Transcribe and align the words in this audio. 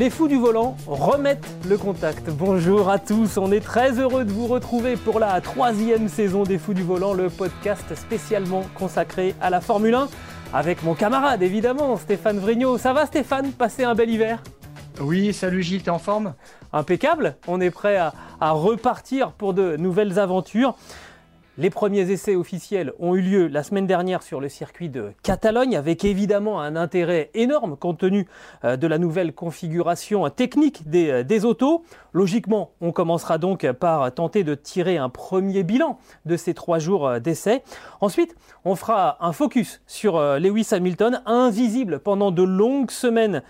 Les 0.00 0.08
fous 0.08 0.28
du 0.28 0.38
volant 0.38 0.78
remettent 0.86 1.46
le 1.68 1.76
contact. 1.76 2.30
Bonjour 2.30 2.88
à 2.88 2.98
tous, 2.98 3.36
on 3.36 3.52
est 3.52 3.60
très 3.60 4.00
heureux 4.00 4.24
de 4.24 4.32
vous 4.32 4.46
retrouver 4.46 4.96
pour 4.96 5.20
la 5.20 5.38
troisième 5.42 6.08
saison 6.08 6.42
des 6.42 6.56
fous 6.56 6.72
du 6.72 6.82
volant, 6.82 7.12
le 7.12 7.28
podcast 7.28 7.94
spécialement 7.94 8.62
consacré 8.74 9.34
à 9.42 9.50
la 9.50 9.60
Formule 9.60 9.92
1, 9.92 10.08
avec 10.54 10.84
mon 10.84 10.94
camarade 10.94 11.42
évidemment, 11.42 11.98
Stéphane 11.98 12.38
Vrignot. 12.38 12.78
Ça 12.78 12.94
va 12.94 13.04
Stéphane? 13.04 13.52
Passez 13.52 13.84
un 13.84 13.94
bel 13.94 14.08
hiver 14.08 14.42
Oui, 15.02 15.34
salut 15.34 15.62
Gilles, 15.62 15.82
t'es 15.82 15.90
en 15.90 15.98
forme? 15.98 16.32
Impeccable, 16.72 17.36
on 17.46 17.60
est 17.60 17.70
prêt 17.70 17.98
à, 17.98 18.14
à 18.40 18.52
repartir 18.52 19.32
pour 19.32 19.52
de 19.52 19.76
nouvelles 19.76 20.18
aventures. 20.18 20.76
Les 21.60 21.68
premiers 21.68 22.10
essais 22.10 22.36
officiels 22.36 22.94
ont 23.00 23.14
eu 23.14 23.20
lieu 23.20 23.46
la 23.46 23.62
semaine 23.62 23.86
dernière 23.86 24.22
sur 24.22 24.40
le 24.40 24.48
circuit 24.48 24.88
de 24.88 25.12
Catalogne, 25.22 25.76
avec 25.76 26.06
évidemment 26.06 26.62
un 26.62 26.74
intérêt 26.74 27.28
énorme 27.34 27.76
compte 27.76 27.98
tenu 27.98 28.26
euh, 28.64 28.78
de 28.78 28.86
la 28.86 28.96
nouvelle 28.96 29.34
configuration 29.34 30.30
technique 30.30 30.88
des, 30.88 31.10
euh, 31.10 31.22
des 31.22 31.44
autos. 31.44 31.84
Logiquement, 32.14 32.70
on 32.80 32.92
commencera 32.92 33.36
donc 33.36 33.70
par 33.72 34.10
tenter 34.14 34.42
de 34.42 34.54
tirer 34.54 34.96
un 34.96 35.10
premier 35.10 35.62
bilan 35.62 35.98
de 36.24 36.38
ces 36.38 36.54
trois 36.54 36.78
jours 36.78 37.06
euh, 37.06 37.18
d'essai. 37.18 37.62
Ensuite, 38.00 38.34
on 38.64 38.76
fera 38.76 39.16
un 39.20 39.32
focus 39.32 39.80
sur 39.86 40.20
Lewis 40.38 40.68
Hamilton, 40.72 41.22
invisible 41.26 41.98
pendant 41.98 42.30
de 42.30 42.42
longues 42.42 42.90
semaines 42.90 43.42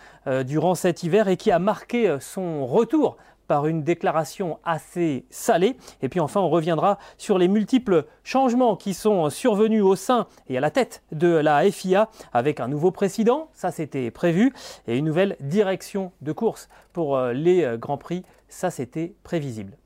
durant 0.46 0.74
cet 0.74 1.02
hiver 1.02 1.28
et 1.28 1.36
qui 1.36 1.50
a 1.50 1.58
marqué 1.58 2.16
son 2.20 2.66
retour 2.66 3.16
par 3.50 3.66
une 3.66 3.82
déclaration 3.82 4.60
assez 4.62 5.24
salée. 5.28 5.76
Et 6.02 6.08
puis 6.08 6.20
enfin, 6.20 6.40
on 6.40 6.48
reviendra 6.48 6.98
sur 7.18 7.36
les 7.36 7.48
multiples 7.48 8.04
changements 8.22 8.76
qui 8.76 8.94
sont 8.94 9.28
survenus 9.28 9.82
au 9.82 9.96
sein 9.96 10.28
et 10.48 10.56
à 10.56 10.60
la 10.60 10.70
tête 10.70 11.02
de 11.10 11.26
la 11.26 11.68
FIA 11.68 12.10
avec 12.32 12.60
un 12.60 12.68
nouveau 12.68 12.92
président, 12.92 13.48
ça 13.52 13.72
c'était 13.72 14.12
prévu, 14.12 14.52
et 14.86 14.96
une 14.96 15.04
nouvelle 15.04 15.36
direction 15.40 16.12
de 16.20 16.30
course 16.30 16.68
pour 16.92 17.16
euh, 17.16 17.32
les 17.32 17.64
euh, 17.64 17.76
Grands 17.76 17.98
Prix, 17.98 18.22
ça 18.48 18.70
c'était 18.70 19.16
prévisible. 19.24 19.79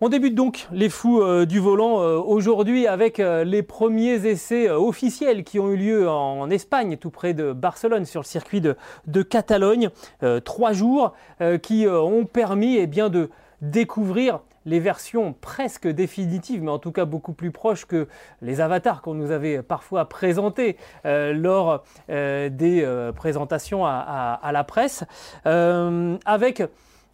On 0.00 0.08
débute 0.08 0.36
donc 0.36 0.68
les 0.70 0.90
fous 0.90 1.20
euh, 1.20 1.44
du 1.44 1.58
volant 1.58 2.00
euh, 2.00 2.18
aujourd'hui 2.18 2.86
avec 2.86 3.18
euh, 3.18 3.42
les 3.42 3.64
premiers 3.64 4.26
essais 4.26 4.70
officiels 4.70 5.42
qui 5.42 5.58
ont 5.58 5.72
eu 5.72 5.76
lieu 5.76 6.08
en, 6.08 6.48
Espagne, 6.50 6.96
tout 6.98 7.10
près 7.10 7.34
de 7.34 7.52
Barcelone, 7.52 8.04
sur 8.04 8.20
le 8.20 8.24
circuit 8.24 8.60
de, 8.60 8.76
Catalogne. 9.22 9.90
trois 10.44 10.72
jours 10.72 11.14
qui 11.62 11.86
ont 11.88 12.24
permis 12.24 12.76
eh 12.76 12.86
de 12.86 13.28
découvrir 13.60 14.40
les 14.64 14.80
versions 14.80 15.34
presque 15.34 15.88
définitives, 15.88 16.62
mais 16.62 16.70
en 16.70 16.78
tout 16.78 16.92
cas 16.92 17.04
beaucoup 17.04 17.32
plus 17.32 17.50
proches 17.50 17.84
que 17.84 18.06
les 18.40 18.60
avatars 18.60 19.02
qu'on 19.02 19.14
nous 19.14 19.30
avait 19.30 19.62
parfois 19.62 20.08
présentés 20.08 20.76
lors 21.04 21.82
des 22.08 23.10
présentations 23.16 23.84
à, 23.84 23.90
à, 23.90 24.34
à, 24.34 24.52
la 24.52 24.64
presse, 24.64 25.04
avec 25.44 26.62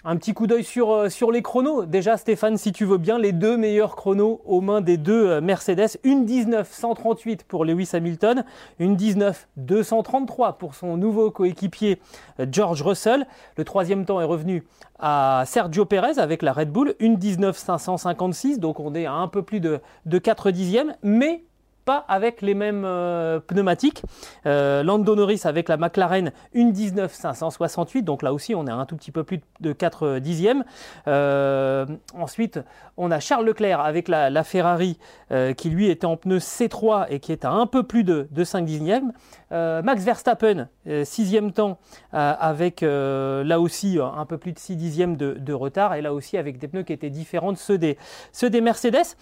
un 0.05 0.17
petit 0.17 0.35
coup 0.35 0.47
d'œil 0.47 0.65
sur, 0.65 0.93
euh, 0.93 1.09
sur 1.09 1.33
les 1.33 1.43
chronos. 1.43 1.87
Déjà, 1.87 2.17
Stéphane, 2.17 2.59
si 2.59 2.73
tu 2.73 2.85
veux 2.85 2.99
bien, 2.99 3.19
les 3.19 3.33
deux 3.33 3.57
meilleurs 3.57 3.97
chronos 3.97 4.41
aux 4.45 4.61
mains 4.61 4.81
des 4.81 4.99
deux 4.99 5.29
euh, 5.29 5.41
Mercedes. 5.41 5.99
Une 6.05 6.27
19 6.27 6.71
138 6.71 7.45
pour 7.45 7.65
Lewis 7.65 7.91
Hamilton, 7.95 8.45
une 8.79 8.97
19 8.97 9.49
233 9.57 10.59
pour 10.59 10.75
son 10.75 10.97
nouveau 10.97 11.31
coéquipier 11.31 12.01
euh, 12.39 12.47
George 12.51 12.83
Russell. 12.83 13.27
Le 13.57 13.65
troisième 13.65 14.05
temps 14.05 14.21
est 14.21 14.25
revenu 14.25 14.65
à 14.99 15.45
Sergio 15.47 15.87
Perez 15.87 16.19
avec 16.19 16.43
la 16.43 16.53
Red 16.53 16.71
Bull, 16.71 16.95
une 17.01 17.17
19 17.17 17.57
556, 17.57 18.61
donc 18.61 18.81
on 18.81 18.95
est 18.95 19.07
à 19.07 19.13
un 19.13 19.29
peu 19.29 19.43
plus 19.43 19.61
de, 19.61 19.81
de 20.07 20.19
4 20.19 20.51
dixièmes, 20.51 20.95
mais 21.03 21.45
pas 21.85 22.05
avec 22.09 22.43
les 22.43 22.55
mêmes 22.55 22.85
euh, 22.85 23.41
pneumatiques. 23.41 24.03
Euh, 24.47 24.83
Lando 24.83 25.15
Norris 25.15 25.43
avec 25.45 25.69
la 25.69 25.77
McLaren, 25.77 26.33
une 26.53 26.73
19 26.73 27.13
568, 27.13 28.03
donc 28.03 28.23
là 28.23 28.33
aussi 28.33 28.55
on 28.55 28.67
est 28.67 28.71
un 28.71 28.87
tout 28.87 28.97
petit 28.97 29.11
peu 29.11 29.25
plus 29.25 29.41
de 29.61 29.73
4 29.73 30.19
dixièmes. 30.19 30.65
Euh, 31.07 31.87
ensuite, 32.19 32.61
on 32.97 33.11
a 33.11 33.21
Charles 33.21 33.45
Leclerc 33.45 33.81
avec 33.81 34.09
la, 34.09 34.45
Ferrari 34.45 34.99
qui 35.57 35.71
lui 35.71 35.89
était 35.89 36.07
en 36.07 36.17
pneu 36.17 36.39
C3 36.39 37.07
et 37.09 37.19
qui 37.19 37.33
est 37.33 37.45
à 37.45 37.51
un 37.51 37.67
peu 37.67 37.83
plus 37.83 38.05
de, 38.05 38.45
5 38.45 38.65
dixièmes. 38.65 39.13
Max 39.51 40.03
Verstappen, 40.03 40.69
sixième 41.05 41.53
temps, 41.53 41.79
avec 42.13 42.83
là 42.83 43.61
aussi 43.61 43.99
un 44.01 44.27
peu 44.27 44.39
plus 44.39 44.53
de 44.53 44.59
6 44.59 44.77
dixièmes 44.77 45.17
de, 45.17 45.53
retard 45.53 45.95
et 45.95 46.03
là 46.03 46.13
aussi 46.13 46.37
avec 46.37 46.59
des 46.59 46.69
pneus 46.69 46.83
qui 46.83 46.93
étaient 46.93 47.11
différents 47.11 47.53
de 47.53 47.59
ceux 47.59 47.79
des, 47.79 47.97
ceux 48.33 48.51
des 48.51 48.61
Mercedes. 48.61 49.17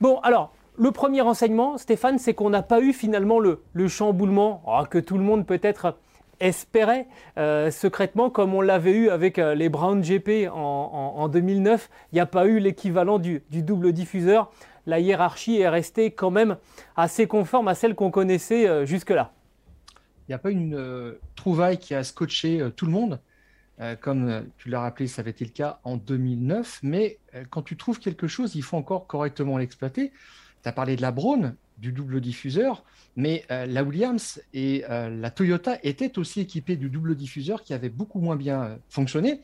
Bon, 0.00 0.18
alors, 0.20 0.52
le 0.78 0.90
premier 0.90 1.20
renseignement, 1.20 1.78
Stéphane, 1.78 2.18
c'est 2.18 2.34
qu'on 2.34 2.50
n'a 2.50 2.62
pas 2.62 2.80
eu 2.80 2.92
finalement 2.92 3.38
le, 3.38 3.60
chamboulement 3.88 4.62
oh, 4.66 4.84
que 4.88 4.98
tout 4.98 5.16
le 5.16 5.24
monde 5.24 5.46
peut-être 5.46 5.96
espérait 6.40 7.06
euh, 7.38 7.70
secrètement, 7.70 8.30
comme 8.30 8.54
on 8.54 8.60
l'avait 8.60 8.92
eu 8.92 9.08
avec 9.08 9.38
euh, 9.38 9.54
les 9.54 9.68
Brown 9.68 10.02
GP 10.02 10.50
en, 10.52 11.28
2009. 11.28 11.88
Il 12.12 12.16
n'y 12.16 12.20
a 12.20 12.26
pas 12.26 12.46
eu 12.46 12.58
l'équivalent 12.58 13.18
du, 13.18 13.42
double 13.50 13.92
diffuseur. 13.92 14.50
La 14.86 15.00
hiérarchie 15.00 15.58
est 15.58 15.68
restée 15.68 16.10
quand 16.10 16.30
même 16.30 16.58
assez 16.94 17.26
conforme 17.26 17.68
à 17.68 17.74
celle 17.74 17.94
qu'on 17.94 18.10
connaissait 18.10 18.68
euh, 18.68 18.84
jusque-là. 18.84 19.32
Il 20.28 20.32
n'y 20.32 20.34
a 20.34 20.38
pas 20.38 20.50
une 20.50 21.14
trouvaille 21.36 21.78
qui 21.78 21.94
a 21.94 22.02
scotché 22.02 22.60
tout 22.74 22.84
le 22.86 22.90
monde. 22.90 23.20
comme 24.00 24.44
tu 24.58 24.70
l'as 24.70 24.80
rappelé, 24.80 25.06
ça 25.06 25.22
avait 25.22 25.30
été 25.30 25.44
le 25.44 25.52
cas 25.52 25.78
en 25.84 25.96
2009. 25.96 26.80
Mais 26.82 27.20
quand 27.50 27.62
tu 27.62 27.76
trouves 27.76 28.00
quelque 28.00 28.26
chose, 28.26 28.56
il 28.56 28.62
faut 28.62 28.76
encore 28.76 29.06
correctement 29.06 29.56
l'exploiter. 29.56 30.10
Tu 30.62 30.68
as 30.68 30.72
parlé 30.72 30.96
de 30.96 31.02
la 31.02 31.12
Braun, 31.12 31.54
du 31.78 31.92
double 31.92 32.20
diffuseur, 32.20 32.84
mais 33.16 33.44
euh, 33.50 33.66
la 33.66 33.82
Williams 33.82 34.40
et 34.54 34.84
euh, 34.88 35.10
la 35.10 35.30
Toyota 35.30 35.78
étaient 35.82 36.18
aussi 36.18 36.40
équipées 36.40 36.76
du 36.76 36.88
double 36.88 37.14
diffuseur 37.14 37.62
qui 37.62 37.74
avait 37.74 37.88
beaucoup 37.88 38.20
moins 38.20 38.36
bien 38.36 38.62
euh, 38.62 38.76
fonctionné. 38.88 39.40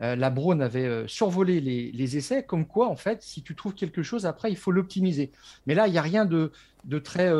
la 0.00 0.28
Braun 0.28 0.60
avait 0.60 1.08
survolé 1.08 1.60
les, 1.60 2.16
essais, 2.18 2.42
comme 2.42 2.66
quoi, 2.66 2.90
en 2.90 2.96
fait, 2.96 3.22
si 3.22 3.42
tu 3.42 3.54
trouves 3.54 3.74
quelque 3.74 4.02
chose, 4.02 4.26
après, 4.26 4.50
il 4.50 4.56
faut 4.56 4.70
l'optimiser. 4.70 5.30
Mais 5.66 5.74
là, 5.74 5.86
il 5.86 5.92
n'y 5.92 5.98
a 5.98 6.02
rien 6.02 6.26
de, 6.26 6.52
de 6.86 6.98
très 6.98 7.30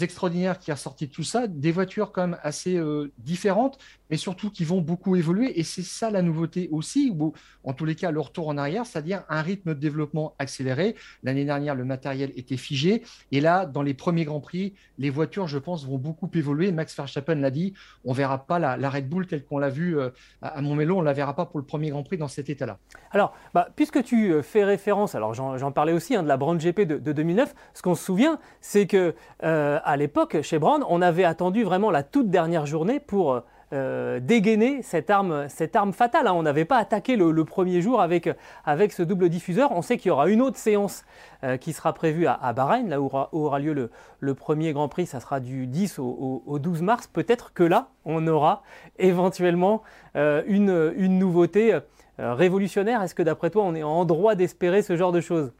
extraordinaire 0.00 0.58
qui 0.58 0.70
a 0.70 0.76
sorti 0.76 1.06
de 1.06 1.12
tout 1.12 1.22
ça, 1.22 1.46
des 1.46 1.72
voitures 1.72 2.10
quand 2.12 2.28
même 2.28 2.38
assez 2.42 2.80
différentes, 3.18 3.78
mais 4.10 4.16
surtout 4.16 4.50
qui 4.50 4.64
vont 4.64 4.80
beaucoup 4.80 5.16
évoluer. 5.16 5.58
Et 5.58 5.62
c'est 5.62 5.82
ça 5.82 6.10
la 6.10 6.22
nouveauté 6.22 6.68
aussi, 6.70 7.12
ou 7.16 7.32
en 7.64 7.72
tous 7.72 7.84
les 7.84 7.94
cas 7.94 8.10
le 8.10 8.20
retour 8.20 8.48
en 8.48 8.56
arrière, 8.56 8.86
c'est-à-dire 8.86 9.24
un 9.28 9.42
rythme 9.42 9.74
de 9.74 9.80
développement 9.80 10.34
accéléré. 10.38 10.94
L'année 11.22 11.44
dernière, 11.44 11.74
le 11.74 11.84
matériel 11.84 12.32
était 12.36 12.56
figé. 12.56 13.02
Et 13.32 13.40
là, 13.40 13.66
dans 13.66 13.82
les 13.82 13.94
premiers 13.94 14.24
Grands 14.24 14.40
Prix, 14.40 14.74
les 14.98 15.10
voitures, 15.10 15.48
je 15.48 15.58
pense, 15.58 15.86
vont 15.86 15.98
beaucoup 15.98 16.30
évoluer. 16.34 16.72
Max 16.72 16.96
Verstappen 16.96 17.36
l'a 17.36 17.50
dit, 17.50 17.74
on 18.04 18.12
ne 18.12 18.16
verra 18.16 18.46
pas 18.46 18.58
la, 18.58 18.90
Red 18.90 19.08
Bull 19.08 19.26
telle 19.26 19.44
qu'on 19.44 19.58
l'a 19.58 19.70
vue 19.70 19.98
euh, 19.98 20.10
à 20.42 20.60
Montmelo, 20.60 20.96
on 20.96 21.00
ne 21.00 21.06
la 21.06 21.12
verra 21.12 21.34
pas 21.34 21.46
pour 21.46 21.58
le 21.58 21.66
premier 21.66 21.90
Grand 21.90 22.02
Prix 22.02 22.18
dans 22.18 22.28
cet 22.28 22.48
état-là. 22.48 22.78
Alors, 23.10 23.34
bah, 23.54 23.68
puisque 23.74 24.02
tu 24.04 24.32
euh, 24.32 24.42
fais 24.42 24.64
référence, 24.64 25.14
alors 25.14 25.34
j'en 25.34 25.72
parlais 25.72 25.92
aussi 25.92 26.14
hein, 26.14 26.22
de 26.22 26.28
la 26.28 26.36
Brand 26.36 26.58
GP 26.58 26.82
de, 26.82 27.12
2009, 27.12 27.54
ce 27.74 27.82
qu'on 27.82 27.94
se 27.94 28.04
souvient, 28.04 28.38
c'est 28.64 28.86
que 28.86 29.14
euh, 29.42 29.78
à 29.84 29.98
l'époque, 29.98 30.40
chez 30.40 30.58
Brand, 30.58 30.82
on 30.88 31.02
avait 31.02 31.24
attendu 31.24 31.64
vraiment 31.64 31.90
la 31.90 32.02
toute 32.02 32.30
dernière 32.30 32.64
journée 32.64 32.98
pour 32.98 33.42
euh, 33.74 34.20
dégainer 34.20 34.80
cette 34.80 35.10
arme, 35.10 35.48
fatale. 35.92 36.26
Hein. 36.26 36.32
On 36.32 36.44
n'avait 36.44 36.64
pas 36.64 36.78
attaqué 36.78 37.16
le, 37.16 37.44
premier 37.44 37.82
jour 37.82 38.00
avec, 38.00 38.30
ce 38.64 39.02
double 39.02 39.28
diffuseur. 39.28 39.70
On 39.72 39.82
sait 39.82 39.98
qu'il 39.98 40.08
y 40.08 40.12
aura 40.12 40.30
une 40.30 40.40
autre 40.40 40.56
séance 40.56 41.04
euh, 41.44 41.58
qui 41.58 41.74
sera 41.74 41.92
prévue 41.92 42.26
à, 42.26 42.52
Bahreïn, 42.54 42.88
là 42.88 43.02
où 43.02 43.10
aura, 43.32 43.58
lieu 43.58 43.90
le, 44.18 44.34
premier 44.34 44.72
Grand 44.72 44.88
Prix. 44.88 45.04
Ça 45.04 45.20
sera 45.20 45.40
du 45.40 45.66
10 45.66 45.98
au, 45.98 46.58
12 46.58 46.80
mars. 46.80 47.06
Peut-être 47.06 47.52
que 47.52 47.64
là, 47.64 47.88
on 48.06 48.26
aura 48.26 48.62
éventuellement 48.98 49.82
une, 50.14 50.94
une, 50.96 51.18
nouveauté 51.18 51.78
révolutionnaire. 52.18 53.02
Est-ce 53.02 53.14
que 53.14 53.22
d'après 53.22 53.50
toi, 53.50 53.62
on 53.62 53.74
est 53.74 53.82
en 53.82 54.06
droit 54.06 54.34
d'espérer 54.34 54.80
ce 54.80 54.96
genre 54.96 55.12
de 55.12 55.20
choses? 55.20 55.52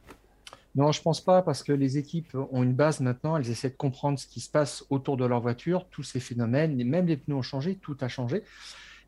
Non, 0.75 0.91
je 0.91 1.01
pense 1.01 1.21
pas, 1.21 1.41
parce 1.41 1.63
que 1.63 1.71
les 1.71 1.97
équipes 1.97 2.35
ont 2.51 2.63
une 2.63 2.73
base 2.73 2.99
maintenant, 2.99 3.37
elles 3.37 3.49
essaient 3.49 3.69
de 3.69 3.75
comprendre 3.75 4.19
ce 4.19 4.27
qui 4.27 4.39
se 4.39 4.49
passe 4.49 4.85
autour 4.89 5.17
de 5.17 5.25
leur 5.25 5.41
voiture, 5.41 5.87
tous 5.89 6.03
ces 6.03 6.19
phénomènes, 6.19 6.75
même 6.83 7.07
les 7.07 7.17
pneus 7.17 7.35
ont 7.35 7.41
changé, 7.41 7.75
tout 7.75 7.97
a 8.01 8.07
changé. 8.07 8.43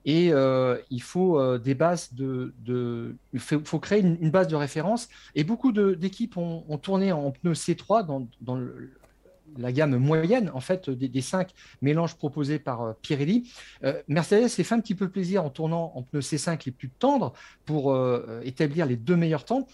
Et 0.05 0.31
il 0.89 1.01
faut 1.01 1.57
des 1.57 1.75
bases 1.75 2.13
de, 2.13 2.53
faut, 3.37 3.79
créer 3.79 3.99
une, 3.99 4.31
base 4.31 4.47
de 4.47 4.55
référence. 4.55 5.09
Et 5.35 5.43
beaucoup 5.43 5.73
d'équipes 5.73 6.37
ont, 6.37 6.77
tourné 6.77 7.11
en 7.11 7.31
pneus 7.31 7.53
C3 7.53 8.05
dans, 8.05 8.59
la 9.57 9.71
gamme 9.71 9.97
moyenne 9.97 10.51
en 10.53 10.59
fait 10.59 10.89
des, 10.89 11.21
cinq 11.21 11.51
mélanges 11.81 12.15
proposés 12.15 12.59
par 12.59 12.81
euh, 12.81 12.93
Pirelli. 13.01 13.51
Euh, 13.83 14.01
Mercedes 14.07 14.49
s'est 14.49 14.63
fait 14.63 14.75
un 14.75 14.79
petit 14.79 14.95
peu 14.95 15.09
plaisir 15.09 15.43
en 15.43 15.49
tournant 15.49 15.93
en 15.95 16.03
pneus 16.03 16.21
C5 16.21 16.61
les 16.65 16.71
plus 16.71 16.89
tendres 16.89 17.33
pour 17.65 17.93
euh, 17.93 18.41
établir 18.43 18.85
les 18.85 18.95
deux 18.95 19.15
meilleurs 19.15 19.45
temps. 19.45 19.67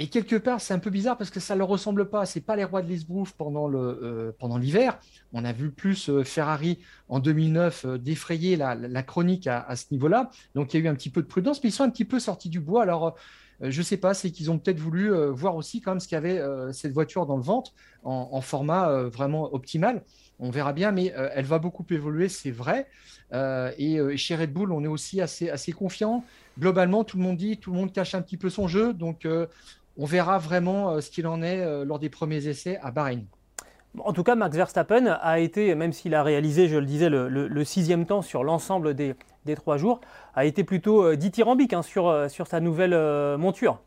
Et 0.00 0.08
quelque 0.08 0.36
part, 0.36 0.60
c'est 0.60 0.72
un 0.74 0.78
peu 0.78 0.90
bizarre 0.90 1.16
parce 1.16 1.30
que 1.30 1.40
ça 1.40 1.54
ne 1.54 1.58
leur 1.58 1.68
ressemble 1.68 2.08
pas. 2.08 2.24
C'est 2.24 2.40
pas 2.40 2.54
les 2.54 2.64
rois 2.64 2.82
de 2.82 2.88
Lisbrouf 2.88 3.32
pendant 3.32 3.66
le 3.66 4.34
pendant 4.38 4.56
l'hiver. 4.56 4.98
On 5.32 5.44
a 5.44 5.52
vu 5.52 5.70
plus 5.70 6.22
Ferrari 6.22 6.78
en 7.08 7.18
2009 7.18 7.86
défrayer 7.98 8.56
la, 8.56 9.02
chronique 9.02 9.48
à, 9.48 9.74
ce 9.74 9.86
niveau-là. 9.90 10.30
Donc 10.54 10.72
il 10.72 10.80
y 10.80 10.82
a 10.82 10.86
eu 10.86 10.88
un 10.88 10.94
petit 10.94 11.10
peu 11.10 11.20
de 11.20 11.26
prudence, 11.26 11.62
mais 11.64 11.70
ils 11.70 11.72
sont 11.72 11.82
un 11.82 11.90
petit 11.90 12.04
peu 12.04 12.20
sortis 12.20 12.48
du 12.48 12.60
bois. 12.60 12.82
Alors 12.82 13.16
euh, 13.62 13.70
je 13.70 13.78
ne 13.78 13.84
sais 13.84 13.96
pas, 13.96 14.14
c'est 14.14 14.30
qu'ils 14.30 14.50
ont 14.50 14.58
peut-être 14.58 14.78
voulu 14.78 15.12
euh, 15.12 15.30
voir 15.30 15.56
aussi 15.56 15.80
quand 15.80 15.92
même 15.92 16.00
ce 16.00 16.08
qu'il 16.08 16.14
y 16.14 16.18
avait 16.18 16.38
euh, 16.38 16.72
cette 16.72 16.92
voiture 16.92 17.26
dans 17.26 17.36
le 17.36 17.42
ventre 17.42 17.72
en, 18.04 18.40
format 18.40 19.02
vraiment 19.02 19.52
optimal. 19.52 20.02
On 20.38 20.50
verra 20.50 20.72
bien, 20.72 20.92
mais 20.92 21.12
elle 21.34 21.44
va 21.44 21.58
beaucoup 21.58 21.84
évoluer, 21.90 22.28
c'est 22.28 22.52
vrai. 22.52 22.86
et 23.32 24.16
chez 24.16 24.36
Red 24.36 24.52
Bull, 24.52 24.72
on 24.72 24.82
est 24.82 24.88
aussi 24.88 25.20
assez, 25.20 25.50
assez 25.50 25.72
confiant. 25.72 26.24
Globalement, 26.58 27.04
tout 27.04 27.18
le 27.18 27.24
monde 27.24 27.36
dit, 27.36 27.58
tout 27.58 27.70
le 27.72 27.76
monde 27.76 27.92
cache 27.92 28.14
un 28.14 28.22
petit 28.22 28.38
peu 28.38 28.48
son 28.48 28.66
jeu. 28.66 28.94
Donc, 28.94 29.26
on 29.98 30.06
verra 30.06 30.38
vraiment 30.38 31.00
ce 31.00 31.10
qu'il 31.10 31.26
en 31.26 31.42
est 31.42 31.84
lors 31.84 31.98
des 31.98 32.08
premiers 32.08 32.46
essais 32.46 32.78
à 32.82 32.90
Bahreïn. 32.90 33.26
En 34.00 34.12
tout 34.12 34.22
cas, 34.22 34.34
Max 34.34 34.56
Verstappen 34.56 35.06
a 35.06 35.38
été, 35.38 35.74
même 35.74 35.92
s'il 35.92 36.14
a 36.14 36.22
réalisé, 36.22 36.68
je 36.68 36.76
le 36.76 36.86
disais, 36.86 37.08
le, 37.08 37.64
sixième 37.64 38.06
temps 38.06 38.22
sur 38.22 38.44
l'ensemble 38.44 38.94
des, 38.94 39.14
trois 39.56 39.78
jours, 39.78 40.00
a 40.34 40.44
été 40.44 40.62
plutôt 40.62 41.04
euh, 41.04 41.16
dithyrambique 41.16 41.72
hein, 41.72 41.82
sur, 41.82 42.08
euh, 42.08 42.28
sur 42.28 42.46
sa 42.46 42.60
nouvelle 42.60 42.92
euh, 42.92 43.38
monture. 43.38 43.80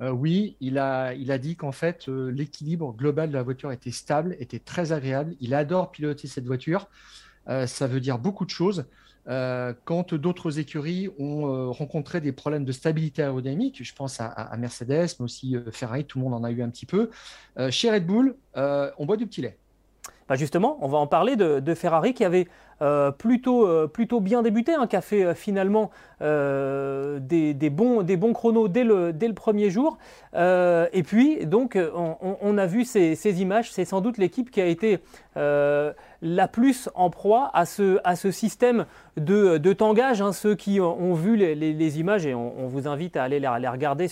oui, 0.00 0.56
il 0.60 0.78
a, 0.78 1.12
il 1.14 1.32
a 1.32 1.38
dit 1.38 1.56
qu'en 1.56 1.72
fait, 1.72 2.06
l'équilibre 2.08 2.92
global 2.92 3.30
de 3.30 3.34
la 3.34 3.42
voiture 3.42 3.72
était 3.72 3.90
stable, 3.90 4.36
était 4.38 4.58
très 4.58 4.92
agréable. 4.92 5.34
Il 5.40 5.54
adore 5.54 5.90
piloter 5.90 6.28
cette 6.28 6.46
voiture. 6.46 6.88
ça 7.46 7.86
veut 7.86 8.00
dire 8.00 8.18
beaucoup 8.18 8.44
de 8.44 8.50
choses. 8.50 8.86
Euh, 9.28 9.72
quand 9.84 10.14
d'autres 10.14 10.58
écuries 10.58 11.08
ont 11.18 11.46
euh, 11.46 11.70
rencontré 11.70 12.20
des 12.20 12.32
problèmes 12.32 12.64
de 12.64 12.72
stabilité 12.72 13.22
aérodynamique, 13.22 13.82
je 13.82 13.94
pense 13.94 14.20
à, 14.20 14.54
Mercedes, 14.58 15.16
mais 15.18 15.24
aussi 15.24 15.56
euh, 15.56 15.70
Ferrari, 15.70 16.04
tout 16.04 16.18
le 16.18 16.24
monde 16.24 16.34
en 16.34 16.44
a 16.44 16.50
eu 16.50 16.62
un 16.62 16.68
petit 16.68 16.86
peu. 16.86 17.10
chez 17.70 17.90
Red 17.90 18.06
Bull, 18.06 18.36
on 18.54 19.06
boit 19.06 19.16
du 19.16 19.26
petit 19.26 19.42
lait. 19.42 19.56
Bah 20.26 20.36
justement, 20.36 20.78
on 20.80 20.88
va 20.88 20.96
en 20.96 21.06
parler 21.06 21.36
de 21.36 21.74
Ferrari 21.74 22.14
qui 22.14 22.24
avait 22.24 22.48
plutôt, 23.18 23.88
plutôt 23.88 24.20
bien 24.20 24.42
débuté, 24.42 24.72
hein, 24.72 24.86
qui 24.86 24.96
a 24.96 25.02
fait 25.02 25.34
finalement 25.34 25.90
des, 26.20 27.70
bons, 27.70 28.02
des 28.02 28.16
bons 28.16 28.32
chronos 28.32 28.68
dès 28.68 28.84
le, 28.84 29.12
dès 29.12 29.28
le 29.28 29.34
premier 29.34 29.70
jour. 29.70 29.98
et 30.34 31.02
puis, 31.04 31.46
donc, 31.46 31.78
on, 31.94 32.58
a 32.58 32.66
vu 32.66 32.84
ces 32.84 33.42
images. 33.42 33.70
C'est 33.70 33.84
sans 33.84 34.00
doute 34.00 34.16
l'équipe 34.16 34.50
qui 34.50 34.60
a 34.62 34.66
été 34.66 35.00
la 36.24 36.48
plus 36.48 36.88
en 36.94 37.10
proie 37.10 37.50
à 37.52 37.66
ce, 37.66 37.98
à 38.02 38.16
ce 38.16 38.30
système 38.30 38.86
de, 39.18 39.58
de 39.58 39.72
tangage. 39.74 40.22
Hein, 40.22 40.32
ceux 40.32 40.54
qui 40.54 40.80
ont 40.80 41.14
vu 41.14 41.36
les, 41.36 42.00
images, 42.00 42.26
et 42.26 42.34
on, 42.34 42.66
vous 42.66 42.88
invite 42.88 43.16
à 43.16 43.22
aller 43.22 43.38
les, 43.38 43.46
regarder 43.46 44.08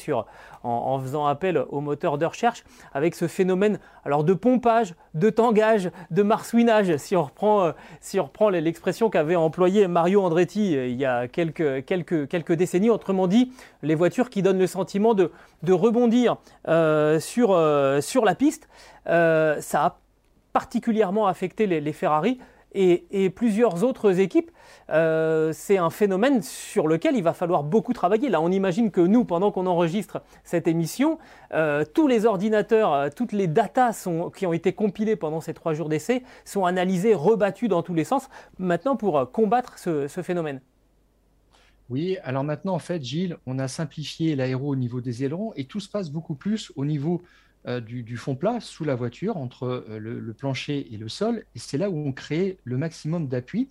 en, 0.63 1.01
faisant 1.01 1.27
appel 1.27 1.65
au 1.71 1.81
moteur 1.81 2.19
de 2.19 2.27
recherche, 2.27 2.65
avec 2.93 3.15
ce 3.15 3.27
phénomène 3.27 3.79
alors, 4.05 4.25
de 4.25 4.35
pompage, 4.35 4.95
de 5.15 5.31
tangage, 5.31 5.91
de 6.11 6.23
marsouinage, 6.23 6.97
si 6.99 7.17
on 7.17 7.25
reprend, 7.25 7.73
si 8.01 8.21
on 8.21 8.25
reprend 8.25 8.51
l'expression 8.51 9.09
qu'avait 9.09 9.37
employée 9.37 9.89
Mario 9.89 10.23
Andretti 10.23 10.77
euh, 10.77 10.87
il 10.87 10.97
y 10.97 11.07
a 11.07 11.29
quelques, 11.29 11.85
quelques, 11.85 12.29
quelques 12.29 12.53
décennies. 12.53 12.91
Autrement 12.91 13.27
dit, 13.27 13.53
les 13.83 13.95
voitures 13.95 14.31
qui 14.31 14.43
donnent 14.43 14.59
le 14.59 14.67
sentiment 14.67 15.15
de, 15.15 15.33
de 15.63 15.73
rebondir 15.73 16.37
euh, 16.69 17.21
sur, 17.21 17.53
euh, 17.53 18.01
sur 18.01 18.25
la 18.25 18.35
piste. 18.35 18.69
ça 19.07 19.85
a 19.85 20.02
particulièrement 20.53 21.27
affecté 21.27 21.67
les, 21.67 21.93
Ferrari 21.93 22.39
et, 22.75 23.31
plusieurs 23.31 23.85
autres 23.85 24.19
équipes, 24.19 24.51
euh, 24.91 25.53
c'est 25.53 25.77
un 25.77 25.91
phénomène 25.91 26.43
sur 26.43 26.89
lequel 26.89 27.17
il 27.17 27.23
va 27.23 27.35
falloir 27.35 27.65
beaucoup 27.65 27.93
travailler. 27.93 28.29
Là, 28.31 28.41
on 28.41 28.51
imagine 28.51 28.91
que 28.91 29.01
nous, 29.01 29.25
pendant 29.25 29.51
qu'on 29.51 29.67
enregistre 29.67 30.23
cette 30.43 30.67
émission, 30.67 31.19
euh, 31.53 31.85
tous 31.85 32.09
les 32.09 32.25
ordinateurs, 32.25 32.93
euh, 32.93 33.09
toutes 33.15 33.33
les 33.33 33.47
datas 33.47 34.09
qui 34.35 34.47
ont 34.47 34.53
été 34.53 34.73
compilées 34.73 35.17
pendant 35.17 35.41
ces 35.41 35.53
trois 35.53 35.75
jours 35.75 35.89
d'essai 35.89 36.23
sont 36.45 36.65
analysées, 36.65 37.15
rebattues 37.15 37.69
dans 37.69 37.83
tous 37.83 37.95
les 37.95 38.05
sens, 38.05 38.29
maintenant 38.59 38.97
pour 38.97 39.31
combattre 39.31 39.79
ce, 39.79 40.09
ce 40.09 40.23
phénomène. 40.23 40.61
Oui, 41.91 42.17
alors 42.25 42.43
maintenant, 42.43 42.75
en 42.75 42.79
fait, 42.79 43.05
Gilles, 43.05 43.37
on 43.45 43.59
a 43.59 43.69
simplifié 43.69 44.35
l'aéro 44.35 44.69
au 44.69 44.77
niveau 44.77 45.03
des 45.03 45.25
ailerons 45.25 45.53
et 45.57 45.67
tout 45.67 45.81
se 45.81 45.91
passe 45.91 46.11
beaucoup 46.11 46.35
plus 46.35 46.73
au 46.77 46.87
niveau 46.87 47.21
euh, 47.69 47.81
du, 47.81 48.17
fond 48.17 48.35
plat 48.35 48.59
sous 48.61 48.85
la 48.85 48.97
voiture, 48.97 49.37
entre 49.37 49.85
euh, 49.89 49.99
le, 49.99 50.33
plancher 50.33 50.93
et 50.93 50.97
le 50.97 51.09
sol. 51.09 51.45
Et 51.55 51.61
c'est 51.61 51.79
là 51.79 51.91
où 51.91 51.97
on 51.97 52.13
crée 52.13 52.59
le 52.65 52.77
maximum 52.77 53.29
d'appui. 53.29 53.69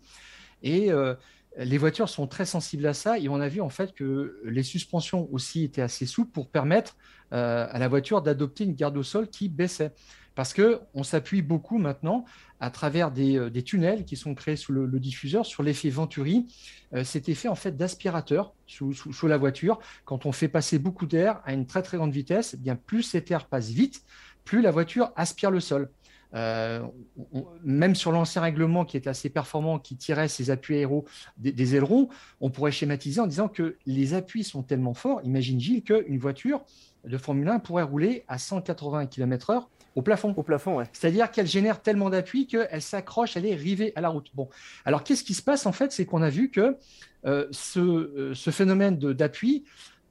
Et 0.63 0.91
euh, 0.91 1.13
les 1.57 1.77
voitures 1.77 2.07
sont 2.07 2.25
très 2.25 2.45
sensibles 2.45 2.85
à 2.85 2.93
ça. 2.93 3.19
Et 3.19 3.27
on 3.27 3.41
a 3.41 3.49
vu 3.49 3.59
en 3.59 3.69
fait 3.69 3.93
que 3.93 4.39
les 4.45 4.63
suspensions 4.63 5.27
aussi 5.33 5.65
étaient 5.65 5.81
assez 5.81 6.05
souples 6.05 6.31
pour 6.31 6.49
permettre 6.49 6.95
à 7.31 7.79
la 7.79 7.87
voiture 7.87 8.21
d'adopter 8.21 8.65
une 8.65 8.75
garde 8.75 8.97
au 8.97 9.03
sol 9.03 9.29
qui 9.29 9.47
baissait. 9.47 9.93
Parce 10.35 10.53
qu'on 10.53 11.03
s'appuie 11.03 11.41
beaucoup 11.41 11.77
maintenant 11.77 12.25
à 12.59 12.69
travers 12.69 13.11
des, 13.11 13.37
euh, 13.37 13.61
tunnels 13.61 14.05
qui 14.05 14.15
sont 14.15 14.33
créés 14.33 14.55
sous 14.55 14.71
le, 14.71 14.87
diffuseur 14.99 15.45
sur 15.45 15.63
l'effet 15.63 15.89
Venturi. 15.89 16.47
Euh, 16.93 17.03
cet 17.03 17.27
effet 17.27 17.47
en 17.47 17.55
fait 17.55 17.75
d'aspirateur 17.75 18.53
sous, 18.67 19.27
la 19.27 19.37
voiture. 19.37 19.79
Quand 20.05 20.25
on 20.25 20.31
fait 20.31 20.47
passer 20.47 20.79
beaucoup 20.79 21.05
d'air 21.05 21.41
à 21.43 21.53
une 21.53 21.65
très 21.65 21.81
très 21.81 21.97
grande 21.97 22.13
vitesse, 22.13 22.53
eh 22.53 22.57
bien 22.57 22.75
plus 22.75 23.03
cet 23.03 23.29
air 23.31 23.45
passe 23.47 23.69
vite, 23.69 24.03
plus 24.45 24.61
la 24.61 24.71
voiture 24.71 25.11
aspire 25.15 25.51
le 25.51 25.59
sol. 25.59 25.89
Euh, 26.33 26.81
même 27.63 27.93
sur 27.93 28.13
l'ancien 28.13 28.41
règlement 28.41 28.85
qui 28.85 28.95
était 28.95 29.09
assez 29.09 29.29
performant, 29.29 29.79
qui 29.79 29.97
tirait 29.97 30.29
ses 30.29 30.49
appuis 30.49 30.77
aéros 30.77 31.05
des, 31.37 31.75
ailerons, 31.75 32.07
on 32.39 32.49
pourrait 32.49 32.71
schématiser 32.71 33.19
en 33.19 33.27
disant 33.27 33.49
que 33.49 33.77
les 33.85 34.13
appuis 34.13 34.45
sont 34.45 34.63
tellement 34.63 34.93
forts. 34.93 35.19
Imagine 35.23 35.59
Gilles 35.59 35.83
qu'une 35.83 36.17
voiture 36.17 36.63
de 37.03 37.17
Formule 37.17 37.49
1 37.49 37.59
pourrait 37.59 37.83
rouler 37.83 38.23
à 38.29 38.37
180 38.37 39.07
km/h 39.07 39.65
au 39.95 40.01
plafond. 40.01 40.33
Au 40.35 40.43
plafond, 40.43 40.77
ouais. 40.77 40.85
C'est-à-dire 40.93 41.31
qu'elle 41.31 41.47
génère 41.47 41.81
tellement 41.81 42.09
d'appui 42.09 42.47
qu'elle 42.47 42.81
s'accroche, 42.81 43.35
elle 43.37 43.45
est 43.45 43.55
rivée 43.55 43.93
à 43.95 44.01
la 44.01 44.09
route. 44.09 44.29
Bon, 44.33 44.49
alors 44.85 45.03
qu'est-ce 45.03 45.23
qui 45.23 45.33
se 45.33 45.41
passe 45.41 45.65
en 45.65 45.71
fait 45.71 45.91
C'est 45.91 46.05
qu'on 46.05 46.21
a 46.21 46.29
vu 46.29 46.49
que 46.49 46.77
euh, 47.25 47.47
euh, 47.77 48.33
ce, 48.33 48.51
phénomène 48.51 48.97
d'appui 48.97 49.63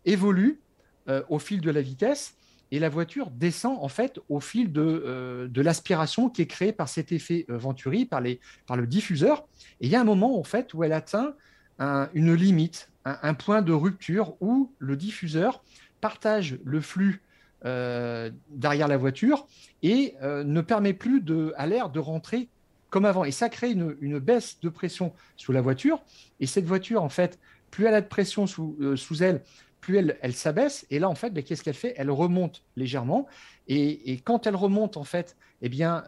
évolue 0.05 0.61
euh, 1.09 1.23
au 1.29 1.39
fil 1.39 1.61
de 1.61 1.71
la 1.71 1.81
vitesse 1.81 2.35
et 2.71 2.79
la 2.79 2.89
voiture 2.89 3.31
descend 3.31 3.79
en 3.81 3.89
fait 3.89 4.21
au 4.29 4.39
fil 4.39 4.71
de, 4.73 5.49
de 5.51 5.61
l'aspiration 5.61 6.31
qui 6.31 6.43
est 6.43 6.47
créée 6.47 6.73
par 6.73 6.89
cet 6.89 7.11
effet 7.11 7.45
Venturi, 7.49 8.07
par, 8.07 8.21
les, 8.21 8.39
par 8.67 8.77
le 8.77 8.87
diffuseur. 8.87 9.49
Et 9.81 9.87
il 9.87 9.91
y 9.91 9.97
a 9.97 10.01
un 10.01 10.05
moment 10.05 10.39
en 10.39 10.45
fait 10.45 10.73
où 10.73 10.85
elle 10.85 10.93
atteint 10.93 11.35
une 12.15 12.33
limite, 12.33 12.93
un, 13.05 13.35
point 13.35 13.63
de 13.63 13.73
rupture 13.73 14.37
où 14.41 14.73
le 14.79 14.95
diffuseur 14.95 15.65
partage 16.01 16.59
le 16.63 16.81
flux 16.81 17.23
euh, 17.67 18.31
derrière 18.49 18.89
la 18.89 18.97
voiture 18.97 19.47
et 19.83 20.15
euh, 20.23 20.45
ne 20.45 20.63
permet 20.63 20.95
plus 20.95 21.21
de, 21.21 21.53
à 21.59 21.67
l'air 21.67 21.91
de 21.91 21.99
rentrer 21.99 22.49
comme 22.89 23.05
avant. 23.05 23.23
Et 23.25 23.33
ça 23.33 23.51
crée 23.51 23.73
une, 23.73 24.19
baisse 24.19 24.61
de 24.61 24.71
pression 24.71 25.13
sous 25.37 25.53
la 25.53 25.61
voiture. 25.61 26.03
Et 26.41 26.47
cette 26.47 26.65
voiture, 26.65 27.03
en 27.03 27.11
fait, 27.11 27.39
plus 27.71 27.85
elle 27.85 27.95
a 27.95 28.01
de 28.01 28.07
pression 28.07 28.47
sous, 28.47 28.79
euh, 28.81 28.97
sous 28.97 29.23
elle, 29.23 29.43
plus 29.83 29.99
elle, 29.99 30.17
elle 30.23 30.33
s'abaisse. 30.33 30.87
Et 30.89 30.99
là, 30.99 31.11
en 31.11 31.15
fait, 31.15 31.35
ben, 31.35 31.45
qu'est-ce 31.45 31.63
qu'elle 31.63 31.75
fait? 31.75 31.93
Elle 31.99 32.11
remonte 32.11 32.63
légèrement. 32.77 33.27
Et, 33.69 34.21
quand 34.25 34.47
elle 34.47 34.57
remonte, 34.57 34.97
en 34.97 35.05
fait, 35.05 35.37
eh 35.61 35.69
bien, 35.69 36.03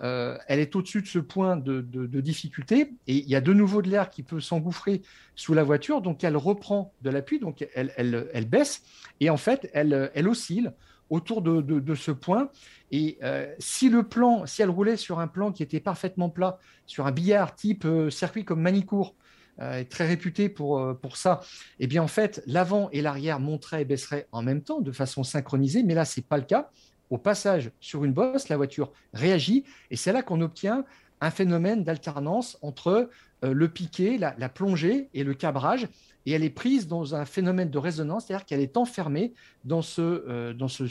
elle 0.49 0.59
est 0.59 0.75
au-dessus 0.75 1.03
de 1.03 1.07
ce 1.07 1.19
point 1.19 1.57
de, 1.59 1.81
difficulté. 2.21 2.95
Et 3.07 3.17
il 3.17 3.29
y 3.29 3.37
a 3.37 3.43
de 3.43 3.53
nouveau 3.53 3.83
de 3.83 3.91
l'air 3.91 4.11
qui 4.11 4.23
peut 4.23 4.41
s'engouffrer 4.41 5.03
sous 5.37 5.53
la 5.55 5.63
voiture. 5.63 6.01
Donc, 6.01 6.25
elle 6.25 6.37
reprend 6.37 6.93
de 7.03 7.11
l'appui. 7.11 7.39
Donc, 7.39 7.67
elle, 7.75 7.93
elle, 7.97 8.29
elle, 8.33 8.47
baisse. 8.47 8.83
Et 9.21 9.31
en 9.31 9.37
fait, 9.37 9.71
elle, 9.75 10.11
elle 10.15 10.29
oscille 10.29 10.73
autour 11.13 11.43
de, 11.43 11.95
ce 11.95 12.11
point. 12.11 12.49
Et 12.91 13.19
euh, 13.23 13.55
si 13.59 13.91
le 13.91 14.03
plan, 14.03 14.47
si 14.47 14.63
elle 14.63 14.71
roulait 14.71 14.97
sur 14.97 15.21
un 15.21 15.29
plan 15.29 15.53
qui 15.53 15.63
était 15.63 15.79
parfaitement 15.79 16.31
plat, 16.31 16.59
sur 16.87 17.07
un 17.07 17.13
billard 17.13 17.55
type 17.55 17.85
euh, 17.85 18.09
circuit 18.09 18.47
comme 18.47 18.63
Manicourt, 18.63 19.15
euh, 19.61 19.85
très 19.85 20.09
réputé 20.09 20.49
pour, 20.49 20.99
pour 21.01 21.19
ça, 21.19 21.41
eh 21.79 21.87
bien 21.87 22.03
en 22.03 22.09
fait, 22.09 22.43
l'avant 22.47 22.89
et 22.93 23.03
l'arrière 23.03 23.41
monteraient 23.41 23.83
et 23.83 23.85
baisseraient 23.85 24.27
en 24.33 24.43
même 24.43 24.63
temps 24.63 24.81
de 24.81 24.91
façon 24.91 25.23
synchronisée, 25.23 25.83
mais 25.83 25.93
là, 25.93 26.07
ce 26.07 26.19
n'est 26.19 26.25
pas 26.27 26.39
le 26.39 26.45
cas. 26.45 26.71
Au 27.11 27.19
passage 27.19 27.71
sur 27.79 28.05
une 28.05 28.15
bosse, 28.15 28.49
la 28.49 28.57
voiture 28.57 28.91
réagit 29.13 29.65
et 29.91 29.97
c'est 29.97 30.13
là 30.13 30.23
qu'on 30.23 30.41
obtient 30.41 30.87
un 31.21 31.31
phénomène 31.31 31.85
d'alternance 31.85 32.57
entre 32.63 33.11
le 33.43 33.69
piqué, 33.69 34.19
la, 34.19 34.49
plongée 34.49 35.09
et 35.15 35.25
le 35.25 35.35
cabrage 35.35 35.89
et 36.25 36.33
elle 36.33 36.45
est 36.45 36.51
prise 36.51 36.87
dans 36.87 37.17
un 37.17 37.25
phénomène 37.25 37.71
de 37.71 37.79
résonance, 37.79 38.27
c'est-à-dire 38.27 38.47
qu'elle 38.47 38.61
est 38.61 38.77
enfermée 38.77 39.35
dans 39.65 39.83
ce, 39.83 40.53
dans 40.53 40.69
ce, 40.69 40.85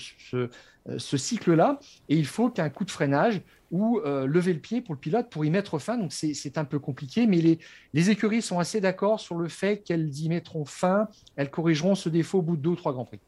ce 0.98 1.18
cycle-là, 1.18 1.80
et 2.10 2.18
il 2.18 2.26
faut 2.26 2.50
qu'un 2.50 2.70
coup 2.70 2.84
de 2.84 2.92
freinage 2.92 3.42
ou 3.72 4.00
euh, 4.00 4.28
lever 4.28 4.54
le 4.54 4.60
pied 4.60 4.82
pour 4.82 4.94
le 4.94 5.00
pilote 5.00 5.30
pour 5.30 5.46
y 5.46 5.50
mettre 5.50 5.80
fin. 5.80 5.98
Donc 5.98 6.12
c'est 6.12 6.58
un 6.58 6.66
peu 6.66 6.78
compliqué, 6.78 7.26
mais 7.26 7.38
les, 7.38 7.60
les 7.94 8.10
écuries 8.10 8.42
sont 8.42 8.60
assez 8.60 8.82
d'accord 8.82 9.20
sur 9.20 9.36
le 9.36 9.48
fait 9.48 9.82
qu'elles 9.82 10.14
y 10.20 10.30
mettront 10.30 10.66
fin, 10.66 11.08
elles 11.38 11.50
corrigeront 11.50 11.96
ce 11.96 12.10
défaut 12.10 12.40
au 12.40 12.42
bout 12.42 12.58
de 12.58 12.62
deux 12.62 12.72
ou 12.72 12.76
trois 12.76 12.94
Grands 12.94 13.06
Prix. 13.06 13.20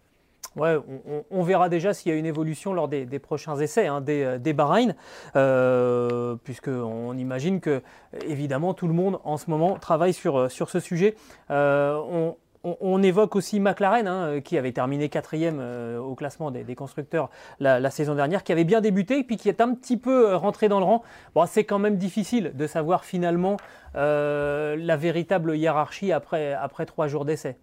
On, 0.55 1.43
verra 1.43 1.69
déjà 1.69 1.93
s'il 1.93 2.11
y 2.11 2.15
a 2.15 2.17
une 2.17 2.25
évolution 2.25 2.73
lors 2.73 2.87
des, 2.87 3.19
prochains 3.19 3.57
essais 3.57 3.87
hein, 3.87 4.01
des, 4.01 4.37
des 4.39 4.53
Bahreïn, 4.53 4.95
euh, 5.35 6.35
puisqu'on 6.43 7.17
imagine 7.17 7.59
que, 7.59 7.81
évidemment, 8.25 8.73
tout 8.73 8.87
le 8.87 8.93
monde 8.93 9.19
en 9.23 9.37
ce 9.37 9.49
moment 9.49 9.77
travaille 9.77 10.13
sur, 10.13 10.51
sur 10.51 10.69
ce 10.69 10.79
sujet. 10.79 11.15
Euh, 11.51 12.31
on, 12.63 13.03
évoque 13.03 13.35
aussi 13.35 13.59
McLaren, 13.59 14.07
hein, 14.07 14.41
qui 14.41 14.57
avait 14.57 14.71
terminé 14.71 15.09
quatrième 15.09 15.57
euh, 15.59 15.99
au 15.99 16.15
classement 16.15 16.49
des, 16.49 16.75
constructeurs 16.75 17.29
la, 17.59 17.89
saison 17.89 18.15
dernière, 18.15 18.43
qui 18.43 18.51
avait 18.51 18.63
bien 18.63 18.81
débuté 18.81 19.19
et 19.19 19.23
puis 19.23 19.37
qui 19.37 19.49
est 19.49 19.61
un 19.61 19.73
petit 19.73 19.97
peu 19.97 20.29
euh, 20.29 20.37
rentré 20.37 20.69
dans 20.69 20.79
le 20.79 20.85
rang. 20.85 21.03
C'est 21.45 21.65
quand 21.65 21.79
même 21.79 21.97
difficile 21.97 22.53
de 22.55 22.67
savoir 22.67 23.03
finalement 23.03 23.57
euh, 23.95 24.75
la 24.77 24.95
véritable 24.95 25.57
hiérarchie 25.57 26.11
après, 26.11 26.53
après 26.53 26.85
trois 26.85 27.07
jours 27.07 27.25
d'essai. 27.25 27.57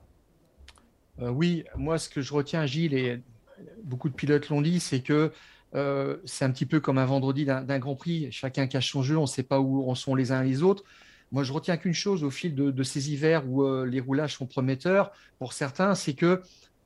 Oui, 1.20 1.64
moi 1.76 1.98
ce 1.98 2.08
que 2.08 2.20
je 2.20 2.32
retiens, 2.32 2.66
Gilles, 2.66 2.94
et 2.94 3.20
beaucoup 3.84 4.08
de 4.08 4.14
pilotes 4.14 4.48
l'ont 4.48 4.62
dit, 4.62 4.80
c'est 4.80 5.00
que 5.00 5.32
c'est 6.24 6.44
un 6.44 6.50
petit 6.50 6.66
peu 6.66 6.80
comme 6.80 6.98
un 6.98 7.06
vendredi 7.06 7.44
d'un 7.44 7.78
Grand 7.78 7.94
Prix. 7.94 8.32
Chacun 8.32 8.66
cache 8.66 8.90
son 8.90 9.02
jeu, 9.02 9.16
on 9.16 9.22
ne 9.22 9.26
sait 9.26 9.42
pas 9.42 9.60
où 9.60 9.88
en 9.88 9.94
sont 9.94 10.14
les 10.14 10.32
uns 10.32 10.42
et 10.42 10.48
les 10.48 10.62
autres. 10.62 10.84
Moi, 11.32 11.44
je 11.44 11.52
retiens 11.52 11.76
qu'une 11.76 11.94
chose 11.94 12.24
au 12.24 12.30
fil 12.30 12.54
de, 12.54 12.82
ces 12.82 13.12
hivers 13.12 13.48
où 13.48 13.62
euh, 13.62 13.86
les 13.86 14.00
roulages 14.00 14.36
sont 14.36 14.46
prometteurs 14.46 15.12
pour 15.38 15.52
certains, 15.52 15.94
c'est 15.94 16.14
que 16.14 16.42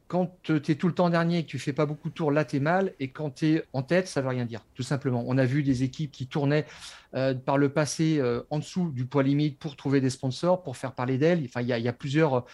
quand 0.07 0.37
tu 0.43 0.57
es 0.57 0.75
tout 0.75 0.87
le 0.87 0.95
temps 0.95 1.09
dernier 1.09 1.38
et 1.38 1.45
que 1.45 1.49
tu 1.49 1.59
fais 1.59 1.73
pas 1.73 1.87
beaucoup 1.87 2.11
de 2.11 2.14
tours, 2.14 2.31
là, 2.31 2.45
tu 2.45 2.57
es 2.57 2.61
mal. 2.61 2.93
Et 3.00 3.09
quand 3.09 3.37
tu 3.37 3.47
es 3.47 3.64
en 3.73 3.83
tête, 3.83 4.07
ça 4.07 4.21
veut 4.21 4.29
rien 4.29 4.45
dire, 4.45 4.61
tout 4.75 4.83
simplement. 4.83 5.25
On 5.26 5.38
a 5.38 5.47
vu 5.47 5.62
des 5.62 5.83
équipes 5.83 6.12
qui 6.12 6.26
tournaient 6.26 6.67
euh, 7.14 7.33
par 7.35 7.57
le 7.57 7.71
passé 7.71 8.19
euh, 8.19 8.43
en 8.50 8.59
dessous 8.59 8.91
du 8.91 9.07
poids 9.07 9.23
limite 9.23 9.59
pour 9.59 9.76
trouver 9.76 10.03
des 10.03 10.11
sponsors, 10.11 10.62
pour 10.62 10.76
faire 10.76 10.93
parler 10.93 11.17
d'elles. 11.17 11.43
Enfin, 11.47 11.62
il 11.62 11.69
y, 11.69 11.88
a 11.88 11.93
plusieurs 11.95 12.45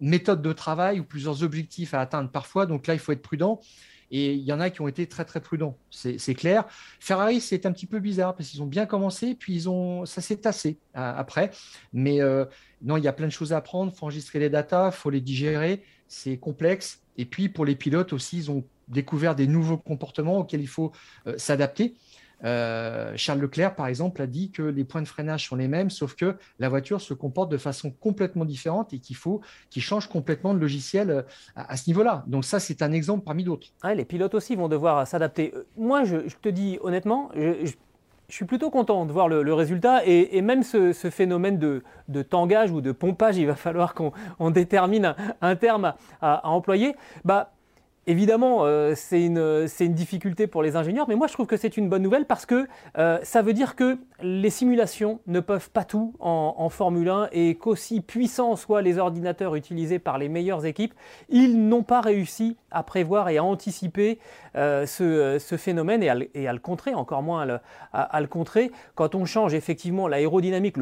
méthodes 0.00 0.42
de 0.42 0.52
travail 0.52 1.00
ou 1.00 1.04
plusieurs 1.04 1.42
objectifs 1.42 1.94
à 1.94 2.00
atteindre 2.00 2.30
parfois. 2.30 2.66
Donc 2.66 2.86
là, 2.86 2.94
il 2.94 3.00
faut 3.00 3.12
être 3.12 3.22
prudent. 3.22 3.60
Et 4.10 4.32
il 4.32 4.42
y 4.42 4.52
en 4.52 4.60
a 4.60 4.70
qui 4.70 4.80
ont 4.80 4.88
été 4.88 5.06
très 5.06 5.24
très 5.24 5.40
prudents, 5.40 5.76
c'est 5.90 6.34
clair. 6.34 6.64
Ferrari, 6.98 7.40
c'est 7.40 7.66
un 7.66 7.72
petit 7.72 7.86
peu 7.86 7.98
bizarre 7.98 8.34
parce 8.34 8.48
qu'ils 8.48 8.62
ont 8.62 8.66
bien 8.66 8.86
commencé, 8.86 9.34
puis 9.34 9.54
ils 9.54 9.68
ont, 9.68 10.06
ça 10.06 10.22
s'est 10.22 10.38
tassé 10.38 10.78
euh, 10.96 11.12
après. 11.14 11.50
Mais 11.92 12.22
euh, 12.22 12.46
non, 12.80 12.96
il 12.96 13.04
y 13.04 13.08
a 13.08 13.12
plein 13.12 13.26
de 13.26 13.32
choses 13.32 13.52
à 13.52 13.58
apprendre. 13.58 13.92
Il 13.94 13.98
faut 13.98 14.06
enregistrer 14.06 14.38
les 14.38 14.48
datas, 14.48 14.88
il 14.88 14.92
faut 14.92 15.10
les 15.10 15.20
digérer. 15.20 15.82
C'est 16.06 16.38
complexe. 16.38 17.02
Et 17.18 17.26
puis 17.26 17.50
pour 17.50 17.66
les 17.66 17.76
pilotes 17.76 18.14
aussi, 18.14 18.38
ils 18.38 18.50
ont 18.50 18.64
découvert 18.88 19.34
des 19.34 19.46
nouveaux 19.46 19.76
comportements 19.76 20.38
auxquels 20.38 20.62
il 20.62 20.68
faut 20.68 20.92
euh, 21.26 21.36
s'adapter. 21.36 21.94
Euh, 22.44 23.12
Charles 23.16 23.40
Leclerc, 23.40 23.74
par 23.74 23.86
exemple, 23.86 24.22
a 24.22 24.26
dit 24.26 24.50
que 24.50 24.62
les 24.62 24.84
points 24.84 25.02
de 25.02 25.08
freinage 25.08 25.48
sont 25.48 25.56
les 25.56 25.68
mêmes, 25.68 25.90
sauf 25.90 26.14
que 26.14 26.36
la 26.58 26.68
voiture 26.68 27.00
se 27.00 27.14
comporte 27.14 27.50
de 27.50 27.56
façon 27.56 27.90
complètement 27.90 28.44
différente 28.44 28.92
et 28.92 28.98
qu'il 28.98 29.16
faut 29.16 29.40
qu'il 29.70 29.82
change 29.82 30.08
complètement 30.08 30.54
de 30.54 30.58
logiciel 30.58 31.10
euh, 31.10 31.22
à, 31.56 31.76
ce 31.76 31.88
niveau-là. 31.88 32.24
Donc 32.26 32.44
ça, 32.44 32.60
c'est 32.60 32.82
un 32.82 32.92
exemple 32.92 33.24
parmi 33.24 33.44
d'autres. 33.44 33.68
les 33.94 34.04
pilotes 34.04 34.34
aussi 34.34 34.56
vont 34.56 34.68
devoir 34.68 35.06
s'adapter. 35.06 35.52
Euh, 35.54 35.66
moi, 35.76 36.04
je, 36.04 36.18
te 36.40 36.48
dis 36.48 36.78
honnêtement, 36.82 37.30
je, 37.34 37.72
suis 38.28 38.44
plutôt 38.44 38.70
content 38.70 39.06
de 39.06 39.12
voir 39.12 39.28
le, 39.28 39.54
résultat 39.54 40.04
et, 40.04 40.42
même 40.42 40.62
ce, 40.62 40.92
phénomène 40.92 41.58
de, 41.58 42.22
tangage 42.22 42.70
ou 42.70 42.80
de 42.80 42.92
pompage, 42.92 43.38
il 43.38 43.46
va 43.46 43.54
falloir 43.54 43.94
qu'on 43.94 44.50
détermine 44.50 45.14
un, 45.40 45.56
terme 45.56 45.94
à, 46.20 46.34
à, 46.34 46.48
employer. 46.48 46.94
Bah, 47.24 47.52
Évidemment, 48.08 48.60
euh, 48.62 48.94
c'est 48.96 49.22
une, 49.22 49.68
difficulté 49.92 50.46
pour 50.46 50.62
les 50.62 50.76
ingénieurs, 50.76 51.06
mais 51.10 51.14
moi 51.14 51.26
je 51.26 51.34
trouve 51.34 51.46
que 51.46 51.58
c'est 51.58 51.76
une 51.76 51.90
bonne 51.90 52.00
nouvelle 52.00 52.24
parce 52.24 52.46
que 52.46 52.66
euh, 52.96 53.18
ça 53.22 53.42
veut 53.42 53.52
dire 53.52 53.76
que 53.76 53.98
les 54.22 54.48
simulations 54.48 55.20
ne 55.26 55.40
peuvent 55.40 55.68
pas 55.68 55.84
tout 55.84 56.14
en, 56.18 56.70
Formule 56.70 57.10
1 57.10 57.28
et 57.32 57.56
qu'aussi 57.56 58.00
puissants 58.00 58.56
soient 58.56 58.80
les 58.80 58.96
ordinateurs 58.96 59.54
utilisés 59.56 59.98
par 59.98 60.16
les 60.16 60.30
meilleures 60.30 60.64
équipes, 60.64 60.94
ils 61.28 61.68
n'ont 61.68 61.82
pas 61.82 62.00
réussi 62.00 62.56
à 62.70 62.82
prévoir 62.82 63.28
et 63.28 63.36
à 63.36 63.44
anticiper 63.44 64.18
euh, 64.56 64.86
ce, 64.86 65.56
phénomène 65.58 66.02
et 66.02 66.08
à, 66.08 66.52
le 66.52 66.58
contrer, 66.58 66.94
encore 66.94 67.22
moins 67.22 67.60
à 67.92 68.20
le, 68.20 68.26
contrer. 68.26 68.70
Quand 68.94 69.14
on 69.14 69.26
change 69.26 69.52
effectivement 69.52 70.08
l'aérodynamique, 70.08 70.76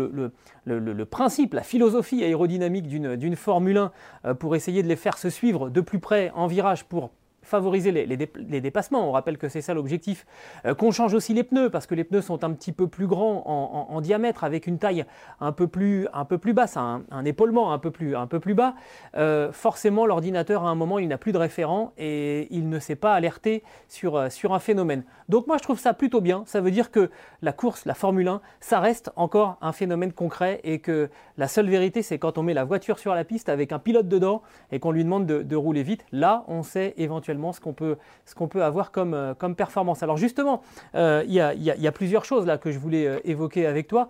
principe, 1.04 1.54
la 1.54 1.62
philosophie 1.62 2.23
aérodynamique 2.25 2.88
d'une 2.88 3.37
Formule 3.37 3.90
1 4.25 4.35
pour 4.35 4.56
essayer 4.56 4.82
de 4.82 4.88
les 4.88 4.96
faire 4.96 5.18
se 5.18 5.30
suivre 5.30 5.70
de 5.70 5.80
plus 5.80 5.99
près 5.99 6.30
en 6.35 6.46
virage 6.46 6.85
pour 6.85 7.11
favoriser 7.47 7.93
les, 7.93 8.61
dépassements. 8.61 9.09
On 9.09 9.12
rappelle 9.12 9.38
que 9.38 9.49
c'est 9.49 9.61
ça 9.61 9.75
l'objectif. 9.75 10.26
Euh, 10.67 10.75
qu'on 10.75 10.91
change 10.91 11.15
aussi 11.15 11.33
les 11.33 11.45
pneus, 11.45 11.71
parce 11.71 11.87
que 11.87 11.95
les 11.95 12.05
pneus 12.05 12.23
sont 12.23 12.45
un 12.45 12.53
petit 12.53 12.73
peu 12.73 12.88
plus 12.88 13.07
grands 13.07 13.43
en, 13.47 14.00
diamètre, 14.00 14.45
avec 14.45 14.67
une 14.67 14.79
taille 14.79 15.05
un 15.41 15.53
peu 15.53 15.67
plus, 15.67 16.09
un 16.12 16.25
peu 16.25 16.38
plus 16.38 16.53
basse, 16.53 16.76
un, 16.76 17.03
épaulement 17.25 17.73
un 17.73 17.79
peu 17.79 17.91
plus, 17.91 18.17
un 18.17 18.26
peu 18.26 18.41
plus 18.41 18.55
bas. 18.55 18.75
Euh, 19.17 19.53
forcément, 19.53 20.07
l'ordinateur, 20.07 20.65
à 20.65 20.71
un 20.71 20.75
moment, 20.75 20.99
il 20.99 21.09
n'a 21.09 21.19
plus 21.19 21.33
de 21.33 21.38
référent 21.38 21.93
et 21.97 22.49
il 22.50 22.69
ne 22.69 22.79
sait 22.79 22.97
pas 22.97 23.15
alerter 23.15 23.62
sur, 23.88 24.17
euh, 24.17 24.29
sur 24.29 24.53
un 24.53 24.59
phénomène. 24.59 25.05
Donc 25.29 25.47
moi, 25.47 25.57
je 25.59 25.62
trouve 25.62 25.79
ça 25.79 25.95
plutôt 25.95 26.21
bien. 26.21 26.43
Ça 26.47 26.61
veut 26.61 26.71
dire 26.71 26.91
que 26.91 27.11
la 27.43 27.53
course, 27.53 27.85
la 27.87 27.95
Formule 27.95 28.29
1, 28.29 28.41
ça 28.61 28.81
reste 28.81 29.11
encore 29.17 29.57
un 29.61 29.73
phénomène 29.73 30.12
concret 30.12 30.61
et 30.65 30.81
que 30.81 31.09
la 31.37 31.49
seule 31.49 31.69
vérité, 31.69 32.03
c'est 32.03 32.19
quand 32.19 32.38
on 32.38 32.43
met 32.43 32.55
la 32.55 32.65
voiture 32.65 32.99
sur 32.99 33.15
la 33.15 33.25
piste 33.25 33.49
avec 33.49 33.73
un 33.73 33.79
pilote 33.79 34.09
dedans 34.09 34.43
et 34.73 34.81
qu'on 34.81 34.91
lui 34.91 35.05
demande 35.05 35.26
de 35.26 35.57
rouler 35.57 35.83
vite. 35.83 36.05
Là, 36.12 36.45
on 36.49 36.62
sait 36.62 36.95
éventuellement 36.97 37.36
ce 37.52 37.61
qu'on 37.61 37.73
peut, 37.73 38.62
avoir 38.62 38.90
comme, 38.90 39.14
euh, 39.14 39.35
performance. 39.35 40.02
Alors 40.02 40.16
justement, 40.16 40.62
euh, 40.95 41.25
il 41.26 41.35
y, 41.35 41.40
a, 41.40 41.93
plusieurs 41.93 42.25
choses 42.25 42.47
là 42.47 42.59
que 42.59 42.71
je 42.71 42.78
voulais 42.78 43.07
euh, 43.07 43.21
évoquer 43.25 43.66
avec 43.66 43.88
toi. 43.88 44.09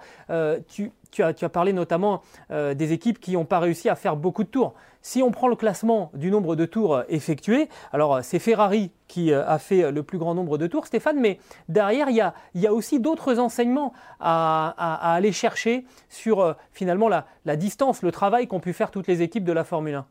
tu, 0.68 0.92
as, 1.22 1.48
parlé 1.48 1.72
notamment 1.72 2.22
des 2.50 2.92
équipes 2.92 3.20
qui 3.20 3.32
n'ont 3.32 3.44
pas 3.44 3.58
réussi 3.58 3.88
à 3.88 3.94
faire 3.94 4.16
beaucoup 4.16 4.44
de 4.44 4.48
tours. 4.48 4.74
Si 5.02 5.22
on 5.22 5.30
prend 5.30 5.48
le 5.48 5.56
classement 5.56 6.10
du 6.14 6.30
nombre 6.30 6.56
de 6.56 6.64
tours 6.64 7.02
effectués, 7.08 7.68
alors 7.92 8.24
c'est 8.24 8.40
Ferrari 8.40 8.90
qui 9.06 9.32
a 9.32 9.58
fait 9.58 9.92
le 9.92 10.02
plus 10.02 10.18
grand 10.18 10.34
nombre 10.34 10.58
de 10.58 10.66
tours, 10.66 10.86
Stéphane, 10.86 11.20
mais 11.20 11.38
derrière, 11.68 12.10
il 12.10 12.16
y 12.54 12.66
a, 12.66 12.72
aussi 12.72 12.98
d'autres 12.98 13.38
enseignements 13.38 13.92
à, 14.18 15.14
aller 15.14 15.32
chercher 15.32 15.86
sur 16.08 16.56
finalement 16.72 17.08
la 17.08 17.56
distance, 17.56 18.02
le 18.02 18.10
travail 18.10 18.48
qu'ont 18.48 18.60
pu 18.60 18.72
faire 18.72 18.90
toutes 18.90 19.06
les 19.06 19.22
équipes 19.22 19.44
de 19.44 19.52
la 19.52 19.64
Formule 19.64 19.94
1. 19.94 20.06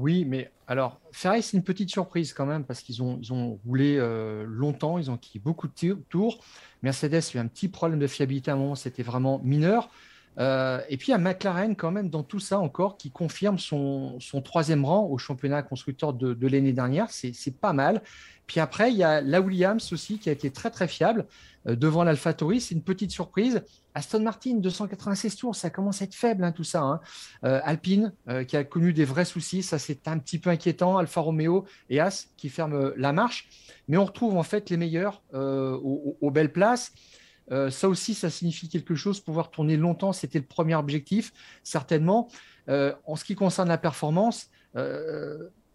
Oui, 0.00 0.24
mais 0.24 0.50
alors, 0.66 0.98
Ferrari, 1.12 1.42
c'est 1.42 1.58
une 1.58 1.62
petite 1.62 1.90
surprise 1.90 2.32
quand 2.32 2.46
même 2.46 2.64
parce 2.64 2.80
qu'ils 2.80 3.02
ont, 3.02 3.60
roulé 3.66 3.98
euh, 3.98 4.44
longtemps, 4.46 4.96
ils 4.96 5.10
ont 5.10 5.18
quitté 5.18 5.38
beaucoup 5.38 5.68
de 5.68 5.92
tours. 6.08 6.42
Mercedes 6.82 7.16
a 7.16 7.36
eu 7.36 7.38
un 7.38 7.46
petit 7.46 7.68
problème 7.68 8.00
de 8.00 8.06
fiabilité 8.06 8.50
à 8.50 8.54
un 8.54 8.56
moment, 8.56 8.76
c'était 8.76 9.02
vraiment 9.02 9.40
mineur. 9.44 9.90
Euh, 10.38 10.80
et 10.88 10.96
puis 10.96 11.08
il 11.08 11.10
y 11.10 11.14
a 11.14 11.18
McLaren 11.18 11.74
quand 11.74 11.90
même 11.90 12.08
dans 12.08 12.22
tout 12.22 12.38
ça 12.38 12.60
encore 12.60 12.96
qui 12.96 13.10
confirme 13.10 13.58
son, 13.58 14.18
troisième 14.44 14.84
rang 14.84 15.06
au 15.06 15.18
championnat 15.18 15.62
constructeur 15.62 16.12
de, 16.12 16.46
l'année 16.46 16.72
dernière. 16.72 17.08
C'est 17.10 17.60
pas 17.60 17.72
mal. 17.72 18.02
Puis 18.50 18.58
après, 18.58 18.90
il 18.90 18.96
y 18.96 19.04
a 19.04 19.20
la 19.20 19.40
Williams 19.40 19.92
aussi 19.92 20.18
qui 20.18 20.28
a 20.28 20.32
été 20.32 20.50
très 20.50 20.70
très 20.70 20.88
fiable 20.88 21.26
euh, 21.68 21.76
devant 21.76 22.02
l'AlphaTauri. 22.02 22.60
C'est 22.60 22.74
une 22.74 22.82
petite 22.82 23.12
surprise. 23.12 23.62
Aston 23.94 24.22
Martin, 24.22 24.56
296 24.56 25.36
tours, 25.36 25.54
ça 25.54 25.70
commence 25.70 26.02
à 26.02 26.06
être 26.06 26.16
faible 26.16 26.42
hein, 26.42 26.50
tout 26.50 26.64
ça. 26.64 26.80
Hein. 26.80 27.00
Euh, 27.44 27.60
Alpine 27.62 28.12
euh, 28.28 28.42
qui 28.42 28.56
a 28.56 28.64
connu 28.64 28.92
des 28.92 29.04
vrais 29.04 29.24
soucis, 29.24 29.62
ça 29.62 29.78
c'est 29.78 30.08
un 30.08 30.18
petit 30.18 30.40
peu 30.40 30.50
inquiétant. 30.50 30.98
Alfa 30.98 31.20
Romeo 31.20 31.64
et 31.90 32.00
As 32.00 32.26
qui 32.36 32.48
ferment 32.48 32.90
la 32.96 33.12
marche. 33.12 33.48
Mais 33.86 33.96
on 33.98 34.04
retrouve 34.04 34.36
en 34.36 34.42
fait 34.42 34.68
les 34.68 34.76
meilleurs 34.76 35.22
aux, 35.32 36.30
belles 36.32 36.52
places. 36.52 36.92
Ça 37.70 37.88
aussi, 37.88 38.14
ça 38.14 38.30
signifie 38.30 38.68
quelque 38.68 38.94
chose. 38.94 39.20
Pouvoir 39.20 39.50
tourner 39.50 39.76
longtemps, 39.76 40.12
c'était 40.12 40.38
le 40.38 40.44
premier 40.44 40.74
objectif, 40.74 41.32
certainement. 41.62 42.28
en 42.68 43.16
ce 43.16 43.24
qui 43.24 43.34
concerne 43.34 43.68
la 43.68 43.78
performance, 43.78 44.50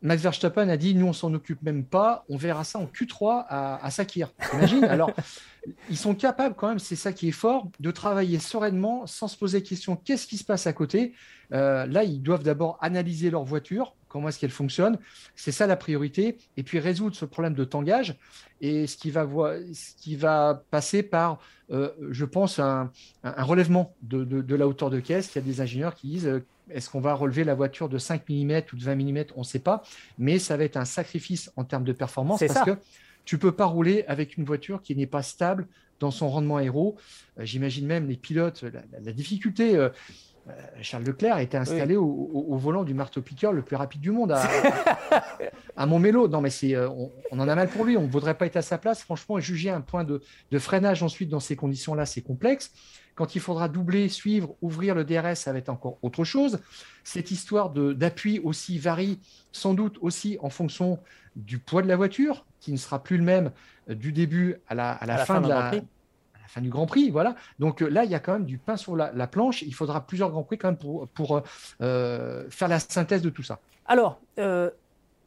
Max 0.05 0.21
Verstappen 0.21 0.69
a 0.69 0.77
dit 0.77 0.93
nous 0.93 1.07
on 1.07 1.13
s'en 1.13 1.33
occupe 1.33 1.63
même 1.63 1.83
pas, 1.83 2.25
on 2.29 2.37
verra 2.37 2.63
ça 2.63 2.77
en 2.77 2.85
Q3 2.85 3.45
à, 3.49 3.89
Sakir. 3.89 4.31
Imagine 4.53 4.83
Alors 4.83 5.11
ils 5.89 5.97
sont 5.97 6.13
capables 6.13 6.53
quand 6.55 6.69
même, 6.69 6.79
c'est 6.79 6.95
ça 6.95 7.11
qui 7.11 7.29
est 7.29 7.33
fort, 7.33 7.69
de 7.79 7.89
travailler 7.89 8.37
sereinement 8.37 9.07
sans 9.07 9.27
se 9.27 9.35
poser 9.35 9.59
la 9.59 9.65
question 9.65 9.95
qu'est-ce 9.95 10.27
qui 10.27 10.37
se 10.37 10.43
passe 10.43 10.67
à 10.67 10.73
côté? 10.73 11.13
Euh, 11.53 11.87
là 11.87 12.03
ils 12.03 12.21
doivent 12.21 12.43
d'abord 12.43 12.77
analyser 12.81 13.31
leur 13.31 13.45
voiture, 13.45 13.95
comment 14.15 14.29
est-ce 14.29 14.39
qu'elle 14.39 14.49
fonctionne, 14.49 14.97
c'est 15.35 15.51
ça 15.51 15.67
la 15.67 15.75
priorité, 15.75 16.37
et 16.55 16.63
puis 16.63 16.79
résoudre 16.79 17.17
ce 17.17 17.25
problème 17.25 17.53
de 17.53 17.65
tangage 17.65 18.15
et 18.61 18.87
ce 18.87 18.95
qui 18.95 19.11
va, 19.11 19.27
ce 19.73 20.01
qui 20.01 20.15
va 20.15 20.63
passer 20.71 21.03
par, 21.03 21.39
euh, 21.69 21.89
je 22.11 22.23
pense, 22.23 22.59
un, 22.59 22.91
relèvement 23.23 23.93
de, 24.03 24.23
de, 24.23 24.55
la 24.55 24.69
hauteur 24.69 24.89
de 24.89 25.01
caisse. 25.01 25.35
Il 25.35 25.39
y 25.39 25.39
a 25.39 25.41
des 25.41 25.59
ingénieurs 25.59 25.95
qui 25.95 26.07
disent 26.07 26.27
euh, 26.27 26.45
est-ce 26.69 26.89
qu'on 26.89 27.01
va 27.01 27.13
relever 27.13 27.43
la 27.43 27.55
voiture 27.55 27.89
de 27.89 27.97
5 27.97 28.29
mm 28.29 28.61
ou 28.71 28.77
de 28.77 28.83
20 28.85 28.95
mm 28.95 29.25
On 29.35 29.41
ne 29.41 29.45
sait 29.45 29.59
pas. 29.59 29.83
Mais 30.17 30.39
ça 30.39 30.55
va 30.55 30.63
être 30.63 30.77
un 30.77 30.85
sacrifice 30.85 31.51
en 31.57 31.65
termes 31.65 31.83
de 31.83 31.91
performance 31.91 32.39
parce 32.39 32.63
que 32.63 32.77
Tu 33.25 33.37
peux 33.37 33.51
pas 33.51 33.65
rouler 33.65 34.05
avec 34.07 34.37
une 34.37 34.45
voiture 34.45 34.81
qui 34.81 34.95
n'est 34.95 35.07
pas 35.07 35.23
stable 35.23 35.67
dans 35.99 36.11
son 36.11 36.29
rendement 36.29 36.55
aéro. 36.55 36.95
Euh, 37.37 37.43
j'imagine 37.43 37.85
même 37.85 38.07
les 38.07 38.15
pilotes, 38.15 38.63
la, 38.63 39.11
difficulté. 39.11 39.75
Euh, 39.75 39.89
Charles 40.81 41.03
Leclerc 41.03 41.39
était 41.39 41.57
installé 41.57 41.95
au, 41.95 42.55
volant 42.57 42.83
du 42.83 42.93
marteau-piqueur 42.93 43.51
le 43.51 43.63
plus 43.63 43.75
rapide 43.75 44.01
du 44.01 44.11
monde 44.11 44.31
à, 44.31 44.43
à, 45.75 45.85
Montmélo. 45.85 46.27
Non, 46.27 46.41
mais 46.41 46.49
c'est, 46.51 46.77
on, 46.77 47.11
en 47.31 47.47
a 47.47 47.55
mal 47.55 47.69
pour 47.69 47.83
lui. 47.83 47.97
On 47.97 48.03
ne 48.03 48.07
voudrait 48.07 48.37
pas 48.37 48.45
être 48.45 48.57
à 48.57 48.61
sa 48.61 48.77
place. 48.77 49.01
Franchement, 49.01 49.39
juger 49.39 49.69
un 49.71 49.81
point 49.81 50.03
de, 50.03 50.21
freinage 50.59 51.01
ensuite 51.03 51.29
dans 51.29 51.39
ces 51.39 51.55
conditions-là, 51.55 52.05
c'est 52.05 52.21
complexe. 52.21 52.71
Quand 53.15 53.35
il 53.35 53.41
faudra 53.41 53.69
doubler, 53.69 54.09
suivre, 54.09 54.55
ouvrir 54.61 54.93
le 54.93 55.03
DRS, 55.03 55.35
ça 55.35 55.51
va 55.51 55.57
être 55.57 55.69
encore 55.69 55.97
autre 56.01 56.23
chose. 56.23 56.59
Cette 57.03 57.31
histoire 57.31 57.69
d'appui 57.71 58.39
aussi 58.39 58.77
varie 58.77 59.19
sans 59.51 59.73
doute 59.73 59.97
aussi 60.01 60.37
en 60.41 60.49
fonction 60.49 60.99
du 61.35 61.59
poids 61.59 61.81
de 61.81 61.87
la 61.87 61.95
voiture, 61.95 62.45
qui 62.59 62.71
ne 62.71 62.77
sera 62.77 63.01
plus 63.01 63.17
le 63.17 63.23
même 63.23 63.51
du 63.87 64.11
début 64.11 64.57
à 64.67 64.75
la, 64.75 64.91
à 64.91 65.05
la, 65.05 65.25
fin, 65.25 65.41
de 65.41 65.47
la, 65.47 65.71
fin 66.47 66.61
du 66.61 66.69
Grand 66.69 66.85
Prix. 66.85 67.09
Voilà. 67.09 67.35
Donc 67.59 67.81
euh, 67.81 67.87
là, 67.87 68.03
il 68.03 68.11
y 68.11 68.15
a 68.15 68.19
quand 68.19 68.33
même 68.33 68.45
du 68.45 68.57
pain 68.57 68.77
sur 68.77 68.95
la, 68.95 69.27
planche. 69.27 69.61
Il 69.61 69.73
faudra 69.73 70.01
plusieurs 70.05 70.29
Grands 70.29 70.43
Prix 70.43 70.57
quand 70.57 70.69
même 70.69 70.77
pour, 70.77 71.07
pour 71.09 71.41
euh, 71.81 72.43
faire 72.49 72.67
la 72.67 72.79
synthèse 72.79 73.21
de 73.21 73.29
tout 73.29 73.43
ça. 73.43 73.59
Alors, 73.85 74.19
euh, 74.39 74.69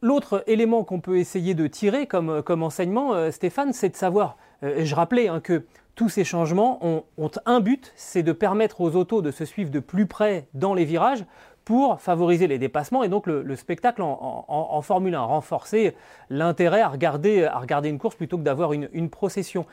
l'autre 0.02 0.44
élément 0.46 0.84
qu'on 0.84 1.00
peut 1.00 1.18
essayer 1.18 1.54
de 1.54 1.66
tirer 1.66 2.06
comme, 2.06 2.42
comme 2.42 2.62
enseignement, 2.62 3.30
Stéphane, 3.30 3.72
c'est 3.72 3.88
de 3.88 3.96
savoir, 3.96 4.36
je 4.62 4.94
rappelais 4.94 5.28
hein, 5.28 5.40
que 5.40 5.64
tous 5.94 6.08
ces 6.08 6.22
changements 6.24 6.84
ont, 6.86 7.04
ont 7.18 7.30
un 7.46 7.60
but, 7.60 7.92
c'est 7.96 8.22
de 8.22 8.32
permettre 8.32 8.80
aux 8.80 8.94
autos 8.94 9.22
de 9.22 9.32
se 9.32 9.44
suivre 9.44 9.70
de 9.70 9.80
plus 9.80 10.06
près 10.06 10.46
dans 10.54 10.74
les 10.74 10.84
virages 10.84 11.24
pour 11.68 12.00
favoriser 12.00 12.46
les 12.46 12.56
dépassements 12.56 13.02
et 13.02 13.10
donc 13.10 13.26
le, 13.26 13.54
spectacle 13.54 14.00
en, 14.00 14.80
Formule 14.80 15.14
1, 15.14 15.20
renforcer 15.20 15.94
l'intérêt 16.30 16.80
à 16.80 16.88
regarder, 16.88 17.44
à 17.44 17.58
regarder 17.58 17.90
une 17.90 17.98
course 17.98 18.14
plutôt 18.14 18.38
que 18.38 18.42
d'avoir 18.42 18.72
une, 18.72 19.10
procession. 19.10 19.66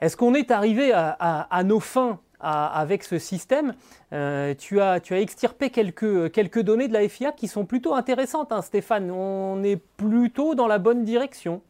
Est-ce 0.00 0.16
qu'on 0.16 0.34
est 0.34 0.50
arrivé 0.50 0.92
à, 0.92 1.62
nos 1.64 1.80
fins 1.80 2.20
avec 2.40 3.04
ce 3.04 3.18
système 3.18 3.74
euh, 4.12 4.54
tu, 4.54 4.80
as, 4.80 5.00
tu 5.00 5.14
as 5.14 5.20
extirpé 5.20 5.70
quelques, 5.70 6.30
quelques 6.30 6.60
données 6.60 6.88
de 6.88 6.92
la 6.92 7.08
FIA 7.08 7.32
qui 7.32 7.48
sont 7.48 7.64
plutôt 7.64 7.94
intéressantes, 7.94 8.52
hein, 8.52 8.60
Stéphane. 8.60 9.10
On 9.10 9.62
est 9.62 9.80
plutôt 9.96 10.54
dans 10.54 10.66
la 10.66 10.78
bonne 10.78 11.04
direction. 11.04 11.62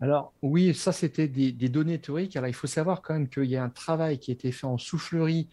Alors 0.00 0.32
oui, 0.42 0.74
ça 0.74 0.92
c'était 0.92 1.28
des, 1.28 1.52
des, 1.52 1.68
données 1.68 1.98
théoriques. 1.98 2.36
Alors 2.36 2.48
il 2.48 2.54
faut 2.54 2.66
savoir 2.66 3.02
quand 3.02 3.14
même 3.14 3.28
qu'il 3.28 3.44
y 3.44 3.56
a 3.56 3.62
un 3.62 3.70
travail 3.70 4.18
qui 4.18 4.30
a 4.30 4.34
été 4.34 4.50
fait 4.50 4.66
en 4.66 4.78
soufflerie 4.78 5.48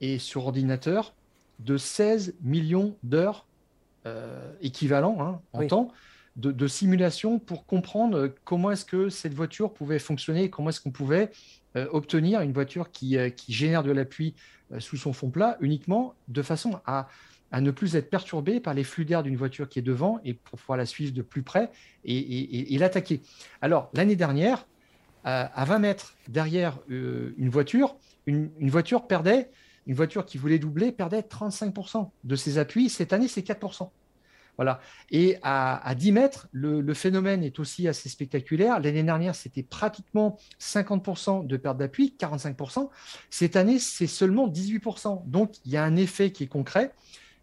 et 0.00 0.18
sur 0.18 0.46
ordinateur 0.46 1.14
de 1.60 1.76
16 1.76 2.34
millions 2.42 2.96
d'heures 3.02 3.46
euh, 4.06 4.52
équivalents 4.60 5.16
hein, 5.20 5.40
en 5.52 5.66
temps 5.66 5.92
de, 6.36 6.66
simulation 6.66 7.38
pour 7.38 7.66
comprendre 7.66 8.32
comment 8.44 8.70
est-ce 8.70 8.84
que 8.84 9.08
cette 9.08 9.34
voiture 9.34 9.72
pouvait 9.72 9.98
fonctionner, 9.98 10.50
comment 10.50 10.70
est-ce 10.70 10.80
qu'on 10.80 10.90
pouvait 10.90 11.30
euh, 11.76 11.86
obtenir 11.92 12.40
une 12.40 12.52
voiture 12.52 12.90
qui, 12.90 13.18
euh, 13.18 13.30
génère 13.48 13.82
de 13.82 13.92
l'appui 13.92 14.34
sous 14.78 14.96
son 14.96 15.12
fond 15.12 15.28
plat 15.28 15.58
uniquement 15.60 16.14
de 16.28 16.40
façon 16.40 16.80
à, 16.86 17.08
ne 17.60 17.70
plus 17.70 17.96
être 17.96 18.08
perturbé 18.08 18.60
par 18.60 18.72
les 18.72 18.84
flux 18.84 19.04
d'air 19.04 19.22
d'une 19.22 19.36
voiture 19.36 19.68
qui 19.68 19.78
est 19.78 19.82
devant 19.82 20.18
et 20.24 20.32
pour 20.32 20.58
pouvoir 20.58 20.78
la 20.78 20.86
suivre 20.86 21.12
de 21.12 21.20
plus 21.20 21.42
près 21.42 21.70
et, 22.06 22.78
l'attaquer. 22.78 23.20
Alors, 23.60 23.90
l'année 23.92 24.16
dernière, 24.16 24.66
à 25.24 25.64
20 25.66 25.78
mètres 25.80 26.14
derrière 26.28 26.78
une 26.88 27.50
voiture, 27.50 27.96
une 28.26 28.70
voiture 28.70 29.06
perdait 29.06 29.50
une 29.86 29.94
voiture 29.94 30.24
qui 30.24 30.38
voulait 30.38 30.58
doubler 30.58 30.92
perdait 30.92 31.20
35% 31.20 32.10
de 32.24 32.36
ses 32.36 32.58
appuis. 32.58 32.88
Cette 32.88 33.12
année, 33.12 33.28
c'est 33.28 33.46
4%. 33.46 33.90
Voilà. 34.56 34.80
Et 35.10 35.38
à, 35.42 35.94
10 35.96 36.12
mètres, 36.12 36.48
le, 36.52 36.94
phénomène 36.94 37.42
est 37.42 37.58
aussi 37.58 37.88
assez 37.88 38.08
spectaculaire. 38.08 38.80
L'année 38.80 39.02
dernière, 39.02 39.34
c'était 39.34 39.62
pratiquement 39.62 40.38
50% 40.60 41.46
de 41.46 41.56
perte 41.56 41.78
d'appui, 41.78 42.14
45%. 42.18 42.90
Cette 43.30 43.56
année, 43.56 43.78
c'est 43.78 44.06
seulement 44.06 44.48
18%. 44.48 45.26
Donc, 45.26 45.54
il 45.64 45.72
y 45.72 45.76
a 45.76 45.84
un 45.84 45.96
effet 45.96 46.32
qui 46.32 46.44
est 46.44 46.48
concret. 46.48 46.92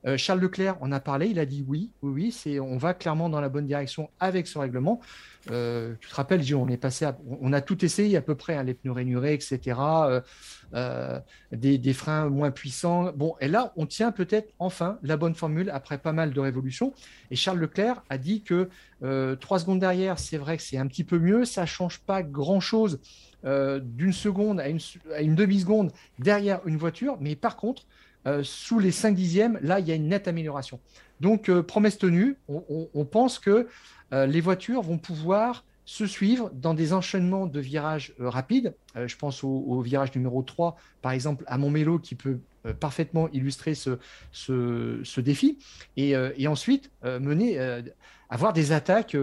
Euh, 0.05 0.17
Charles 0.17 0.39
Leclerc 0.39 0.77
en 0.81 0.91
a 0.91 0.99
parlé, 0.99 1.27
il 1.27 1.39
a 1.39 1.45
dit 1.45 1.63
oui, 1.67 1.91
oui, 2.01 2.33
oui, 2.45 2.59
on 2.59 2.77
va 2.77 2.93
clairement 2.93 3.29
dans 3.29 3.41
la 3.41 3.49
bonne 3.49 3.65
direction 3.65 4.09
avec 4.19 4.47
ce 4.47 4.57
règlement. 4.57 5.01
Euh, 5.51 5.95
tu 5.99 6.09
te 6.09 6.15
rappelles, 6.15 6.55
on 6.55 6.67
est 6.67 6.77
passé, 6.77 7.09
on 7.41 7.53
a 7.53 7.61
tout 7.61 7.83
essayé 7.83 8.17
à 8.17 8.21
peu 8.21 8.35
près, 8.35 8.55
hein, 8.55 8.63
les 8.63 8.73
pneus 8.73 8.91
rainurés, 8.91 9.33
etc. 9.33 9.79
Euh, 10.73 11.19
des, 11.51 11.93
freins 11.93 12.29
moins 12.29 12.51
puissants. 12.51 13.11
Bon, 13.13 13.35
et 13.41 13.47
là, 13.47 13.73
on 13.75 13.85
tient 13.85 14.11
peut-être 14.11 14.53
enfin 14.59 14.99
la 15.01 15.17
bonne 15.17 15.35
formule 15.35 15.69
après 15.69 15.97
pas 15.97 16.13
mal 16.13 16.33
de 16.33 16.39
révolutions. 16.39 16.93
Et 17.31 17.35
Charles 17.35 17.59
Leclerc 17.59 18.03
a 18.09 18.17
dit 18.17 18.41
que 18.41 18.69
trois 19.39 19.59
secondes 19.59 19.79
derrière, 19.79 20.19
c'est 20.19 20.37
vrai 20.37 20.57
que 20.57 20.63
c'est 20.63 20.77
un 20.77 20.87
petit 20.87 21.03
peu 21.03 21.19
mieux, 21.19 21.45
ça 21.45 21.65
change 21.65 21.99
pas 21.99 22.21
grand-chose 22.21 22.99
d'une 23.43 24.13
seconde 24.13 24.59
à 24.59 24.65
à 25.15 25.21
une 25.21 25.35
demi-seconde 25.35 25.91
derrière 26.19 26.59
une 26.65 26.77
voiture, 26.77 27.17
mais 27.19 27.35
par 27.35 27.55
contre, 27.55 27.85
euh, 28.27 28.43
sous 28.43 28.79
les 28.79 28.91
5 28.91 29.15
dixièmes, 29.15 29.59
là, 29.61 29.79
il 29.79 29.87
y 29.87 29.91
a 29.91 29.95
une 29.95 30.09
nette 30.09 30.27
amélioration. 30.27 30.79
Donc, 31.19 31.49
euh, 31.49 31.63
promesse 31.63 31.97
tenue, 31.97 32.37
on, 32.47 33.05
pense 33.05 33.39
que 33.39 33.67
euh, 34.13 34.25
les 34.25 34.41
voitures 34.41 34.81
vont 34.81 34.97
pouvoir 34.97 35.65
se 35.85 36.05
suivre 36.05 36.51
dans 36.53 36.73
des 36.73 36.93
enchaînements 36.93 37.47
de 37.47 37.59
virages 37.59 38.13
rapides. 38.19 38.75
je 38.95 39.15
pense 39.15 39.43
au, 39.43 39.81
virage 39.81 40.13
numéro 40.13 40.43
3, 40.43 40.77
par 41.01 41.11
exemple, 41.13 41.43
à 41.47 41.57
Montmélo, 41.57 41.97
qui 41.97 42.13
peut 42.13 42.39
parfaitement 42.79 43.27
illustrer 43.29 43.73
ce, 43.73 45.19
défi. 45.19 45.57
Et, 45.97 46.47
ensuite, 46.47 46.91
mener, 47.03 47.57
avoir 48.29 48.53
des 48.53 48.71
attaques 48.71 49.17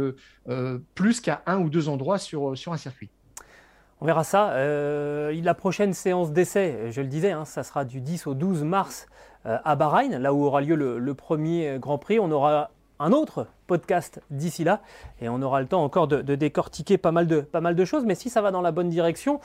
plus 0.96 1.20
qu'à 1.20 1.44
un 1.46 1.60
ou 1.60 1.70
deux 1.70 1.88
endroits 1.88 2.18
sur 2.18 2.72
un 2.72 2.76
circuit. 2.76 3.10
On 4.00 4.06
verra 4.06 4.24
ça. 4.24 4.50
Euh, 4.50 5.32
la 5.42 5.54
prochaine 5.54 5.94
séance 5.94 6.32
d'essai, 6.32 6.90
je 6.90 7.00
le 7.00 7.06
disais, 7.06 7.32
hein, 7.32 7.44
ça 7.44 7.62
sera 7.62 7.84
du 7.84 8.00
10 8.00 8.26
au 8.26 8.34
12 8.34 8.62
mars 8.62 9.06
euh, 9.46 9.56
à 9.64 9.74
Bahreïn, 9.74 10.18
là 10.18 10.34
où 10.34 10.44
aura 10.44 10.60
lieu 10.60 10.74
le, 10.74 11.14
premier 11.14 11.78
Grand 11.78 11.96
Prix. 11.96 12.18
On 12.20 12.30
aura 12.30 12.70
un 12.98 13.12
autre 13.12 13.46
podcast 13.66 14.20
d'ici 14.30 14.64
là 14.64 14.80
et 15.20 15.28
on 15.28 15.40
aura 15.42 15.60
le 15.60 15.66
temps 15.66 15.82
encore 15.82 16.08
de, 16.08 16.34
décortiquer 16.34 16.98
pas 16.98 17.12
mal 17.12 17.26
de, 17.26 17.40
pas 17.40 17.60
mal 17.60 17.74
de 17.74 17.84
choses. 17.84 18.04
Mais 18.04 18.14
si 18.14 18.28
ça 18.28 18.42
va 18.42 18.50
dans 18.50 18.60
la 18.60 18.70
bonne 18.70 18.90
direction, 18.90 19.40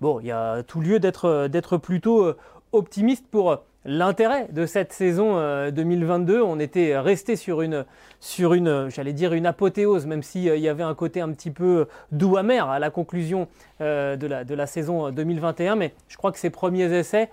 bon, 0.00 0.20
il 0.20 0.26
y 0.26 0.32
a 0.32 0.62
tout 0.62 0.80
lieu 0.80 0.98
d'être 0.98 1.76
plutôt 1.76 2.24
euh, 2.24 2.36
optimiste 2.72 3.26
pour 3.30 3.62
l'intérêt 3.84 4.48
de 4.52 4.66
cette 4.66 4.92
saison 4.92 5.34
2022. 5.70 6.38
Euh, 6.38 6.44
on 6.44 6.58
était 6.58 6.98
resté 6.98 7.36
sur 7.36 7.62
une, 7.62 7.84
sur 8.20 8.54
une 8.54 8.88
j'allais 8.90 9.12
dire 9.12 9.32
une 9.32 9.46
apothéose, 9.46 10.06
même 10.06 10.22
s'il 10.22 10.48
euh, 10.48 10.56
y 10.56 10.68
avait 10.68 10.82
un 10.82 10.94
côté 10.94 11.20
un 11.20 11.30
petit 11.32 11.50
peu 11.50 11.86
doux 12.10 12.36
amer 12.36 12.68
à 12.68 12.78
la 12.78 12.90
conclusion 12.90 13.48
euh, 13.80 14.16
de, 14.16 14.26
la, 14.26 14.44
de 14.44 14.54
la 14.54 14.66
saison 14.66 15.10
2021. 15.10 15.76
Mais 15.76 15.94
je 16.08 16.16
crois 16.16 16.32
que 16.32 16.38
ces 16.38 16.50
premiers 16.50 16.92
essais 16.92 17.30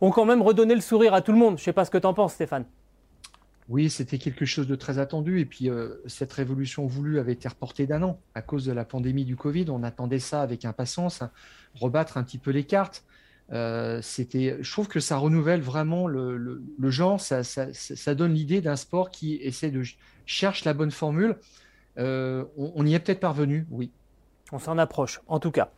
ont 0.00 0.10
quand 0.10 0.24
même 0.24 0.42
redonné 0.42 0.74
le 0.74 0.80
sourire 0.80 1.14
à 1.14 1.20
tout 1.20 1.32
le 1.32 1.38
monde. 1.38 1.56
Je 1.56 1.62
ne 1.62 1.64
sais 1.64 1.72
pas 1.72 1.84
ce 1.84 1.90
que 1.90 1.98
tu 1.98 2.06
en 2.06 2.14
penses, 2.14 2.34
Stéphane. 2.34 2.64
Oui, 3.70 3.88
c'était 3.88 4.18
quelque 4.18 4.44
chose 4.44 4.66
de 4.66 4.74
très 4.74 4.98
attendu. 4.98 5.40
Et 5.40 5.46
puis, 5.46 5.70
cette 6.06 6.34
révolution 6.34 6.86
voulue 6.86 7.18
avait 7.18 7.32
été 7.32 7.48
reportée 7.48 7.86
d'un 7.86 8.02
an 8.02 8.18
à 8.34 8.42
cause 8.42 8.66
de 8.66 8.72
la 8.72 8.84
pandémie 8.84 9.24
du 9.24 9.36
Covid. 9.36 9.66
On 9.70 9.82
attendait 9.82 10.18
ça 10.18 10.42
avec 10.42 10.66
impatience, 10.66 11.22
hein. 11.22 11.30
rebattre 11.74 12.18
un 12.18 12.24
petit 12.24 12.36
peu 12.36 12.50
les 12.50 12.64
cartes. 12.64 13.04
Euh, 13.52 14.00
c'était, 14.02 14.56
je 14.60 14.72
trouve 14.72 14.88
que 14.88 15.00
ça 15.00 15.16
renouvelle 15.16 15.60
vraiment 15.60 16.06
le, 16.06 16.62
genre, 16.84 17.20
ça, 17.20 18.14
donne 18.14 18.32
l'idée 18.32 18.60
d'un 18.60 18.76
sport 18.76 19.10
qui 19.10 19.36
essaie 19.36 19.70
de 19.70 19.82
cherche 20.26 20.64
la 20.64 20.74
bonne 20.74 20.90
formule. 20.90 21.36
Euh, 21.98 22.44
on, 22.56 22.84
y 22.86 22.94
est 22.94 22.98
peut-être 22.98 23.20
parvenu, 23.20 23.66
oui. 23.70 23.90
On 24.52 24.58
s'en 24.58 24.78
approche, 24.78 25.20
en 25.26 25.38
tout 25.38 25.50
cas. 25.50 25.70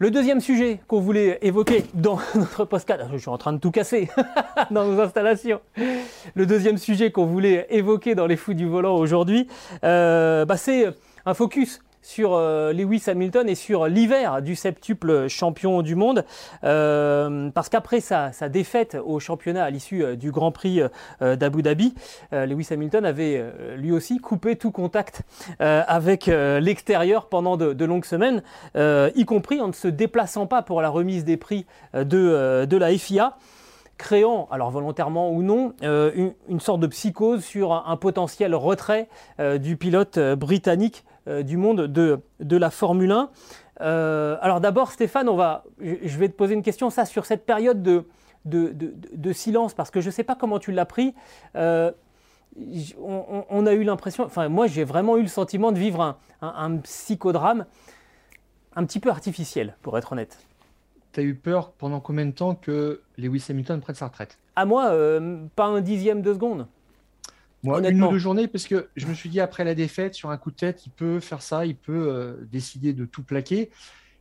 Le 0.00 0.12
deuxième 0.12 0.40
sujet 0.40 0.80
qu'on 0.86 1.00
voulait 1.00 1.38
évoquer 1.42 1.84
dans 1.94 2.20
notre 2.36 2.64
podcast, 2.64 3.02
je 3.10 3.16
suis 3.16 3.28
en 3.28 3.38
train 3.38 3.52
de 3.52 3.58
tout 3.58 3.72
casser 3.72 4.08
dans 4.70 4.86
nos 4.86 5.00
installations. 5.00 5.60
Le 6.34 6.46
deuxième 6.46 6.78
sujet 6.78 7.10
qu'on 7.10 7.26
voulait 7.26 7.66
évoquer 7.70 8.14
dans 8.14 8.26
les 8.26 8.36
fous 8.36 8.54
du 8.54 8.66
volant 8.66 8.96
aujourd'hui, 8.96 9.48
euh, 9.82 10.44
bah, 10.44 10.56
c'est 10.56 10.86
un 11.26 11.34
focus 11.34 11.80
sur 12.02 12.34
euh, 12.34 12.72
Lewis 12.72 13.04
Hamilton 13.06 13.48
et 13.48 13.54
sur 13.54 13.86
l'hiver 13.86 14.42
du 14.42 14.56
septuple 14.56 15.28
champion 15.28 15.82
du 15.82 15.94
monde. 15.94 16.24
Euh, 16.64 17.50
parce 17.50 17.68
qu'après 17.68 18.00
sa, 18.00 18.30
défaite 18.48 18.96
au 19.04 19.20
championnat 19.20 19.64
à 19.64 19.70
l'issue 19.70 20.02
euh, 20.02 20.16
du 20.16 20.30
Grand 20.30 20.52
Prix 20.52 20.80
d'Abu 21.20 21.62
Dhabi, 21.62 21.94
Lewis 22.32 22.68
Hamilton 22.70 23.04
avait 23.04 23.44
lui 23.76 23.92
aussi 23.92 24.18
coupé 24.18 24.56
tout 24.56 24.70
contact 24.70 25.22
avec 25.58 26.26
l'extérieur 26.26 27.28
pendant 27.28 27.56
de, 27.56 27.84
longues 27.84 28.04
semaines, 28.04 28.42
y 28.76 29.24
compris 29.24 29.60
en 29.60 29.68
ne 29.68 29.72
se 29.72 29.88
déplaçant 29.88 30.46
pas 30.46 30.62
pour 30.62 30.82
la 30.82 30.88
remise 30.88 31.24
des 31.24 31.36
prix 31.36 31.66
de, 31.94 32.76
la 32.76 32.96
FIA 32.96 33.36
créant, 33.96 34.48
alors 34.50 34.70
volontairement 34.70 35.30
ou 35.30 35.42
non, 35.42 35.74
une, 35.82 36.60
sorte 36.60 36.80
de 36.80 36.86
psychose 36.86 37.44
sur 37.44 37.72
un, 37.72 37.96
potentiel 37.96 38.54
retrait 38.54 39.08
du 39.58 39.76
pilote 39.76 40.18
britannique 40.18 41.04
du 41.42 41.56
monde 41.56 41.82
de, 41.82 42.20
de, 42.40 42.56
la 42.56 42.70
Formule 42.70 43.12
1. 43.12 43.30
Euh, 43.80 44.36
alors 44.40 44.60
d'abord, 44.60 44.90
Stéphane, 44.92 45.28
on 45.28 45.36
va, 45.36 45.64
je 45.80 46.18
vais 46.18 46.28
te 46.28 46.34
poser 46.34 46.54
une 46.54 46.62
question, 46.62 46.90
ça, 46.90 47.04
sur 47.04 47.26
cette 47.26 47.46
période 47.46 47.82
de, 47.82 48.04
de, 48.44 48.74
de 48.74 49.32
silence, 49.32 49.74
parce 49.74 49.90
que 49.90 50.00
je 50.00 50.06
ne 50.06 50.12
sais 50.12 50.24
pas 50.24 50.34
comment 50.34 50.58
tu 50.58 50.72
l'as 50.72 50.86
pris. 50.86 51.14
Euh, 51.56 51.92
on, 52.98 53.66
a 53.66 53.72
eu 53.72 53.84
l'impression, 53.84 54.24
enfin 54.24 54.48
moi 54.48 54.66
j'ai 54.66 54.82
vraiment 54.82 55.16
eu 55.16 55.22
le 55.22 55.28
sentiment 55.28 55.70
de 55.70 55.78
vivre 55.78 56.18
un, 56.40 56.76
psychodrame 56.78 57.66
un 58.74 58.84
petit 58.84 59.00
peu 59.00 59.10
artificiel, 59.10 59.76
pour 59.82 59.96
être 59.98 60.12
honnête. 60.12 60.38
Tu 61.12 61.20
as 61.20 61.22
eu 61.22 61.34
peur 61.34 61.70
pendant 61.72 62.00
combien 62.00 62.26
de 62.26 62.32
temps 62.32 62.54
que 62.54 63.02
Lewis 63.16 63.44
Hamilton 63.48 63.80
prenne 63.80 63.96
sa 63.96 64.06
retraite? 64.06 64.38
À 64.56 64.64
moi, 64.64 64.86
euh, 64.88 65.44
pas 65.54 65.66
un 65.66 65.80
dixième 65.80 66.22
de 66.22 66.32
seconde. 66.32 66.66
Moi, 67.64 67.88
une 67.88 68.02
ou 68.02 68.10
deux 68.10 68.18
journées, 68.18 68.46
parce 68.46 68.66
que 68.66 68.88
je 68.96 69.06
me 69.06 69.14
suis 69.14 69.28
dit 69.28 69.40
après 69.40 69.64
la 69.64 69.74
défaite, 69.74 70.14
sur 70.14 70.30
un 70.30 70.36
coup 70.36 70.50
de 70.50 70.56
tête, 70.56 70.86
il 70.86 70.90
peut 70.90 71.20
faire 71.20 71.42
ça, 71.42 71.66
il 71.66 71.76
peut 71.76 72.08
euh, 72.08 72.36
décider 72.50 72.92
de 72.92 73.04
tout 73.04 73.22
plaquer. 73.22 73.70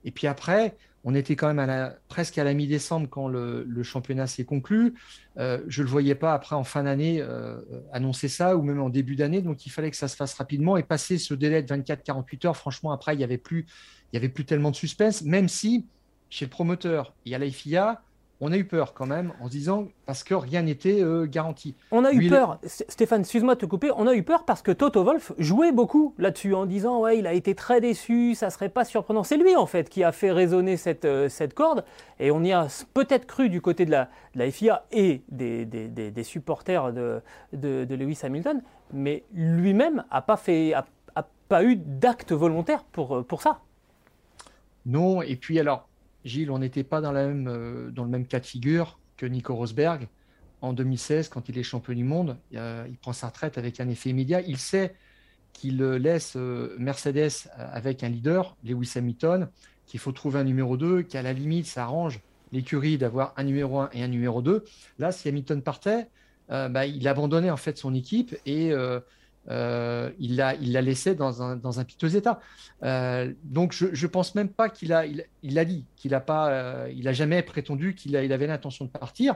Et 0.06 0.12
puis 0.12 0.26
après, 0.26 0.76
on 1.04 1.13
était 1.13 1.36
quand 1.36 1.47
même 1.47 1.60
à 1.60 1.65
la, 1.65 1.95
presque 2.10 2.38
à 2.38 2.43
la 2.43 2.54
mi-décembre 2.54 3.08
quand 3.10 3.28
le, 3.28 3.84
championnat 3.84 4.28
s'est 4.28 4.43
conclu. 4.43 4.95
Euh, 5.38 5.62
je 5.67 5.82
ne 5.82 5.86
le 5.86 5.91
voyais 5.91 6.15
pas 6.15 6.34
après 6.34 6.56
en 6.56 6.63
fin 6.63 6.84
d'année 6.84 7.21
euh, 7.21 7.62
annoncer 7.93 8.28
ça 8.28 8.58
ou 8.58 8.62
même 8.62 8.82
en 8.82 8.89
début 8.89 9.15
d'année. 9.15 9.41
Donc 9.41 9.65
il 9.65 9.69
fallait 9.69 9.91
que 9.91 9.97
ça 9.97 10.08
se 10.08 10.15
fasse 10.15 10.34
rapidement 10.34 10.76
et 10.76 10.84
passer 10.84 11.17
ce 11.17 11.34
délai 11.34 11.62
de 11.62 11.73
24-48 11.73 12.47
heures. 12.47 12.58
Franchement, 12.58 12.91
après, 12.91 13.13
il 13.13 13.19
n'y 13.19 13.23
avait, 13.23 13.38
plus, 13.38 13.67
il 14.12 14.15
y 14.15 14.17
avait 14.17 14.30
plus 14.30 14.45
tellement 14.45 14.71
de 14.71 14.76
suspense, 14.76 15.21
même 15.21 15.47
si 15.47 15.86
chez 16.30 16.45
le 16.45 16.50
promoteur 16.50 17.13
et 17.26 17.36
à 17.36 17.38
la 17.38 17.50
FIA, 17.50 18.02
on 18.39 18.52
a 18.52 18.58
eu 18.58 18.65
peur 18.65 18.93
quand 18.93 19.08
même 19.08 19.34
en 19.41 19.45
se 19.45 19.52
disant 19.52 19.88
parce 20.06 20.23
que 20.23 20.36
rien 20.36 20.62
n'était 20.62 21.02
euh, 21.02 21.26
garanti. 21.26 21.76
On 21.91 22.06
a 22.06 22.12
eu 22.12 22.30
peur, 22.30 22.60
Stéphane, 22.63 23.21
excuse-moi 23.21 23.56
de 23.56 23.60
te 23.60 23.65
couper, 23.65 23.91
on 23.95 24.06
a 24.08 24.13
eu 24.13 24.23
peur 24.23 24.45
parce 24.45 24.62
que 24.62 24.71
Toto 24.71 25.04
Wolf 25.04 25.32
jouait 25.38 25.71
beaucoup 25.71 26.13
là-dessus 26.17 26.54
en 26.54 26.65
disant 26.65 27.00
ouais, 27.02 27.17
il 27.17 27.28
a 27.28 27.34
été 27.34 27.56
très 27.56 27.82
déçu, 27.82 28.36
ça 28.36 28.50
serait 28.50 28.69
pas 28.69 28.86
surprenant. 28.86 29.23
C'est 29.23 29.38
lui 29.38 29.56
en 29.56 29.65
fait 29.65 29.89
qui 29.89 30.04
a 30.04 30.12
fait 30.12 30.32
résonner 30.32 30.78
cette, 30.78 31.06
euh, 31.06 31.30
cette 31.30 31.54
corde 31.54 31.84
et 32.19 32.30
on 32.32 32.43
y 32.43 32.52
a 32.52 32.67
peut-être 32.93 33.26
cru 33.26 33.50
du 33.50 33.62
côté 33.62 33.86
de 33.86 33.91
la, 33.91 34.10
la 34.36 34.50
FIA 34.52 34.86
et 34.91 35.23
des, 35.30 35.65
des, 35.65 36.23
supporters 36.23 36.93
de, 36.93 37.21
de, 37.54 37.95
Lewis 37.95 38.19
Hamilton, 38.23 38.62
mais 38.93 39.23
lui-même 39.34 40.04
n'a 40.12 40.21
pas, 40.21 40.38
fait, 40.38 40.73
a, 40.73 40.86
pas 41.47 41.63
eu 41.63 41.76
d'acte 41.76 42.32
volontaire 42.34 42.84
pour, 42.84 43.26
pour 43.26 43.41
ça. 43.41 43.62
Non, 44.86 45.21
et 45.21 45.36
puis 45.36 45.60
alors, 45.60 45.88
Gilles, 46.28 46.52
on 46.52 46.60
n'était 46.60 46.84
pas 46.84 47.02
dans, 47.02 47.13
euh, 47.16 47.90
dans, 47.92 48.04
le 48.04 48.10
même 48.10 48.26
cas 48.26 48.40
de 48.40 48.46
figure 48.46 49.00
que 49.18 49.26
Nico 49.26 49.56
Rosberg. 49.56 50.08
En 50.62 50.74
2016, 50.74 51.30
quand 51.30 51.50
il 51.50 51.58
est 51.58 51.63
champion 51.63 51.94
du 51.94 52.04
monde, 52.04 52.36
il 52.52 52.98
prend 53.00 53.13
sa 53.13 53.28
retraite 53.28 53.60
avec 53.60 53.80
un 53.80 53.88
effet 53.90 54.10
immédiat. 54.10 54.42
Il 54.42 54.58
sait 54.58 54.96
qu'il 55.58 55.78
laisse 55.78 56.34
euh, 56.36 56.76
Mercedes 56.78 57.50
avec 57.56 58.04
un 58.04 58.10
leader, 58.10 58.56
Lewis 58.63 58.94
Hamilton, 58.96 59.50
qu'il 59.88 60.00
faut 60.00 60.12
trouver 60.12 60.40
un 60.40 60.44
numéro 60.44 60.78
2, 60.78 61.02
qu'à 61.02 61.22
la 61.22 61.34
limite, 61.34 61.66
ça 61.66 61.84
arrange 61.84 62.20
l'écurie 62.52 62.98
d'avoir 62.98 63.34
un 63.38 63.44
numéro 63.44 63.80
1 63.80 63.90
et 63.94 64.04
un 64.04 64.08
numéro 64.08 64.42
2. 64.42 64.63
Là, 65.00 65.12
si 65.12 65.28
Hamilton 65.28 65.62
partait, 65.62 66.10
euh, 66.52 66.70
bah, 66.70 66.86
il 66.86 67.08
abandonnait 67.08 67.50
en 67.50 67.58
fait 67.58 67.78
son 67.78 67.94
équipe 67.94 68.36
et 68.46 68.72
euh, 68.72 69.00
il 69.50 70.36
l'a 70.36 70.56
il 70.56 70.74
l'a 70.74 70.82
laissé 70.82 71.16
dans 71.16 71.42
un, 71.42 71.56
dans 71.56 71.80
un 71.80 71.84
piteux 71.84 72.16
état. 72.16 72.40
Euh, 72.84 73.34
donc 73.44 73.74
je 73.74 73.88
ne 73.88 74.12
pense 74.12 74.36
même 74.36 74.50
pas 74.50 74.70
qu'il 74.70 74.94
a, 74.94 75.06
il, 75.06 75.26
il 75.44 75.58
a 75.58 75.66
dit 75.66 75.86
qu'il 75.96 76.14
a 76.14 76.20
pas, 76.20 76.50
euh, 76.50 76.92
il 76.96 77.08
a 77.08 77.14
jamais 77.14 77.42
prétendu 77.42 77.96
qu'il 77.96 78.12
il 78.16 78.34
avait 78.34 78.48
l'intention 78.48 78.86
de 78.86 78.90
partir. 78.90 79.36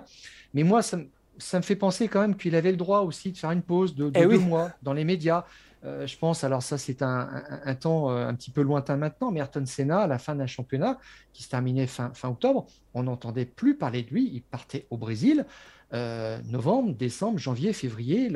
Mais 0.53 0.63
moi, 0.63 0.81
ça, 0.81 0.97
ça, 1.37 1.57
me 1.57 1.63
fait 1.63 1.75
penser 1.75 2.07
quand 2.07 2.21
même 2.21 2.35
qu'il 2.35 2.55
avait 2.55 2.71
le 2.71 2.77
droit 2.77 2.99
aussi 3.01 3.31
de 3.31 3.37
faire 3.37 3.51
une 3.51 3.61
pause 3.61 3.95
de, 3.95 4.11
eh 4.13 4.25
deux 4.25 4.37
mois 4.37 4.71
dans 4.83 4.93
les 4.93 5.05
médias. 5.05 5.45
je 5.83 6.17
pense, 6.17 6.43
alors 6.43 6.61
ça 6.61 6.77
c'est 6.77 7.01
un, 7.01 7.43
un, 7.65 7.75
temps 7.75 8.09
un 8.09 8.35
petit 8.35 8.51
peu 8.51 8.61
lointain 8.61 8.97
maintenant, 8.97 9.31
mais 9.31 9.39
Ayrton 9.39 9.65
Senna, 9.65 10.01
à 10.01 10.07
la 10.07 10.19
fin 10.19 10.35
d'un 10.35 10.45
championnat 10.45 10.99
qui 11.33 11.41
se 11.43 11.49
terminait 11.49 11.87
fin, 11.87 12.11
fin 12.13 12.29
octobre, 12.29 12.67
on 12.93 13.03
n'entendait 13.03 13.45
plus 13.45 13.75
parler 13.75 14.03
de 14.03 14.09
lui, 14.09 14.29
il 14.33 14.41
partait 14.41 14.85
au 14.91 14.97
Brésil. 14.97 15.45
Euh, 15.93 16.39
novembre, 16.49 16.93
décembre, 16.93 17.37
janvier, 17.37 17.73
février, 17.73 18.31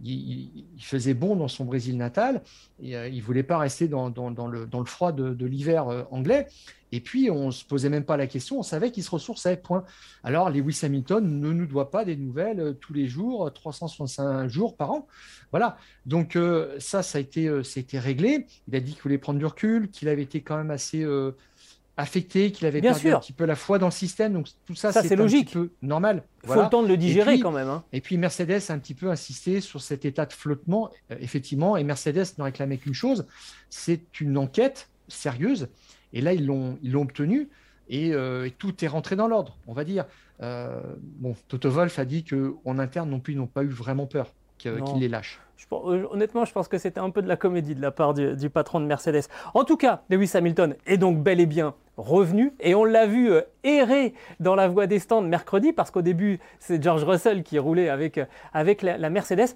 il, 0.00 0.64
faisait 0.78 1.14
bon 1.14 1.34
dans 1.34 1.48
son 1.48 1.64
Brésil 1.64 1.96
natal 1.96 2.42
euh, 2.84 3.08
il 3.08 3.20
voulait 3.20 3.42
pas 3.42 3.58
rester 3.58 3.88
dans, 3.88 4.08
le, 4.08 4.84
froid 4.84 5.10
de, 5.10 5.44
l'hiver 5.46 5.88
euh, 5.88 6.04
anglais. 6.12 6.46
Et 6.92 7.00
puis, 7.00 7.30
on 7.30 7.50
se 7.50 7.64
posait 7.64 7.88
même 7.88 8.04
pas 8.04 8.16
la 8.16 8.26
question, 8.26 8.60
on 8.60 8.62
savait 8.62 8.90
qu'il 8.90 9.02
se 9.02 9.10
ressourçait, 9.10 9.56
point. 9.56 9.84
Alors, 10.22 10.50
Lewis 10.50 10.80
Hamilton 10.82 11.40
ne 11.40 11.52
nous 11.52 11.66
doit 11.66 11.90
pas 11.90 12.04
des 12.04 12.16
nouvelles 12.16 12.76
tous 12.80 12.92
les 12.92 13.06
jours, 13.06 13.52
365 13.52 14.48
jours 14.48 14.76
par 14.76 14.90
an. 14.90 15.06
Voilà. 15.52 15.76
Donc, 16.06 16.36
ça, 16.78 17.04
ça 17.04 17.18
a, 17.18 17.20
été, 17.20 17.46
ça 17.62 17.78
a 17.78 17.80
été 17.80 17.98
réglé. 18.00 18.46
Il 18.66 18.74
a 18.74 18.80
dit 18.80 18.92
qu'il 18.94 19.02
voulait 19.02 19.18
prendre 19.18 19.38
du 19.38 19.46
recul, 19.46 19.88
qu'il 19.88 20.08
avait 20.08 20.22
été 20.22 20.40
quand 20.40 20.56
même 20.56 20.72
assez 20.72 21.06
affecté, 21.96 22.52
qu'il 22.52 22.66
avait 22.66 22.80
perdu 22.80 23.12
un 23.12 23.20
petit 23.20 23.32
peu 23.32 23.44
la 23.44 23.56
foi 23.56 23.78
dans 23.78 23.86
le 23.86 23.92
système. 23.92 24.32
Donc 24.32 24.48
tout 24.66 24.74
ça, 24.74 24.92
c'est 24.92 25.16
logique. 25.16 25.50
Un 25.50 25.60
peu 25.60 25.70
normal. 25.82 26.24
Il 26.44 26.48
faut 26.48 26.62
le 26.62 26.68
temps 26.68 26.82
de 26.82 26.88
le 26.88 26.96
digérer 26.96 27.38
quand 27.40 27.52
même. 27.52 27.68
Hein. 27.68 27.84
Et 27.92 28.00
puis 28.00 28.16
Mercedes 28.16 28.60
a 28.68 28.72
un 28.72 28.78
petit 28.78 28.94
peu 28.94 29.10
insisté 29.10 29.60
sur 29.60 29.80
cet 29.80 30.04
état 30.04 30.26
de 30.26 30.32
flottement, 30.32 30.90
euh, 31.10 31.16
effectivement. 31.20 31.76
Et 31.76 31.84
Mercedes 31.84 32.26
ne 32.38 32.44
réclamait 32.44 32.78
qu'une 32.78 32.94
chose, 32.94 33.26
c'est 33.68 34.20
une 34.20 34.38
enquête 34.38 34.88
sérieuse. 35.08 35.68
Et 36.12 36.20
là, 36.20 36.32
ils 36.32 36.46
l'ont, 36.46 36.78
ils 36.82 36.92
l'ont 36.92 37.02
obtenue. 37.02 37.48
Et, 37.88 38.12
euh, 38.14 38.48
tout 38.58 38.84
est 38.84 38.88
rentré 38.88 39.16
dans 39.16 39.28
l'ordre, 39.28 39.56
on 39.66 39.72
va 39.72 39.84
dire. 39.84 40.04
Euh, 40.42 40.80
bon, 41.18 41.34
Toto 41.48 41.68
Wolf 41.70 41.98
a 41.98 42.04
dit 42.04 42.24
qu'en 42.24 42.78
interne 42.78 43.10
non 43.10 43.20
plus, 43.20 43.34
ils 43.34 43.36
n'ont 43.36 43.46
pas 43.46 43.62
eu 43.62 43.68
vraiment 43.68 44.06
peur 44.06 44.32
qu'il 44.62 44.98
les 45.00 45.08
lâche. 45.08 45.40
Euh, 45.72 46.06
honnêtement, 46.10 46.44
je 46.44 46.52
pense 46.52 46.68
que 46.68 46.78
c'était 46.78 47.00
un 47.00 47.10
peu 47.10 47.22
de 47.22 47.28
la 47.28 47.36
comédie 47.36 47.74
de 47.74 47.82
la 47.82 47.90
part 47.90 48.14
du, 48.14 48.50
patron 48.50 48.80
de 48.80 48.86
Mercedes. 48.86 49.22
En 49.54 49.64
tout 49.64 49.76
cas, 49.76 50.02
Lewis 50.08 50.30
Hamilton 50.34 50.74
est 50.86 50.96
donc 50.96 51.18
bel 51.22 51.40
et 51.40 51.46
bien 51.46 51.74
revenu 51.96 52.52
et 52.60 52.74
on 52.74 52.84
l'a 52.84 53.06
vu 53.06 53.30
euh, 53.30 53.42
errer 53.62 54.14
dans 54.40 54.54
la 54.54 54.68
voie 54.68 54.86
des 54.86 54.98
stands 54.98 55.20
mercredi 55.20 55.72
parce 55.72 55.90
qu'au 55.90 56.02
début, 56.02 56.40
c'est 56.58 56.82
George 56.82 57.04
Russell 57.04 57.42
qui 57.42 57.58
roulait 57.58 57.88
avec, 57.88 58.18
euh, 58.18 58.24
avec 58.52 58.82
la, 58.82 59.10
Mercedes. 59.10 59.54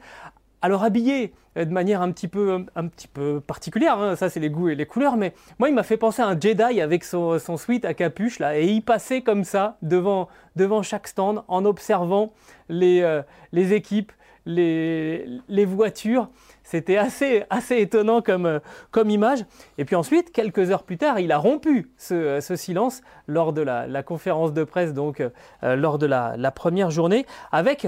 Alors 0.60 0.82
habillé 0.82 1.34
de 1.56 1.64
manière 1.66 2.00
un 2.00 2.10
petit 2.10 2.26
peu, 2.26 2.64
un 2.74 2.88
petit 2.88 3.06
peu 3.06 3.40
particulière, 3.40 3.98
hein, 3.98 4.16
ça 4.16 4.30
c'est 4.30 4.40
les 4.40 4.48
goûts 4.48 4.70
et 4.70 4.74
les 4.74 4.86
couleurs, 4.86 5.18
mais 5.18 5.34
moi 5.58 5.68
il 5.68 5.74
m'a 5.74 5.82
fait 5.82 5.98
penser 5.98 6.22
à 6.22 6.26
un 6.26 6.40
Jedi 6.40 6.80
avec 6.80 7.04
son, 7.04 7.38
son 7.38 7.58
suite 7.58 7.84
à 7.84 7.92
capuche 7.92 8.38
là, 8.38 8.58
et 8.58 8.64
il 8.64 8.80
passait 8.80 9.20
comme 9.20 9.44
ça 9.44 9.76
devant, 9.82 10.28
devant 10.56 10.82
chaque 10.82 11.06
stand 11.06 11.44
en 11.48 11.66
observant 11.66 12.32
les, 12.70 13.20
les 13.52 13.74
équipes, 13.74 14.10
les, 14.46 15.64
voitures. 15.66 16.28
C'était 16.62 16.96
assez, 16.96 17.44
assez 17.50 17.78
étonnant 17.78 18.22
comme, 18.22 18.60
comme 18.90 19.10
image. 19.10 19.44
Et 19.78 19.84
puis 19.84 19.96
ensuite, 19.96 20.32
quelques 20.32 20.70
heures 20.70 20.82
plus 20.82 20.98
tard, 20.98 21.20
il 21.20 21.32
a 21.32 21.38
rompu 21.38 21.90
ce, 21.98 22.40
ce 22.40 22.56
silence 22.56 23.02
lors 23.26 23.52
de 23.52 23.62
la, 23.62 24.02
conférence 24.02 24.52
de 24.52 24.64
presse, 24.64 24.92
donc 24.92 25.20
euh, 25.20 25.76
lors 25.76 25.98
de 25.98 26.06
la, 26.06 26.50
première 26.50 26.90
journée, 26.90 27.26
avec, 27.52 27.86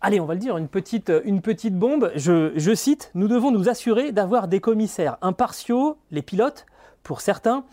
allez, 0.00 0.20
on 0.20 0.26
va 0.26 0.34
le 0.34 0.40
dire, 0.40 0.56
une 0.56 0.68
petite, 0.68 1.12
une 1.24 1.40
petite 1.40 1.74
bombe. 1.74 2.10
Je 2.14 2.74
cite, 2.74 3.10
Nous 3.14 3.28
devons 3.28 3.50
nous 3.50 3.68
assurer 3.68 4.12
d'avoir 4.12 4.48
des 4.48 4.60
commissaires 4.60 5.18
impartiaux, 5.22 5.98
les 6.10 6.22
pilotes, 6.22 6.66
pour 7.02 7.20
certains, 7.20 7.64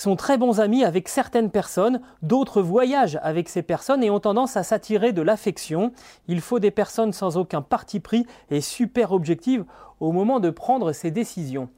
sont 0.00 0.16
très 0.16 0.38
bons 0.38 0.60
amis 0.60 0.82
avec 0.82 1.08
certaines 1.08 1.50
personnes, 1.50 2.00
d'autres 2.22 2.62
voyagent 2.62 3.18
avec 3.22 3.50
ces 3.50 3.60
personnes 3.60 4.02
et 4.02 4.08
ont 4.08 4.18
tendance 4.18 4.56
à 4.56 4.62
s'attirer 4.62 5.12
de 5.12 5.20
l'affection. 5.20 5.92
Il 6.26 6.40
faut 6.40 6.58
des 6.58 6.70
personnes 6.70 7.12
sans 7.12 7.36
aucun 7.36 7.60
parti 7.60 8.00
pris 8.00 8.26
et 8.50 8.62
super 8.62 9.12
objectives 9.12 9.66
au 10.00 10.12
moment 10.12 10.40
de 10.40 10.48
prendre 10.48 10.92
ces 10.92 11.10
décisions. 11.10 11.68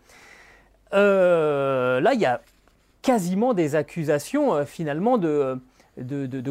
Euh, 0.94 2.00
là, 2.00 2.14
il 2.14 2.20
y 2.20 2.26
a 2.26 2.40
quasiment 3.00 3.54
des 3.54 3.74
accusations 3.74 4.54
euh, 4.54 4.64
finalement 4.64 5.18
de, 5.18 5.60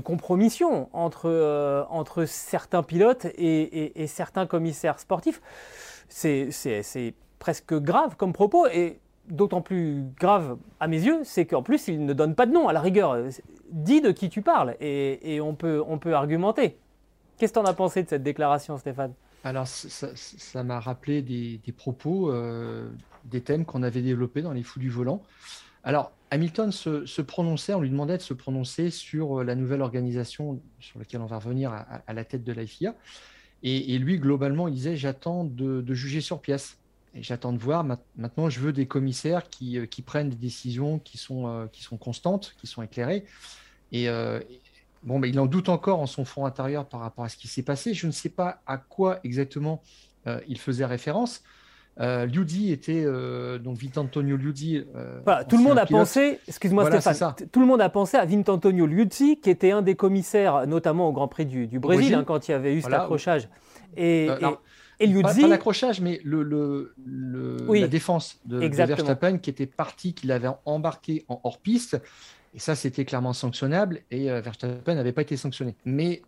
compromission 0.03 0.89
entre, 0.91 1.29
euh, 1.29 1.85
entre 1.89 2.25
certains 2.25 2.83
pilotes 2.83 3.27
et, 3.35 4.03
et 4.03 4.07
certains 4.07 4.45
commissaires 4.45 4.99
sportifs. 4.99 5.41
C'est 6.09 7.13
presque 7.39 7.75
grave 7.75 8.17
comme 8.17 8.33
propos 8.33 8.67
et 8.67 8.99
d'autant 9.29 9.61
plus 9.61 10.03
grave 10.19 10.57
à 10.79 10.87
mes 10.87 11.01
yeux, 11.01 11.21
c'est 11.23 11.45
qu'en 11.45 11.63
plus, 11.63 11.87
il 11.87 12.05
ne 12.05 12.13
donne 12.13 12.35
pas 12.35 12.45
de 12.45 12.51
nom. 12.51 12.67
À 12.67 12.73
la 12.73 12.81
rigueur, 12.81 13.17
dis 13.71 14.01
de 14.01 14.11
qui 14.11 14.29
tu 14.29 14.41
parles 14.41 14.75
et, 14.79 15.39
on, 15.41 15.55
peut, 15.55 15.83
on 15.87 15.97
peut 15.97 16.13
argumenter. 16.13 16.77
Qu'est-ce 17.37 17.53
que 17.53 17.59
tu 17.59 17.65
en 17.65 17.69
as 17.69 17.73
pensé 17.73 18.03
de 18.03 18.09
cette 18.09 18.23
déclaration, 18.23 18.77
Stéphane? 18.77 19.13
Alors, 19.43 19.67
ça 19.67 20.63
m'a 20.63 20.79
rappelé 20.79 21.21
des, 21.21 21.71
propos, 21.75 22.31
euh, 22.31 22.89
des 23.25 23.41
thèmes 23.41 23.65
qu'on 23.65 23.81
avait 23.81 24.01
développés 24.01 24.41
dans 24.41 24.53
les 24.53 24.63
fous 24.63 24.79
du 24.79 24.89
volant. 24.89 25.23
Alors, 25.83 26.11
Hamilton 26.29 26.71
se, 26.71 27.21
prononçait, 27.21 27.73
on 27.73 27.81
lui 27.81 27.89
demandait 27.89 28.17
de 28.17 28.21
se 28.21 28.33
prononcer 28.33 28.91
sur 28.91 29.39
euh, 29.39 29.43
la 29.43 29.55
nouvelle 29.55 29.81
organisation 29.81 30.61
sur 30.79 30.99
laquelle 30.99 31.21
on 31.21 31.25
va 31.25 31.37
revenir 31.37 31.73
à, 31.73 32.13
la 32.13 32.23
tête 32.23 32.43
de 32.43 32.53
la 32.53 32.65
FIA. 32.65 32.95
Et, 33.63 33.97
lui, 33.99 34.17
globalement, 34.17 34.67
il 34.67 34.73
disait 34.73 34.95
J'attends 34.95 35.43
de, 35.43 35.81
de, 35.81 35.93
juger 35.93 36.21
sur 36.21 36.39
pièce. 36.39 36.77
Et 37.13 37.23
j'attends 37.23 37.51
de 37.51 37.57
voir. 37.57 37.83
Maintenant, 37.83 38.49
je 38.49 38.59
veux 38.59 38.71
des 38.71 38.85
commissaires 38.85 39.49
qui, 39.49 39.77
euh, 39.77 39.85
qui 39.85 40.01
prennent 40.01 40.29
des 40.29 40.35
décisions 40.35 40.99
qui 40.99 41.17
sont, 41.17 41.47
euh, 41.47 41.67
qui 41.71 41.83
sont 41.83 41.97
constantes, 41.97 42.55
qui 42.59 42.67
sont 42.67 42.81
éclairées. 42.81 43.25
Et 43.91 44.07
euh, 44.07 44.39
bon, 45.03 45.19
mais 45.19 45.29
il 45.29 45.39
en 45.39 45.45
doute 45.45 45.67
encore 45.67 45.99
en 45.99 46.07
son 46.07 46.23
fond 46.23 46.45
intérieur 46.45 46.85
par 46.85 47.01
rapport 47.01 47.25
à 47.25 47.29
ce 47.29 47.35
qui 47.35 47.49
s'est 47.49 47.63
passé. 47.63 47.93
Je 47.93 48.07
ne 48.07 48.11
sais 48.11 48.29
pas 48.29 48.61
à 48.65 48.77
quoi 48.77 49.19
exactement 49.23 49.81
il 50.47 50.59
faisait 50.59 50.85
référence. 50.85 51.41
Euh, 51.99 52.27
Liudi 52.27 52.71
était 52.71 53.03
donc 53.57 53.75
Vintantonio 53.75 54.37
Liudi. 54.37 54.85
tout 55.49 55.57
le 55.57 55.63
monde 55.63 55.79
a 55.79 55.87
pensé, 55.87 56.39
excuse-moi 56.47 56.85
Stéphane, 56.85 57.33
tout 57.51 57.59
le 57.59 57.65
monde 57.65 57.81
a 57.81 57.89
pensé 57.89 58.17
à 58.17 58.25
Vintantonio 58.25 58.85
Liudi, 58.85 59.39
qui 59.39 59.49
était 59.49 59.71
un 59.71 59.81
des 59.81 59.95
commissaires, 59.95 60.67
notamment 60.67 61.09
au 61.09 61.11
Grand 61.11 61.27
Prix 61.27 61.47
du, 61.47 61.79
Brésil, 61.79 62.13
hein, 62.13 62.23
quand 62.23 62.47
il 62.47 62.51
y 62.51 62.53
avait 62.53 62.75
eu 62.75 62.81
cet 62.81 62.93
accrochage. 62.93 63.49
Et, 63.97 64.27
Et 64.27 64.29
pas, 65.21 65.33
pas 65.33 65.47
l'accrochage, 65.47 66.01
mais 66.01 66.19
le, 66.23 66.43
le, 66.43 66.93
la 67.73 67.87
défense 67.87 68.39
de, 68.45 68.59
de, 68.59 68.75
Verstappen 68.75 69.37
qui 69.37 69.49
était 69.49 69.65
parti, 69.65 70.13
qu'il 70.13 70.31
avait 70.31 70.49
embarqué 70.65 71.25
en 71.27 71.39
hors-piste. 71.43 72.01
Et 72.53 72.59
ça, 72.59 72.75
c'était 72.75 73.05
clairement 73.05 73.33
sanctionnable. 73.33 74.01
Et 74.11 74.25
Verstappen 74.25 74.95
n'avait 74.95 75.13
pas 75.13 75.21
été 75.21 75.37
sanctionné. 75.37 75.75
Mais 75.85 76.21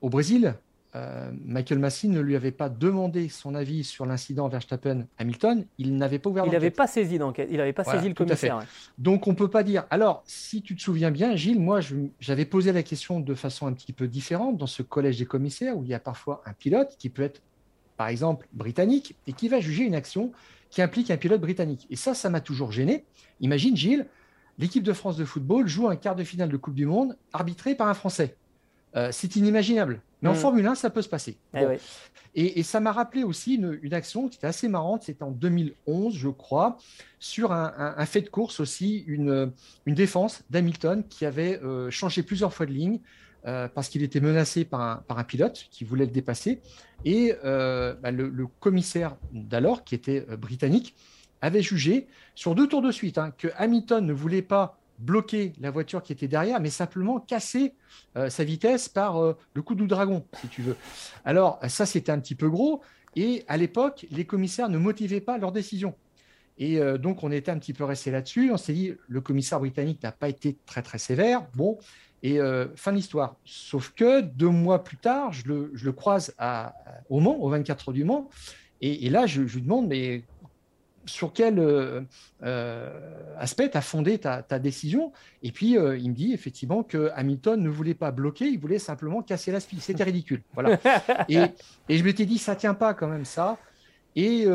au 0.00 0.08
Brésil, 0.08 0.54
euh, 0.96 1.30
Michael 1.44 1.78
Massey 1.78 2.08
ne 2.08 2.20
lui 2.20 2.34
avait 2.34 2.50
pas 2.50 2.70
demandé 2.70 3.28
son 3.28 3.54
avis 3.54 3.84
sur 3.84 4.06
l'incident 4.06 4.48
Verstappen-Hamilton, 4.48 5.66
il 5.76 5.96
n'avait 5.96 6.18
pas 6.18 6.30
ouvert 6.30 6.46
Il 6.46 6.52
n'avait 6.52 6.70
pas 6.70 6.86
saisi 6.86 7.18
d'enquête, 7.18 7.48
il 7.50 7.58
n'avait 7.58 7.74
pas 7.74 7.84
saisi 7.84 8.08
le 8.08 8.14
commissaire. 8.14 8.60
Donc 8.96 9.26
on 9.26 9.32
ne 9.32 9.36
peut 9.36 9.50
pas 9.50 9.62
dire. 9.62 9.84
Alors, 9.90 10.22
si 10.26 10.62
tu 10.62 10.74
te 10.74 10.80
souviens 10.80 11.10
bien, 11.10 11.36
Gilles, 11.36 11.60
moi 11.60 11.80
j'avais 12.20 12.46
posé 12.46 12.72
la 12.72 12.82
question 12.82 13.20
de 13.20 13.34
façon 13.34 13.66
un 13.66 13.74
petit 13.74 13.92
peu 13.92 14.08
différente 14.08 14.56
dans 14.56 14.66
ce 14.66 14.82
collège 14.82 15.18
des 15.18 15.26
commissaires 15.26 15.76
où 15.76 15.84
il 15.84 15.90
y 15.90 15.94
a 15.94 16.00
parfois 16.00 16.42
un 16.46 16.54
pilote 16.54 16.96
qui 16.98 17.10
peut 17.10 17.22
être, 17.22 17.42
par 17.98 18.08
exemple, 18.08 18.46
britannique 18.54 19.16
et 19.26 19.34
qui 19.34 19.48
va 19.48 19.60
juger 19.60 19.84
une 19.84 19.96
action 19.96 20.32
qui 20.70 20.80
implique 20.80 21.10
un 21.10 21.16
pilote 21.16 21.40
britannique. 21.40 21.86
Et 21.90 21.96
ça, 21.96 22.14
ça 22.14 22.30
m'a 22.30 22.40
toujours 22.40 22.70
gêné. 22.70 23.04
Imagine, 23.40 23.76
Gilles, 23.76 24.06
l'équipe 24.58 24.84
de 24.84 24.92
France 24.92 25.16
de 25.16 25.24
football 25.24 25.66
joue 25.66 25.88
un 25.88 25.96
quart 25.96 26.14
de 26.14 26.22
finale 26.24 26.48
de 26.48 26.56
Coupe 26.56 26.74
du 26.74 26.86
Monde 26.86 27.16
arbitré 27.32 27.74
par 27.74 27.88
un 27.88 27.94
Français. 27.94 28.36
Euh, 28.96 29.10
c'est 29.12 29.34
inimaginable. 29.34 30.00
Mais 30.22 30.28
en 30.28 30.32
mm. 30.32 30.36
Formule 30.36 30.66
1, 30.66 30.74
ça 30.76 30.90
peut 30.90 31.02
se 31.02 31.08
passer. 31.08 31.38
Eh 31.54 31.66
et, 32.34 32.62
ça 32.62 32.78
m'a 32.78 32.92
rappelé 32.92 33.24
aussi 33.24 33.56
une, 33.56 33.94
action 33.94 34.28
qui 34.28 34.36
était 34.36 34.46
assez 34.46 34.68
marrante, 34.68 35.02
c'était 35.02 35.24
en 35.24 35.32
2011, 35.32 36.14
je 36.14 36.28
crois, 36.28 36.76
sur 37.18 37.50
un, 37.50 38.06
fait 38.06 38.20
de 38.20 38.28
course 38.28 38.60
aussi, 38.60 39.02
une, 39.08 39.52
défense 39.86 40.44
d'Hamilton 40.50 41.02
qui 41.08 41.26
avait 41.26 41.60
euh, 41.64 41.90
changé 41.90 42.22
plusieurs 42.22 42.54
fois 42.54 42.66
de 42.66 42.72
ligne 42.72 43.00
euh, 43.46 43.68
parce 43.68 43.88
qu'il 43.88 44.02
était 44.02 44.20
menacé 44.20 44.64
par 44.64 45.02
un, 45.08 45.24
pilote 45.24 45.66
qui 45.70 45.84
voulait 45.84 46.06
le 46.06 46.12
dépasser. 46.12 46.60
Et 47.04 47.32
bah, 47.42 48.10
le, 48.10 48.46
commissaire 48.60 49.16
d'alors, 49.32 49.84
qui 49.84 49.94
était 49.94 50.20
britannique, 50.36 50.94
avait 51.40 51.62
jugé 51.62 52.08
sur 52.34 52.54
deux 52.54 52.66
tours 52.66 52.82
de 52.82 52.90
suite 52.90 53.18
hein, 53.18 53.32
que 53.36 53.48
Hamilton 53.56 54.04
ne 54.04 54.12
voulait 54.12 54.42
pas 54.42 54.78
bloquer 54.98 55.52
la 55.60 55.70
voiture 55.70 56.02
qui 56.02 56.12
était 56.12 56.28
derrière, 56.28 56.60
mais 56.60 56.70
simplement 56.70 57.20
casser 57.20 57.74
euh, 58.16 58.30
sa 58.30 58.44
vitesse 58.44 58.88
par 58.88 59.22
euh, 59.22 59.36
le 59.54 59.62
coup 59.62 59.74
de 59.74 59.86
dragon, 59.86 60.24
si 60.40 60.48
tu 60.48 60.62
veux. 60.62 60.76
Alors, 61.24 61.60
ça, 61.68 61.86
c'était 61.86 62.12
un 62.12 62.18
petit 62.18 62.34
peu 62.34 62.50
gros. 62.50 62.82
Et 63.16 63.44
à 63.48 63.56
l'époque, 63.56 64.06
les 64.10 64.24
commissaires 64.24 64.68
ne 64.68 64.78
motivaient 64.78 65.20
pas 65.20 65.38
leur 65.38 65.52
décision. 65.52 65.94
Et 66.58 66.78
euh, 66.78 66.98
donc, 66.98 67.22
on 67.22 67.30
était 67.30 67.50
un 67.50 67.58
petit 67.58 67.72
peu 67.72 67.84
resté 67.84 68.10
là-dessus. 68.10 68.50
On 68.52 68.56
s'est 68.56 68.72
dit, 68.72 68.92
le 69.06 69.20
commissaire 69.20 69.60
britannique 69.60 70.02
n'a 70.02 70.12
pas 70.12 70.28
été 70.28 70.58
très, 70.66 70.82
très 70.82 70.98
sévère. 70.98 71.46
Bon, 71.54 71.78
et 72.22 72.38
fin 72.74 72.92
de 72.92 72.96
l'histoire. 72.96 73.36
Sauf 73.44 73.92
que 73.94 74.20
deux 74.20 74.48
mois 74.48 74.82
plus 74.82 74.96
tard, 74.96 75.32
je 75.32 75.44
le, 75.46 75.92
croise 75.92 76.34
à, 76.38 76.74
au 77.08 77.20
Mans, 77.20 77.36
au 77.40 77.48
24 77.48 77.88
heures 77.88 77.94
du 77.94 78.04
Mans. 78.04 78.28
Et, 78.80 79.06
et 79.06 79.10
là, 79.10 79.26
je, 79.26 79.46
je, 79.46 79.56
lui 79.56 79.62
demande, 79.62 79.88
mais 79.88 80.22
sur 81.08 81.32
quel 81.32 81.58
euh, 81.58 82.02
euh, 82.42 82.90
aspect 83.38 83.70
tu 83.70 83.76
as 83.76 83.80
fondé 83.80 84.18
ta, 84.18 84.42
décision? 84.58 85.12
Et 85.42 85.50
puis, 85.50 85.76
euh, 85.76 85.98
il 85.98 86.10
me 86.10 86.14
dit 86.14 86.32
effectivement 86.32 86.82
que 86.82 87.10
Hamilton 87.14 87.60
ne 87.60 87.68
voulait 87.68 87.94
pas 87.94 88.10
bloquer, 88.10 88.46
il 88.46 88.58
voulait 88.58 88.78
simplement 88.78 89.22
casser 89.22 89.50
la 89.50 89.60
spie. 89.60 89.80
C'était 89.80 90.04
ridicule. 90.04 90.42
Voilà. 90.54 90.78
et, 91.28 91.38
et, 91.88 91.98
je 91.98 92.04
m'étais 92.04 92.26
dit, 92.26 92.38
ça 92.38 92.54
tient 92.54 92.74
pas 92.74 92.94
quand 92.94 93.08
même 93.08 93.24
ça. 93.24 93.58
Et 94.14 94.46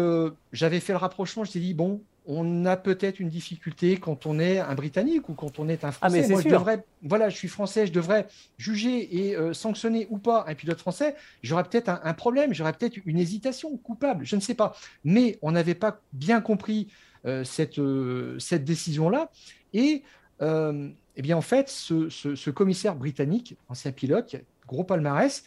j'avais 0.51 0.79
fait 0.79 0.93
le 0.93 0.97
rapprochement, 0.97 1.43
je 1.43 1.51
t'ai 1.53 1.59
dit, 1.59 1.73
bon, 1.73 2.01
on 2.25 2.65
a 2.65 2.77
peut-être 2.77 3.19
une 3.19 3.29
difficulté 3.29 3.97
quand 3.97 4.25
on 4.25 4.39
est 4.39 4.59
un 4.59 4.75
Britannique 4.75 5.29
ou 5.29 5.33
quand 5.33 5.59
on 5.59 5.67
est 5.67 5.83
un 5.83 5.89
ah, 5.89 5.91
Français. 5.91 6.27
Moi, 6.27 6.41
je 6.41 6.49
devrais, 6.49 6.85
voilà, 7.01 7.29
je 7.29 7.35
suis 7.35 7.47
français, 7.47 7.87
je 7.87 7.91
devrais 7.91 8.27
juger 8.57 9.27
et 9.27 9.35
euh, 9.35 9.53
sanctionner 9.53 10.07
ou 10.09 10.17
pas 10.17 10.45
un 10.47 10.55
pilote 10.55 10.79
français. 10.79 11.15
J'aurais 11.41 11.63
peut-être 11.63 11.89
un, 11.89 12.13
problème, 12.13 12.53
j'aurais 12.53 12.73
peut-être 12.73 12.97
une 13.05 13.17
hésitation 13.17 13.75
coupable, 13.77 14.25
je 14.25 14.35
ne 14.35 14.41
sais 14.41 14.55
pas. 14.55 14.75
Mais 15.03 15.37
on 15.41 15.51
n'avait 15.51 15.75
pas 15.75 15.99
bien 16.13 16.41
compris 16.41 16.87
euh, 17.25 17.43
cette, 17.43 17.79
euh, 17.79 18.37
cette 18.39 18.63
décision-là. 18.63 19.29
Et 19.73 20.03
eh 20.41 21.21
bien, 21.21 21.37
en 21.37 21.41
fait, 21.41 21.69
ce, 21.69 22.09
ce 22.09 22.49
commissaire 22.49 22.95
britannique, 22.95 23.55
ancien 23.69 23.91
pilote, 23.91 24.35
gros 24.73 24.83
palmarès, 24.83 25.43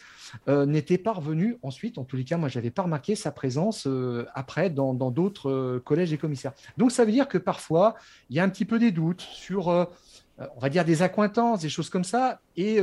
euh, 0.47 0.65
n'était 0.65 0.97
pas 0.97 1.13
revenu 1.13 1.57
ensuite. 1.61 1.97
En 1.97 2.03
tous 2.03 2.15
les 2.15 2.23
cas, 2.23 2.37
moi, 2.37 2.49
je 2.49 2.57
n'avais 2.57 2.71
pas 2.71 2.83
remarqué 2.83 3.15
sa 3.15 3.31
présence 3.31 3.85
euh, 3.85 4.25
après 4.33 4.69
dans 4.69 4.93
d'autres 4.93 5.49
euh, 5.49 5.79
collèges 5.83 6.13
et 6.13 6.17
commissaires. 6.17 6.53
Donc, 6.77 6.91
ça 6.91 7.05
veut 7.05 7.11
dire 7.11 7.27
que 7.27 7.37
parfois, 7.37 7.95
il 8.29 8.35
y 8.35 8.39
a 8.39 8.43
un 8.43 8.49
petit 8.49 8.65
peu 8.65 8.79
des 8.79 8.91
doutes 8.91 9.21
sur, 9.21 9.67
on 9.67 10.59
va 10.59 10.69
dire, 10.69 10.85
des 10.85 11.01
accointances, 11.01 11.61
des 11.61 11.69
choses 11.69 11.89
comme 11.89 12.03
ça, 12.03 12.39
et 12.55 12.79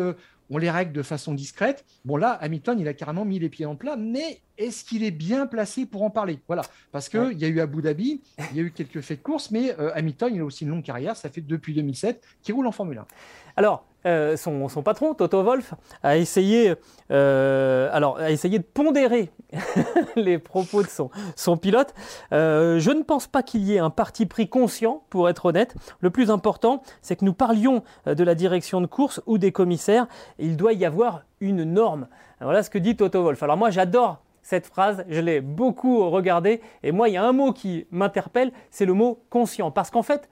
on 0.51 0.59
les 0.59 0.71
règle 0.71 0.93
de 0.93 1.03
façon 1.03 1.35
discrète. 1.35 1.85
Bon, 2.05 2.17
là, 2.17 2.33
Hamilton, 2.33 2.79
il 2.79 2.89
a 2.89 2.95
carrément 2.95 3.25
mis 3.25 3.39
les 3.39 3.49
pieds 3.49 3.67
en 3.67 3.77
plat, 3.77 3.97
mais 3.97 4.41
est-ce 4.59 4.85
qu'il 4.85 5.03
est 5.03 5.11
bien 5.11 5.47
placé 5.47 5.87
pour 5.87 6.03
en 6.03 6.11
parler? 6.11 6.41
Voilà, 6.47 6.63
parce 6.93 7.09
qu'il 7.09 7.33
il 7.33 7.39
y 7.39 7.45
a 7.45 7.49
eu 7.49 7.61
Abu 7.61 7.83
Dhabi, 7.83 8.21
il 8.51 8.57
y 8.57 8.61
a 8.61 8.63
eu 8.63 8.71
quelques 8.71 9.01
faits 9.01 9.19
de 9.19 9.23
course, 9.23 9.51
mais 9.51 9.71
Hamilton, 9.95 10.35
il 10.35 10.41
a 10.41 10.45
aussi 10.45 10.65
une 10.65 10.71
longue 10.71 10.85
carrière, 10.85 11.17
ça 11.17 11.31
fait 11.31 11.41
depuis 11.41 11.75
2007 11.75 12.23
qu'il 12.43 12.55
roule 12.55 12.67
en 12.67 12.73
Formule 12.73 12.99
1. 12.99 13.07
Alors, 13.57 13.85
euh, 14.07 14.37
son, 14.37 14.69
patron, 14.83 15.15
Toto 15.15 15.43
Wolf, 15.43 15.73
a 16.03 16.19
essayé, 16.19 16.75
euh, 17.11 17.89
alors, 17.93 18.19
a 18.19 18.31
essayé 18.31 18.59
de 18.59 18.65
pondérer 18.65 19.31
les 20.17 20.39
propos 20.39 20.83
de 20.83 20.89
son, 20.89 21.57
pilote. 21.57 21.95
Euh, 22.33 22.79
je 22.79 22.91
ne 22.91 23.03
pense 23.03 23.27
pas 23.27 23.43
qu'il 23.43 23.63
y 23.63 23.75
ait 23.75 23.79
un 23.79 23.91
parti 23.91 24.27
pris 24.27 24.49
conscient, 24.49 25.03
pour 25.09 25.29
être 25.31 25.47
honnête. 25.47 25.75
Le 26.01 26.11
plus 26.11 26.31
important, 26.31 26.83
c'est 27.01 27.17
que 27.17 27.25
nous 27.25 27.33
parlions 27.33 27.83
de 28.07 28.25
la 28.25 28.35
direction 28.35 28.81
de 28.83 28.87
course 28.87 29.23
ou 29.27 29.39
des 29.39 29.53
commissaires. 29.53 30.07
Il 30.39 30.57
doit 30.57 30.75
y 30.75 30.85
avoir 30.85 31.23
une 31.41 31.65
norme. 31.65 32.09
Voilà 32.41 32.63
ce 32.63 32.69
que 32.69 32.79
dit 32.79 32.97
Toto 32.97 33.23
Wolf. 33.23 33.43
Alors 33.43 33.57
moi, 33.57 33.71
j'adore 33.71 34.21
cette 34.43 34.67
phrase, 34.67 35.05
je 35.09 35.21
l'ai 35.21 35.41
beaucoup 35.41 36.11
regardée. 36.11 36.61
Et 36.83 36.93
moi, 36.93 37.09
il 37.09 37.13
y 37.13 37.17
a 37.17 37.25
un 37.25 37.33
mot 37.33 37.53
qui 37.53 37.87
m'interpelle, 37.91 38.53
c'est 38.71 38.85
le 38.85 38.93
mot 38.93 39.25
conscient. 39.31 39.71
Parce 39.71 39.91
qu'en 39.91 40.03
fait, 40.03 40.29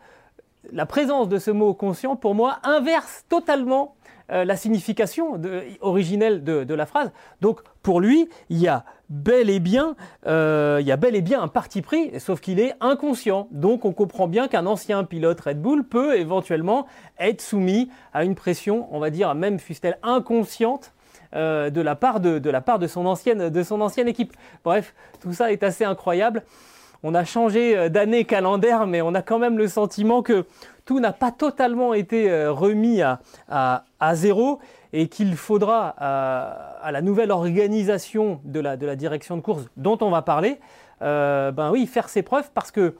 la 0.71 0.87
présence 0.87 1.29
de 1.29 1.39
ce 1.39 1.51
mot 1.51 1.75
conscient, 1.75 2.17
pour 2.17 2.35
moi, 2.35 2.59
inverse 2.63 3.25
totalement 3.29 3.97
euh, 4.31 4.45
la 4.45 4.57
signification 4.57 5.41
originelle 5.81 6.45
de, 6.45 6.75
la 6.75 6.87
phrase. 6.87 7.13
Donc, 7.41 7.61
pour 7.83 8.01
lui, 8.01 8.29
il 8.49 8.59
y 8.59 8.69
a 8.69 8.85
bel 9.11 9.51
et 9.51 9.61
bien, 9.61 9.97
euh, 10.27 10.79
il 10.81 10.87
y 10.87 10.93
a 10.93 10.97
bel 10.97 11.17
et 11.17 11.21
bien 11.21 11.43
un 11.43 11.49
parti 11.49 11.83
pris, 11.83 12.19
sauf 12.21 12.41
qu'il 12.41 12.61
est 12.61 12.75
inconscient. 12.81 13.49
Donc, 13.51 13.85
on 13.85 13.93
comprend 13.93 14.29
bien 14.29 14.49
qu'un 14.49 14.67
ancien 14.67 15.05
pilote 15.05 15.41
Red 15.41 15.61
Bull 15.61 15.85
peut 15.85 16.17
éventuellement 16.17 16.87
être 17.19 17.43
soumis 17.43 17.91
à 18.15 18.25
une 18.25 18.35
pression, 18.35 18.87
on 18.93 19.01
va 19.01 19.11
dire, 19.11 19.35
même 19.35 19.59
fût-elle 19.59 19.99
inconsciente, 20.03 20.93
euh, 21.35 21.71
de, 21.71 21.81
la 21.81 21.97
part 21.97 22.21
de, 22.21 22.51
la 22.51 22.61
part 22.61 22.79
de 22.79 22.87
son 22.87 23.07
ancienne, 23.07 23.49
de 23.49 23.63
son 23.63 23.81
ancienne 23.81 24.07
équipe. 24.07 24.35
Bref, 24.65 24.95
tout 25.21 25.33
ça 25.33 25.51
est 25.51 25.63
assez 25.63 25.85
incroyable 25.85 26.43
on 27.03 27.15
a 27.15 27.25
changé 27.25 27.77
euh, 27.77 27.89
d'année 27.89 28.25
calendaire, 28.25 28.87
mais 28.87 29.03
on 29.03 29.15
a 29.15 29.23
quand 29.23 29.39
même 29.39 29.59
le 29.59 29.69
sentiment 29.69 30.23
que 30.23 30.47
tout 30.85 31.01
n'a 31.01 31.13
pas 31.13 31.33
totalement 31.33 31.95
été 31.95 32.31
euh, 32.31 32.53
remis 32.53 33.01
à, 33.03 33.83
zéro 34.15 34.61
et 34.93 35.09
qu'il 35.09 35.37
faudra 35.37 35.95
à, 35.99 36.93
la 36.93 37.01
nouvelle 37.01 37.31
organisation 37.31 38.41
de 38.45 38.61
la, 38.61 38.77
direction 38.97 39.37
de 39.37 39.41
course 39.41 39.69
dont 39.77 39.99
on 40.01 40.11
va 40.11 40.23
parler, 40.23 40.59
euh, 41.01 41.51
ben 41.51 41.71
oui, 41.71 41.87
faire 41.87 42.09
ses 42.09 42.23
preuves 42.23 42.51
parce 42.53 42.71
que 42.71 42.97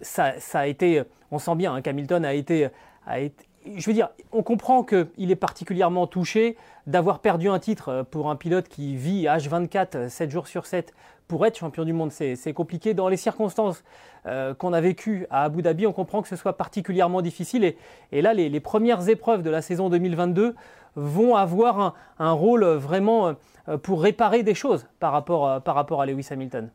ça, 0.00 0.34
a 0.52 0.66
été, 0.66 1.02
on 1.30 1.38
sent 1.38 1.56
bien 1.56 1.74
hein, 1.74 1.82
qu'Hamilton 1.82 2.24
a 2.24 2.34
été, 2.34 2.68
a 3.06 3.20
été, 3.20 3.46
je 3.76 3.86
veux 3.86 3.94
dire, 3.94 4.10
on 4.32 4.42
comprend 4.42 4.84
qu'il 4.84 5.30
est 5.30 5.36
particulièrement 5.36 6.06
touché 6.06 6.56
d'avoir 6.86 7.20
perdu 7.20 7.48
un 7.48 7.58
titre 7.58 8.04
pour 8.10 8.30
un 8.30 8.36
pilote 8.36 8.68
qui 8.68 8.94
vit 8.94 9.24
H24, 9.24 10.08
7 10.08 10.30
jours 10.30 10.46
sur 10.46 10.66
7 10.66 10.92
pour 11.34 11.44
être 11.46 11.58
champion 11.58 11.84
du 11.84 11.92
monde. 11.92 12.12
C'est 12.12 12.52
compliqué. 12.52 12.94
Dans 12.94 13.08
les 13.08 13.16
circonstances 13.16 13.82
euh, 14.24 14.54
qu'on 14.54 14.72
a 14.72 14.80
vécues 14.80 15.26
à 15.30 15.42
Abu 15.42 15.62
Dhabi, 15.62 15.84
on 15.84 15.92
comprend 15.92 16.22
que 16.22 16.28
ce 16.28 16.36
soit 16.36 16.56
particulièrement 16.56 17.22
difficile. 17.22 17.74
Et, 18.12 18.22
là, 18.22 18.34
les, 18.34 18.60
premières 18.60 19.08
épreuves 19.08 19.42
de 19.42 19.50
la 19.50 19.60
saison 19.60 19.90
2022 19.90 20.54
vont 20.94 21.34
avoir 21.34 21.96
un, 22.20 22.30
rôle 22.30 22.64
vraiment 22.64 23.34
euh, 23.66 23.78
pour 23.78 24.00
réparer 24.00 24.44
des 24.44 24.54
choses 24.54 24.86
par 25.00 25.10
rapport, 25.10 25.60
par 25.64 25.74
rapport 25.74 26.00
à 26.00 26.06
Lewis 26.06 26.28
Hamilton. 26.30 26.70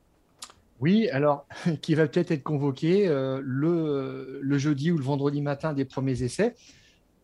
Oui, 0.81 1.07
alors, 1.13 1.45
qui 1.81 1.95
va 1.95 2.05
peut-être 2.05 2.31
être 2.31 2.43
convoqué 2.43 3.07
euh, 3.07 3.39
le, 3.41 4.57
jeudi 4.57 4.91
ou 4.91 4.97
le 4.97 5.05
vendredi 5.05 5.41
matin 5.41 5.71
des 5.71 5.85
premiers 5.85 6.21
essais 6.21 6.53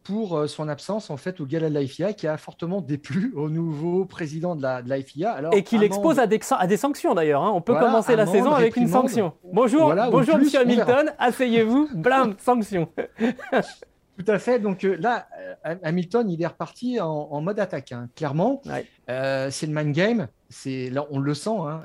pour 0.06 0.38
euh, 0.38 0.48
son 0.48 0.70
absence 0.70 1.10
en 1.10 1.18
fait 1.18 1.41
au 1.41 1.46
gala 1.46 1.70
de 1.70 1.78
l'IFIA 1.78 2.13
qui 2.13 2.28
a 2.28 2.38
fortement 2.38 2.80
déplu 2.80 3.34
au 3.36 3.50
nouveau 3.50 4.06
président 4.06 4.56
de 4.56 4.62
la, 4.62 4.82
de 4.82 5.26
Alors, 5.26 5.54
et 5.54 5.63
qui 5.63 5.78
l'expose 5.78 6.20
à 6.20 6.28
des, 6.28 6.39
à 6.52 6.68
des 6.68 6.78
sanctions 6.78 7.13
d'ailleurs. 7.13 7.44
Hein. 7.44 7.52
On 7.54 7.62
peut 7.62 7.76
commencer 7.76 8.15
la 8.15 8.26
saison 8.26 8.52
avec 8.52 8.78
une 8.78 8.88
sanction. 8.88 9.34
Bonjour, 9.52 9.94
bonjour 10.12 10.38
Monsieur 10.38 10.62
Hamilton, 10.62 11.12
asseyez-vous, 11.20 11.89
blam, 11.94 12.36
sanction. 12.39 12.88
Tout 14.17 14.32
à 14.32 14.39
fait. 14.39 14.60
Donc 14.60 14.84
euh, 14.84 14.97
là, 14.99 15.28
euh, 15.65 15.75
Hamilton, 15.84 16.30
il 16.30 16.41
est 16.41 16.47
reparti 16.47 16.99
en, 16.99 17.41
mode 17.41 17.60
attaque, 17.60 17.91
hein, 17.91 18.10
clairement. 18.15 18.62
c'est 19.08 19.67
le 19.67 19.73
mind 19.73 19.93
game. 19.93 20.28
C'est 20.49 20.89
là, 20.89 21.06
on 21.10 21.19
le 21.19 21.34
sent. 21.34 21.49
Hein, 21.49 21.82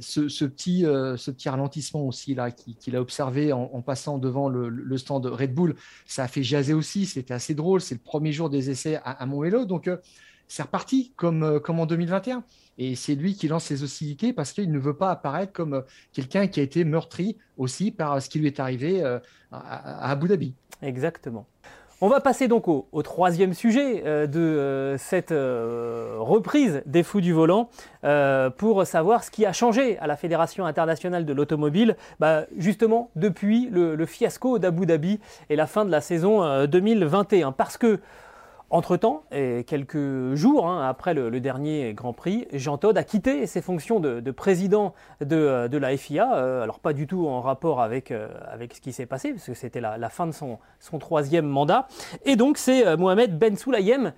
ce, 0.00 0.44
petit, 0.44 0.82
ce 0.82 1.30
petit 1.30 1.48
ralentissement 1.48 2.06
aussi 2.06 2.34
là 2.34 2.50
qu'il 2.50 2.96
a 2.96 3.00
observé 3.00 3.52
en, 3.52 3.82
passant 3.82 4.18
devant 4.18 4.48
le, 4.48 4.96
stand 4.96 5.24
de 5.24 5.28
Red 5.28 5.52
Bull, 5.52 5.74
ça 6.06 6.24
a 6.24 6.28
fait 6.28 6.42
jaser 6.42 6.74
aussi. 6.74 7.06
C'était 7.06 7.34
assez 7.34 7.54
drôle. 7.54 7.80
C'est 7.80 7.96
le 7.96 8.00
premier 8.00 8.32
jour 8.32 8.48
des 8.50 8.70
essais 8.70 8.96
à, 8.96 9.10
à 9.10 9.26
Montmelo. 9.26 9.64
Donc 9.64 9.90
c'est 10.48 10.62
reparti 10.62 11.12
comme, 11.16 11.60
comme 11.60 11.80
en 11.80 11.86
2021. 11.86 12.44
Et 12.76 12.96
c'est 12.96 13.14
lui 13.14 13.34
qui 13.34 13.46
lance 13.46 13.64
ses 13.64 13.84
hostilités 13.84 14.32
parce 14.32 14.52
qu'il 14.52 14.72
ne 14.72 14.78
veut 14.78 14.96
pas 14.96 15.10
apparaître 15.10 15.52
comme 15.52 15.84
quelqu'un 16.12 16.48
qui 16.48 16.58
a 16.58 16.62
été 16.62 16.84
meurtri 16.84 17.36
aussi 17.56 17.92
par 17.92 18.20
ce 18.20 18.28
qui 18.28 18.40
lui 18.40 18.48
est 18.48 18.58
arrivé 18.58 19.02
à 19.52 20.10
Abu 20.10 20.26
Dhabi. 20.26 20.54
Exactement. 20.82 21.46
On 22.00 22.08
va 22.08 22.20
passer 22.20 22.48
donc 22.48 22.68
au, 22.68 23.02
troisième 23.02 23.54
sujet 23.54 24.02
euh, 24.04 24.26
de 24.26 24.38
euh, 24.38 24.98
cette 24.98 25.32
euh, 25.32 26.16
reprise 26.18 26.82
des 26.84 27.02
fous 27.02 27.22
du 27.22 27.32
volant 27.32 27.70
pour 28.58 28.86
savoir 28.86 29.24
ce 29.24 29.30
qui 29.30 29.46
a 29.46 29.54
changé 29.54 29.98
à 30.00 30.06
la 30.06 30.16
Fédération 30.16 30.66
internationale 30.66 31.24
de 31.24 31.32
l'automobile, 31.32 31.96
bah, 32.20 32.44
justement 32.58 33.10
depuis 33.16 33.70
le, 33.70 33.94
le 33.94 34.06
fiasco 34.06 34.58
d'Abu 34.58 34.84
Dhabi 34.84 35.18
et 35.48 35.56
la 35.56 35.66
fin 35.66 35.86
de 35.86 35.90
la 35.90 36.02
saison 36.02 36.66
2021. 36.66 37.52
Parce 37.52 37.78
que 37.78 38.00
entre-temps, 38.74 39.22
et 39.30 39.62
quelques 39.62 40.34
jours 40.34 40.66
hein, 40.68 40.84
après 40.88 41.14
le, 41.14 41.30
dernier 41.38 41.94
Grand 41.94 42.12
Prix, 42.12 42.48
Jean 42.52 42.76
Todt 42.76 42.98
a 42.98 43.04
quitté 43.04 43.46
ses 43.46 43.62
fonctions 43.62 44.00
de, 44.00 44.30
président 44.32 44.94
de, 45.20 45.76
la 45.78 45.96
FIA, 45.96 46.34
euh, 46.34 46.62
alors 46.64 46.80
pas 46.80 46.92
du 46.92 47.06
tout 47.06 47.28
en 47.28 47.40
rapport 47.40 47.80
avec, 47.80 48.10
euh, 48.10 48.26
avec 48.50 48.74
ce 48.74 48.80
qui 48.80 48.92
s'est 48.92 49.06
passé, 49.06 49.32
parce 49.32 49.46
que 49.46 49.54
c'était 49.54 49.80
la, 49.80 50.08
fin 50.08 50.26
de 50.26 50.32
son, 50.32 50.58
troisième 50.98 51.46
mandat. 51.46 51.86
Et 52.24 52.34
donc 52.34 52.58
c'est 52.58 52.84
euh, 52.84 52.96
Mohamed 52.96 53.38
Ben 53.38 53.56
Soulayem 53.56 54.12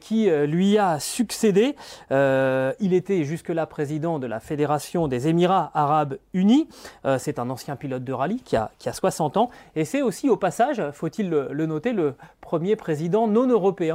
qui 0.00 0.28
lui 0.28 0.76
a 0.76 1.00
succédé. 1.00 1.76
il 2.10 2.92
était 2.92 3.24
jusque-là 3.24 3.64
président 3.64 4.18
de 4.18 4.26
la 4.26 4.38
Fédération 4.38 5.08
des 5.08 5.28
Émirats 5.28 5.70
arabes 5.72 6.18
unis. 6.34 6.68
c'est 7.16 7.38
un 7.38 7.48
ancien 7.48 7.76
pilote 7.76 8.04
de 8.04 8.12
rallye 8.12 8.42
qui 8.42 8.56
a 8.56 8.70
60 8.78 9.38
ans. 9.38 9.48
Et 9.74 9.86
c'est 9.86 10.02
aussi 10.02 10.28
au 10.28 10.36
passage, 10.36 10.82
faut-il 10.92 11.30
le 11.30 11.66
noter, 11.66 11.94
le 11.94 12.16
premier 12.42 12.76
président 12.76 13.26
non 13.26 13.46
européen 13.46 13.91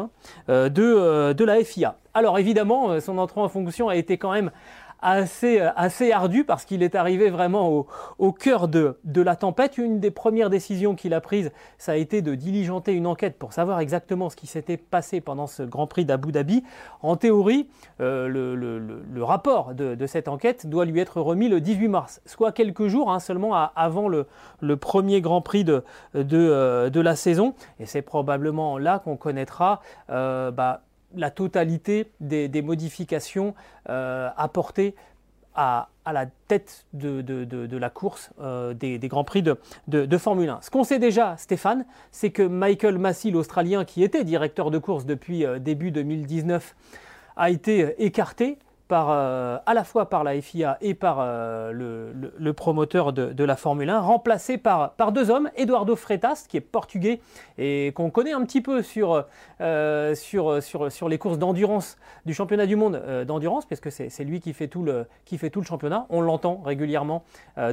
euh, 0.49 0.69
de, 0.69 0.83
euh, 0.83 1.33
de 1.33 1.43
la 1.43 1.63
FIA. 1.63 1.97
Alors 2.13 2.39
évidemment, 2.39 2.91
euh, 2.91 2.99
son 2.99 3.17
entrée 3.17 3.41
en 3.41 3.49
fonction 3.49 3.89
a 3.89 3.95
été 3.95 4.17
quand 4.17 4.31
même 4.31 4.51
assez, 5.01 5.60
euh, 5.60 5.69
assez 5.75 6.12
ardu 6.12 6.43
parce 6.43 6.65
qu'il 6.65 6.83
est 6.83 6.95
arrivé 6.95 7.29
vraiment 7.29 7.69
au, 7.69 7.88
au 8.17 8.31
cœur 8.31 8.67
de, 8.67 8.97
de, 9.03 9.21
la 9.21 9.36
tempête. 9.36 9.77
Une 9.77 9.99
des 9.99 10.12
premières 10.12 10.49
décisions 10.49 10.95
qu'il 10.95 11.13
a 11.13 11.21
prises, 11.21 11.51
ça 11.77 11.93
a 11.93 11.95
été 11.95 12.21
de 12.21 12.36
diligenter 12.36 12.93
une 12.93 13.07
enquête 13.07 13.38
pour 13.38 13.53
savoir 13.53 13.79
exactement 13.79 14.29
ce 14.29 14.36
qui 14.36 14.47
s'était 14.47 14.77
passé 14.77 15.21
pendant 15.21 15.47
ce 15.47 15.63
Grand 15.63 15.88
Prix 15.88 16.05
d'Abu 16.05 16.31
Dhabi. 16.31 16.63
En 17.01 17.15
théorie, 17.15 17.67
euh, 18.01 18.27
le, 18.27 18.55
le, 18.55 19.23
rapport 19.23 19.73
de, 19.73 20.05
cette 20.05 20.27
enquête 20.27 20.67
doit 20.67 20.86
lui 20.86 20.99
être 20.99 21.19
remis 21.19 21.49
le 21.49 21.60
18 21.60 21.88
mars, 21.88 22.21
soit 22.25 22.51
quelques 22.51 22.88
jours 22.88 23.12
hein, 23.12 23.19
seulement 23.19 23.53
avant 23.75 24.07
le, 24.07 24.25
premier 24.77 25.21
Grand 25.21 25.41
Prix 25.41 25.63
de, 25.63 25.83
euh, 26.15 26.89
de 26.89 27.01
la 27.01 27.15
saison. 27.15 27.53
Et 27.79 27.86
c'est 27.86 28.01
probablement 28.01 28.77
là 28.77 28.99
qu'on 28.99 29.17
connaîtra 29.17 29.81
bah, 30.07 30.81
la 31.15 31.32
totalité 31.32 32.12
des, 32.20 32.62
modifications 32.62 33.54
euh, 33.89 34.30
apportées 34.38 34.96
à, 35.56 35.89
la 36.06 36.28
tête 36.48 36.86
de, 36.93 37.78
la 37.78 37.89
course 37.89 38.30
euh, 38.39 38.74
des, 38.74 39.00
Grands 39.00 39.24
Prix 39.24 39.43
de, 39.43 40.17
Formule 40.17 40.50
1. 40.50 40.60
Ce 40.62 40.70
qu'on 40.70 40.84
sait 40.84 41.00
déjà, 41.00 41.36
Stéphane, 41.38 41.86
c'est 42.12 42.30
que 42.30 42.43
Michael 42.43 42.98
Massey, 42.98 43.32
l'Australien, 43.32 43.84
qui 43.86 44.04
était 44.04 44.24
directeur 44.24 44.72
de 44.72 44.78
course 44.78 45.06
depuis 45.06 45.46
euh, 45.46 45.60
début 45.60 45.91
2019, 45.91 46.76
a 47.36 47.50
été 47.50 48.04
écarté 48.04 48.58
euh, 48.91 49.58
à 49.65 49.73
la 49.73 49.84
fois 49.84 50.10
par 50.10 50.23
la 50.23 50.39
FIA 50.41 50.78
et 50.82 50.93
par 50.93 51.17
euh, 51.19 51.71
le, 51.71 52.54
promoteur 52.54 53.12
de, 53.13 53.43
la 53.43 53.56
Formule 53.56 53.89
1, 53.89 54.00
remplacé 54.00 54.58
par, 54.58 54.91
par 54.91 55.12
deux 55.12 55.30
hommes, 55.30 55.50
Eduardo 55.56 55.95
Freitas, 55.95 56.45
qui 56.47 56.58
est 56.58 56.62
portugais 56.62 57.19
et 57.58 57.91
qu'on 57.95 58.10
connaît 58.10 58.32
un 58.32 58.43
petit 58.43 58.62
peu 58.62 58.82
sur, 58.82 59.26
euh, 59.62 60.15
sur, 60.15 60.63
sur, 60.63 60.91
sur, 60.91 61.10
les 61.10 61.17
courses 61.17 61.38
d'endurance 61.38 61.97
du 62.26 62.34
championnat 62.34 62.65
du 62.65 62.76
monde 62.76 63.02
d'endurance, 63.26 63.65
parce 63.65 63.82
que 63.82 63.89
c'est 63.89 64.23
lui 64.23 64.39
qui 64.39 64.54
fait, 64.54 64.67
tout 64.67 64.84
le, 64.84 65.06
qui 65.26 65.38
fait 65.38 65.50
tout 65.50 65.60
le 65.60 65.65
championnat. 65.65 66.06
On 66.10 66.21
l'entend 66.21 66.62
régulièrement 66.63 67.23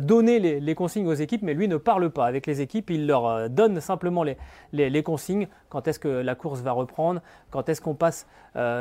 donner 0.00 0.38
les, 0.38 0.74
consignes 0.74 1.06
aux 1.06 1.14
équipes, 1.14 1.42
mais 1.42 1.54
lui 1.54 1.68
ne 1.68 1.76
parle 1.76 2.10
pas 2.10 2.26
avec 2.26 2.46
les 2.46 2.60
équipes, 2.60 2.90
il 2.90 3.06
leur 3.06 3.48
donne 3.50 3.80
simplement 3.80 4.22
les, 4.22 4.36
les, 4.72 4.90
les 4.90 5.02
consignes, 5.02 5.48
quand 5.68 5.86
est-ce 5.88 5.98
que 5.98 6.08
la 6.08 6.34
course 6.34 6.60
va 6.60 6.72
reprendre, 6.72 7.20
quand 7.50 7.68
est-ce 7.68 7.80
qu'on 7.80 7.94
passe 7.94 8.26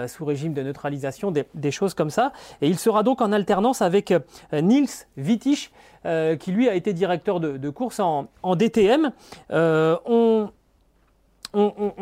sous 0.08 0.26
régime 0.26 0.54
de 0.54 0.62
neutralisation, 0.62 1.32
des 1.32 1.72
choses 1.72 1.93
comme 1.93 2.10
ça. 2.10 2.23
Et 2.62 2.68
il 2.68 2.78
sera 2.80 3.04
donc 3.04 3.22
en 3.22 3.32
alternance 3.32 3.82
avec 3.82 4.12
euh, 4.12 4.20
Nils 4.62 4.90
Wittich, 5.18 5.72
euh, 6.06 6.36
qui 6.36 6.52
lui 6.52 6.70
a 6.70 6.76
été 6.76 6.94
directeur 6.94 7.40
de, 7.40 7.70
course 7.70 8.00
en, 8.00 8.28
DTM. 8.56 9.12
Euh, 9.52 9.98
on, 10.06 10.50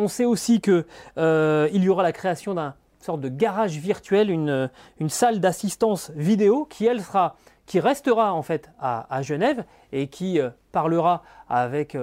sait 0.08 0.26
aussi 0.26 0.62
qu'il 0.62 0.84
y 1.18 1.90
aura 1.90 2.04
la 2.04 2.12
création 2.12 2.54
d'un 2.54 2.74
sorte 3.04 3.22
de 3.22 3.30
garage 3.30 3.78
virtuel, 3.78 4.30
une, 4.30 4.70
salle 5.10 5.40
d'assistance 5.40 6.12
vidéo 6.16 6.66
qui, 6.66 6.86
elle, 6.86 7.02
sera 7.02 7.36
qui 7.66 7.80
restera 7.80 8.34
en 8.34 8.42
fait 8.42 8.70
à, 8.80 9.22
Genève 9.22 9.64
et 9.92 10.08
qui 10.08 10.40
parlera 10.72 11.24
avec 11.48 11.96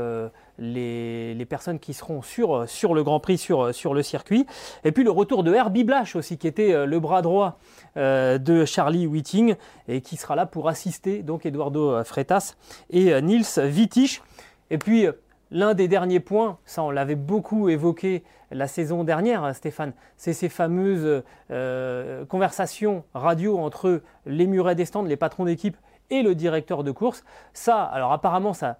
les, 0.58 1.46
personnes 1.48 1.78
qui 1.78 1.94
seront 1.94 2.22
sur, 2.22 2.68
sur 2.68 2.94
le 2.94 3.02
Grand 3.02 3.20
Prix, 3.20 3.38
sur, 3.38 3.94
le 3.94 4.02
circuit. 4.02 4.46
Et 4.84 4.92
puis 4.92 5.04
le 5.04 5.10
retour 5.10 5.42
de 5.42 5.52
Herbie 5.52 5.84
Blash 5.84 6.16
aussi, 6.16 6.38
qui 6.38 6.46
était 6.46 6.86
le 6.86 7.00
bras 7.00 7.22
droit 7.22 7.58
euh, 7.96 8.38
de 8.38 8.64
Charlie 8.64 9.06
Whiting 9.06 9.54
et 9.88 10.00
qui 10.00 10.16
sera 10.16 10.36
là 10.36 10.46
pour 10.46 10.68
assister 10.68 11.22
donc 11.22 11.46
Eduardo 11.46 12.02
Freitas 12.04 12.54
et 12.90 13.12
euh, 13.12 13.20
Nils 13.20 13.58
Wittich. 13.58 14.22
Et 14.70 14.78
puis 14.78 15.06
l'un 15.50 15.74
des 15.74 15.88
derniers 15.88 16.20
points, 16.20 16.58
ça 16.64 16.82
on 16.82 16.90
l'avait 16.90 17.14
beaucoup 17.14 17.68
évoqué 17.68 18.22
la 18.50 18.66
saison 18.66 19.04
dernière, 19.04 19.54
Stéphane, 19.54 19.92
c'est 20.16 20.32
ces 20.32 20.48
fameuses 20.48 21.22
euh, 21.50 22.24
conversations 22.26 23.04
radio 23.14 23.58
entre 23.58 24.02
les 24.26 24.46
murets 24.46 24.74
des 24.74 24.86
stands, 24.86 25.02
les 25.02 25.16
patrons 25.16 25.44
d'équipe 25.44 25.76
et 26.10 26.22
le 26.22 26.34
directeur 26.34 26.82
de 26.82 26.90
course. 26.90 27.24
Ça, 27.52 27.82
alors 27.82 28.12
apparemment, 28.12 28.54
ça, 28.54 28.78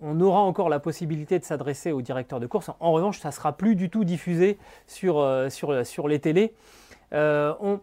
on 0.00 0.20
aura 0.20 0.40
encore 0.40 0.68
la 0.68 0.78
possibilité 0.78 1.38
de 1.38 1.44
s'adresser 1.44 1.92
au 1.92 2.02
directeur 2.02 2.38
de 2.40 2.46
course. 2.46 2.70
En 2.80 2.92
revanche, 2.92 3.18
ça 3.18 3.32
sera 3.32 3.56
plus 3.56 3.74
du 3.74 3.90
tout 3.90 4.04
diffusé 4.04 4.58
sur, 4.86 5.26
sur, 5.48 5.86
sur 5.86 6.08
les 6.08 6.18
télés. 6.20 6.54
on, 7.12 7.80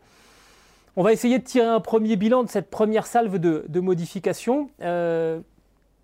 va 0.95 1.11
essayer 1.11 1.39
de 1.39 1.43
tirer 1.43 1.67
un 1.67 1.79
premier 1.79 2.15
bilan 2.15 2.43
de 2.43 2.49
cette 2.49 2.69
première 2.69 3.07
salve 3.07 3.37
de, 3.37 3.79
modifications 3.79 4.69
euh, 4.81 5.39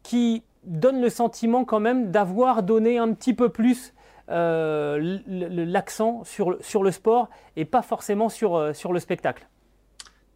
qui 0.03 0.43
donne 0.65 1.01
le 1.01 1.09
sentiment 1.09 1.65
quand 1.65 1.79
même 1.79 2.11
d'avoir 2.11 2.63
donné 2.63 2.97
un 2.97 3.13
petit 3.13 3.33
peu 3.33 3.49
plus 3.49 3.93
euh, 4.29 5.19
l'accent 5.27 6.23
sur, 6.23 6.57
sur, 6.61 6.81
le 6.81 6.91
sport 6.91 7.29
et 7.55 7.65
pas 7.65 7.83
forcément 7.83 8.29
sur, 8.29 8.55
euh, 8.55 8.73
sur 8.73 8.91
le 8.91 8.99
spectacle. 8.99 9.47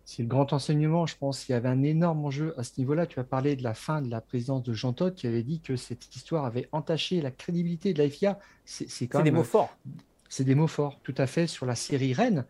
C'est 0.05 0.23
le 0.23 0.27
grand 0.27 0.53
enseignement, 0.53 1.05
je 1.05 1.15
pense. 1.17 1.43
qu'il 1.43 1.53
y 1.53 1.55
avait 1.55 1.69
un 1.69 1.83
énorme 1.83 2.25
enjeu 2.25 2.53
à 2.57 2.63
ce 2.63 2.71
niveau-là. 2.79 3.05
Tu 3.05 3.19
as 3.19 3.23
parlé 3.23 3.55
de 3.55 3.63
la 3.63 3.73
fin 3.73 4.01
de 4.01 4.09
la 4.09 4.21
présidence 4.21 4.63
de 4.63 4.73
Jean 4.73 4.93
Todt 4.93 5.15
qui 5.15 5.27
avait 5.27 5.43
dit 5.43 5.59
que 5.59 5.75
cette 5.75 6.15
histoire 6.15 6.45
avait 6.45 6.67
entaché 6.71 7.21
la 7.21 7.29
crédibilité 7.31 7.93
de 7.93 8.01
la 8.01 8.09
FIA. 8.09 8.39
C'est 8.65 9.11
des 9.21 9.31
mots 9.31 9.43
forts. 9.43 9.69
C'est 10.27 10.43
des 10.43 10.55
mots 10.55 10.67
forts, 10.67 10.99
tout 11.03 11.13
à 11.17 11.27
fait, 11.27 11.47
sur 11.47 11.65
la 11.65 11.75
série 11.75 12.13
Rennes. 12.13 12.45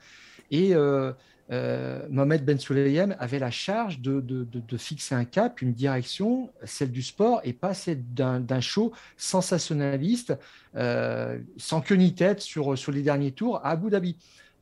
Et 0.52 0.74
euh, 0.74 1.12
Mohamed 1.50 2.46
Ben 2.46 2.60
Sulayem 2.60 3.16
avait 3.20 3.40
la 3.40 3.50
charge 3.50 4.02
de, 4.02 4.78
fixer 4.78 5.16
un 5.16 5.26
cap, 5.26 5.62
une 5.62 5.74
direction, 5.74 6.50
celle 6.64 6.92
du 6.92 7.02
sport, 7.02 7.42
et 7.44 7.54
pas 7.54 7.74
celle 7.74 8.04
d'un 8.14 8.62
show 8.62 8.92
sensationnaliste, 9.18 10.38
euh, 10.76 11.40
sans 11.58 11.82
queue 11.82 11.96
ni 11.96 12.14
tête 12.14 12.42
sur, 12.42 12.78
sur 12.78 12.92
les 12.92 13.02
derniers 13.02 13.32
tours 13.32 13.58
à 13.58 13.72
Abu 13.72 13.90
Dhabi. 13.90 14.16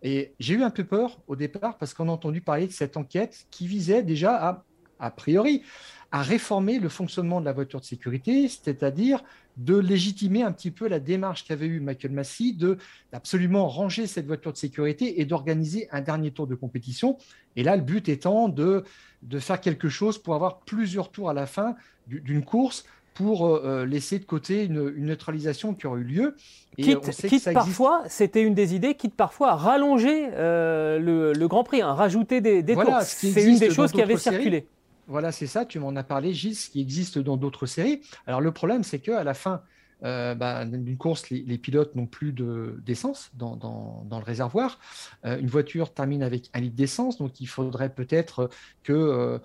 Et 0.03 0.33
j'ai 0.39 0.53
eu 0.53 0.63
un 0.63 0.69
peu 0.69 0.83
peur 0.83 1.19
au 1.27 1.35
départ 1.35 1.77
parce 1.77 1.93
qu'on 1.93 2.07
a 2.07 2.11
entendu 2.11 2.41
parler 2.41 2.67
de 2.67 2.71
cette 2.71 2.97
enquête 2.97 3.47
qui 3.51 3.67
visait 3.67 4.03
déjà 4.03 4.35
à, 4.35 4.63
a 4.99 5.11
priori, 5.11 5.63
à 6.11 6.21
réformer 6.21 6.79
le 6.79 6.89
fonctionnement 6.89 7.41
de 7.41 7.45
la 7.45 7.53
voiture 7.53 7.79
de 7.79 7.85
sécurité, 7.85 8.47
c'est-à-dire 8.47 9.23
de 9.57 9.75
légitimer 9.75 10.43
un 10.43 10.51
petit 10.51 10.71
peu 10.71 10.87
la 10.87 10.99
démarche 10.99 11.43
qu'avait 11.43 11.65
eue 11.65 11.79
Michael 11.79 12.11
Massey 12.11 12.53
de 12.53 12.77
d'absolument 13.11 13.67
ranger 13.67 14.07
cette 14.07 14.27
voiture 14.27 14.53
de 14.53 14.57
sécurité 14.57 15.19
et 15.19 15.25
d'organiser 15.25 15.87
un 15.91 16.01
dernier 16.01 16.31
tour 16.31 16.47
de 16.47 16.55
compétition. 16.55 17.17
Et 17.55 17.63
là, 17.63 17.75
le 17.75 17.81
but 17.81 18.07
étant 18.07 18.49
de, 18.49 18.83
de 19.23 19.39
faire 19.39 19.59
quelque 19.59 19.89
chose 19.89 20.17
pour 20.17 20.35
avoir 20.35 20.59
plusieurs 20.59 21.11
tours 21.11 21.29
à 21.29 21.33
la 21.33 21.47
fin 21.47 21.75
d'une 22.07 22.43
course 22.43 22.85
pour 23.15 23.47
euh, 23.47 23.83
laisser 23.83 24.19
de 24.19 24.25
côté 24.25 24.65
une, 24.65 24.91
neutralisation 25.03 25.73
qui 25.73 25.87
aurait 25.87 26.01
eu 26.01 26.03
lieu. 26.03 26.35
Et 26.77 26.83
quitte, 26.83 27.51
parfois, 27.51 28.03
c'était 28.07 28.43
une 28.43 28.53
des 28.53 28.75
idées, 28.75 28.93
quitte 28.93 29.15
parfois 29.15 29.53
à 29.53 29.55
rallonger 29.55 30.29
euh, 30.33 30.99
le, 31.33 31.47
Grand 31.47 31.63
Prix, 31.63 31.81
à 31.81 31.87
hein, 31.87 31.93
rajouter 31.95 32.41
des, 32.41 32.61
des 32.61 32.75
tours. 32.75 33.01
C'est 33.01 33.43
une 33.43 33.57
des 33.57 33.71
choses 33.71 33.91
qui 33.91 34.03
avait 34.03 34.17
circulé. 34.17 34.67
Voilà, 35.07 35.31
c'est 35.31 35.47
ça, 35.47 35.65
tu 35.65 35.79
m'en 35.79 35.95
as 35.95 36.03
parlé, 36.03 36.33
Gilles, 36.33 36.55
ce 36.55 36.69
qui 36.69 36.81
existe 36.81 37.17
dans 37.17 37.37
d'autres 37.37 37.65
séries. 37.65 38.01
Alors 38.25 38.41
le 38.41 38.51
problème, 38.51 38.83
c'est 38.83 38.99
qu'à 38.99 39.23
la 39.23 39.33
fin 39.33 39.61
euh, 40.03 40.35
bah, 40.35 40.63
d'une 40.65 40.97
course, 40.97 41.29
les, 41.29 41.57
pilotes 41.57 41.95
n'ont 41.95 42.05
plus 42.05 42.31
d'essence 42.31 43.31
dans, 43.33 43.55
dans, 43.55 44.19
le 44.19 44.23
réservoir. 44.23 44.79
Euh, 45.25 45.39
une 45.39 45.47
voiture 45.47 45.93
termine 45.93 46.23
avec 46.23 46.49
un 46.53 46.59
litre 46.59 46.75
d'essence, 46.75 47.17
donc 47.17 47.39
il 47.41 47.47
faudrait 47.47 47.89
peut-être 47.89 48.49
euh, 48.89 49.39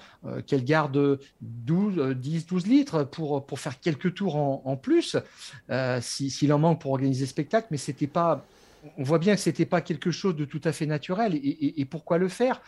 qu'elle 0.47 0.65
garde 0.65 1.19
12, 1.41 2.17
10, 2.17 2.47
12 2.47 2.67
litres 2.67 3.05
pour, 3.05 3.47
faire 3.59 3.81
quelques 3.81 4.15
tours 4.15 4.37
en, 4.37 4.77
plus, 4.77 5.17
s'il 6.01 6.53
en 6.53 6.59
manque 6.59 6.81
pour 6.81 6.93
organiser 6.93 7.25
le 7.25 7.29
spectacle, 7.29 7.69
mais 7.71 7.77
ce 7.77 7.91
n'était 7.91 8.07
pas 8.07 8.45
on 8.99 9.05
voit 9.05 9.21
bien 9.21 9.37
que 9.37 9.41
ce 9.41 9.49
n'était 9.49 9.65
pas 9.65 9.81
quelque 9.81 10.11
chose 10.11 10.35
de 10.35 10.45
tout 10.45 10.61
à 10.65 10.73
fait 10.73 10.87
naturel. 10.87 11.39
Et, 11.45 11.85
pourquoi 11.85 12.19
le 12.19 12.27
faire? 12.29 12.61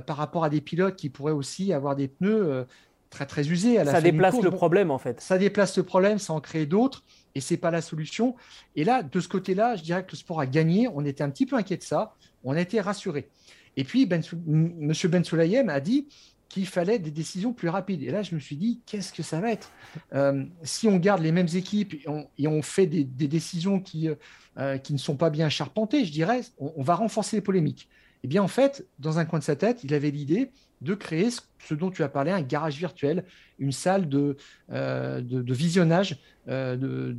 Par 0.00 0.16
rapport 0.16 0.44
à 0.44 0.50
des 0.50 0.60
pilotes 0.60 0.96
qui 0.96 1.08
pourraient 1.10 1.32
aussi 1.32 1.72
avoir 1.72 1.96
des 1.96 2.08
pneus 2.08 2.66
très 3.10 3.26
très 3.26 3.48
usés 3.48 3.78
à 3.78 3.84
la 3.84 3.92
Ça 3.92 4.00
déplace 4.00 4.40
le 4.40 4.50
problème 4.50 4.90
en 4.90 4.98
fait. 4.98 5.20
Ça 5.20 5.38
déplace 5.38 5.76
le 5.76 5.82
problème, 5.82 6.18
ça 6.18 6.32
en 6.32 6.40
crée 6.40 6.66
d'autres 6.66 7.04
et 7.34 7.40
c'est 7.40 7.56
pas 7.56 7.70
la 7.70 7.82
solution. 7.82 8.34
Et 8.76 8.84
là, 8.84 9.02
de 9.02 9.20
ce 9.20 9.28
côté-là, 9.28 9.76
je 9.76 9.82
dirais 9.82 10.04
que 10.04 10.12
le 10.12 10.16
sport 10.16 10.40
a 10.40 10.46
gagné. 10.46 10.88
On 10.88 11.04
était 11.04 11.22
un 11.22 11.30
petit 11.30 11.46
peu 11.46 11.56
inquiet 11.56 11.76
de 11.76 11.82
ça. 11.82 12.14
On 12.44 12.54
a 12.54 12.60
été 12.60 12.80
rassuré. 12.80 13.28
Et 13.76 13.84
puis, 13.84 14.06
ben, 14.06 14.22
M. 14.32 14.92
Ben 15.04 15.24
Soulayem 15.24 15.68
a 15.68 15.80
dit 15.80 16.08
qu'il 16.48 16.66
fallait 16.66 16.98
des 16.98 17.10
décisions 17.10 17.54
plus 17.54 17.70
rapides. 17.70 18.02
Et 18.02 18.10
là, 18.10 18.22
je 18.22 18.34
me 18.34 18.40
suis 18.40 18.56
dit, 18.56 18.80
qu'est-ce 18.84 19.12
que 19.12 19.22
ça 19.22 19.40
va 19.40 19.52
être? 19.52 19.70
Euh, 20.14 20.44
Si 20.62 20.86
on 20.86 20.98
garde 20.98 21.22
les 21.22 21.32
mêmes 21.32 21.48
équipes 21.54 21.94
et 22.38 22.46
on, 22.46 22.62
fait 22.62 22.86
des, 22.86 23.04
décisions 23.04 23.80
qui, 23.80 24.10
euh, 24.58 24.76
qui 24.76 24.92
ne 24.92 24.98
sont 24.98 25.16
pas 25.16 25.30
bien 25.30 25.48
charpentées, 25.48 26.04
je 26.04 26.12
dirais, 26.12 26.42
on, 26.58 26.82
va 26.82 26.94
renforcer 26.94 27.36
les 27.36 27.42
polémiques. 27.42 27.88
Eh 28.24 28.28
bien, 28.28 28.42
en 28.42 28.48
fait, 28.48 28.86
dans 28.98 29.18
un 29.18 29.24
coin 29.24 29.38
de 29.38 29.44
sa 29.44 29.56
tête, 29.56 29.82
il 29.84 29.94
avait 29.94 30.10
l'idée 30.10 30.50
de 30.80 30.94
créer 30.94 31.28
ce, 31.30 31.74
dont 31.74 31.90
tu 31.90 32.02
as 32.02 32.08
parlé, 32.08 32.30
un 32.30 32.42
garage 32.42 32.76
virtuel, 32.76 33.24
une 33.58 33.72
salle 33.72 34.08
de, 34.08 34.36
euh, 34.70 35.20
de, 35.20 35.52
visionnage 35.52 36.18
de, 36.46 37.12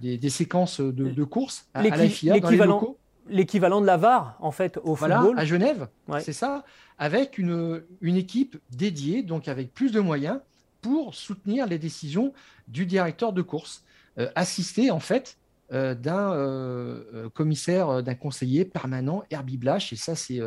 des, 0.00 0.30
séquences 0.30 0.80
de, 0.80 1.24
courses 1.24 1.68
à, 1.74 1.80
à 1.80 1.82
la 1.82 2.08
FIA 2.08 2.38
dans 2.38 2.50
les 2.50 2.56
locaux. 2.56 2.98
l'équivalent 3.28 3.80
de 3.80 3.86
la 3.86 3.96
VAR, 3.96 4.36
en 4.40 4.52
fait, 4.52 4.78
au 4.84 4.94
voilà, 4.94 5.24
à 5.36 5.44
Genève, 5.44 5.88
c'est 6.20 6.32
ça, 6.32 6.64
avec 6.98 7.38
une, 7.38 7.82
une, 8.00 8.16
équipe 8.16 8.56
dédiée, 8.70 9.22
donc 9.22 9.48
avec 9.48 9.74
plus 9.74 9.90
de 9.90 10.00
moyens, 10.00 10.40
pour 10.80 11.14
soutenir 11.14 11.66
les 11.66 11.78
décisions 11.78 12.32
du 12.68 12.86
directeur 12.86 13.32
de 13.32 13.42
course, 13.42 13.84
euh, 14.18 14.28
assisté, 14.34 14.90
en 14.90 15.00
fait, 15.00 15.38
euh, 15.72 15.94
d'un 15.94 16.32
euh, 16.32 17.28
commissaire, 17.30 18.02
d'un 18.02 18.14
conseiller 18.14 18.64
permanent, 18.64 19.22
Herbie 19.30 19.58
Blash, 19.58 19.92
et 19.92 19.96
ça, 19.96 20.14
c'est 20.14 20.40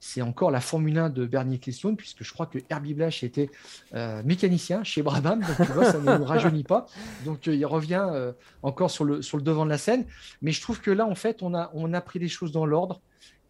c'est 0.00 0.22
encore 0.22 0.50
la 0.50 0.60
Formule 0.60 0.96
1 0.96 1.10
de 1.10 1.26
Bernie 1.26 1.56
Ecclestone, 1.56 1.96
puisque 1.96 2.22
je 2.22 2.32
crois 2.32 2.46
que 2.46 2.58
Herbie 2.70 2.94
Blash 2.94 3.24
était 3.24 3.50
euh, 3.94 4.22
mécanicien 4.24 4.84
chez 4.84 5.02
Brabham, 5.02 5.40
donc 5.40 5.66
tu 5.66 5.72
vois, 5.72 5.90
ça 5.90 5.98
ne 5.98 6.18
nous 6.18 6.24
rajeunit 6.24 6.62
pas. 6.62 6.86
Donc 7.24 7.48
euh, 7.48 7.54
il 7.54 7.66
revient 7.66 8.06
euh, 8.12 8.32
encore 8.62 8.90
sur 8.90 9.04
le, 9.04 9.22
sur 9.22 9.36
le 9.36 9.42
devant 9.42 9.64
de 9.64 9.70
la 9.70 9.78
scène. 9.78 10.04
Mais 10.40 10.52
je 10.52 10.62
trouve 10.62 10.80
que 10.80 10.90
là, 10.90 11.06
en 11.06 11.14
fait, 11.14 11.42
on 11.42 11.54
a, 11.54 11.70
on 11.74 11.92
a 11.94 12.00
pris 12.00 12.18
les 12.18 12.28
choses 12.28 12.52
dans 12.52 12.64
l'ordre 12.64 13.00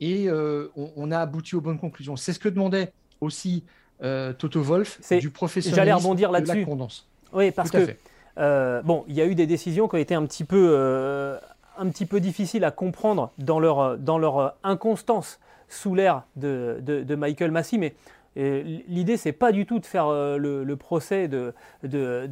et 0.01 0.31
on, 0.77 1.11
a 1.11 1.19
abouti 1.19 1.57
aux 1.57 1.61
bonnes 1.61 1.81
conclusions. 1.81 2.15
C'est 2.15 2.33
ce 2.33 2.39
que 2.39 2.49
demandait 2.49 2.93
aussi 3.21 3.65
Toto 4.01 4.63
Wolf 4.63 5.01
du 5.19 5.31
professionnalisme 5.31 5.75
J'allais 5.75 5.93
rebondir 5.93 6.31
là-dessus. 6.31 6.65
Oui, 7.33 7.51
parce 7.51 7.73
que 7.73 7.97
bon, 8.39 9.05
il 9.09 9.15
y 9.15 9.21
a 9.21 9.27
eu 9.27 9.35
des 9.35 9.47
décisions 9.47 9.89
qui 9.89 9.97
ont 9.97 9.99
été 9.99 10.15
un 10.15 10.25
petit 10.25 10.45
peu, 10.45 11.39
un 11.77 11.89
petit 11.89 12.07
peu 12.07 12.21
difficiles 12.21 12.65
à 12.65 12.71
comprendre 12.71 13.33
dans 13.39 13.61
leur, 13.61 13.99
dans 13.99 14.19
leur 14.19 14.55
inconstance 14.63 15.41
sous 15.69 15.95
l'ère 15.95 16.23
de, 16.37 17.15
Michael 17.15 17.51
Massey, 17.51 17.79
mais 17.79 17.95
euh, 18.37 18.63
l'idée, 18.89 19.17
c'est 19.17 19.33
pas 19.33 19.53
du 19.53 19.67
tout 19.67 19.79
de 19.79 19.87
faire 19.87 20.07
euh, 20.07 20.37
le, 20.37 20.77
procès 20.77 21.29
de, 21.29 21.53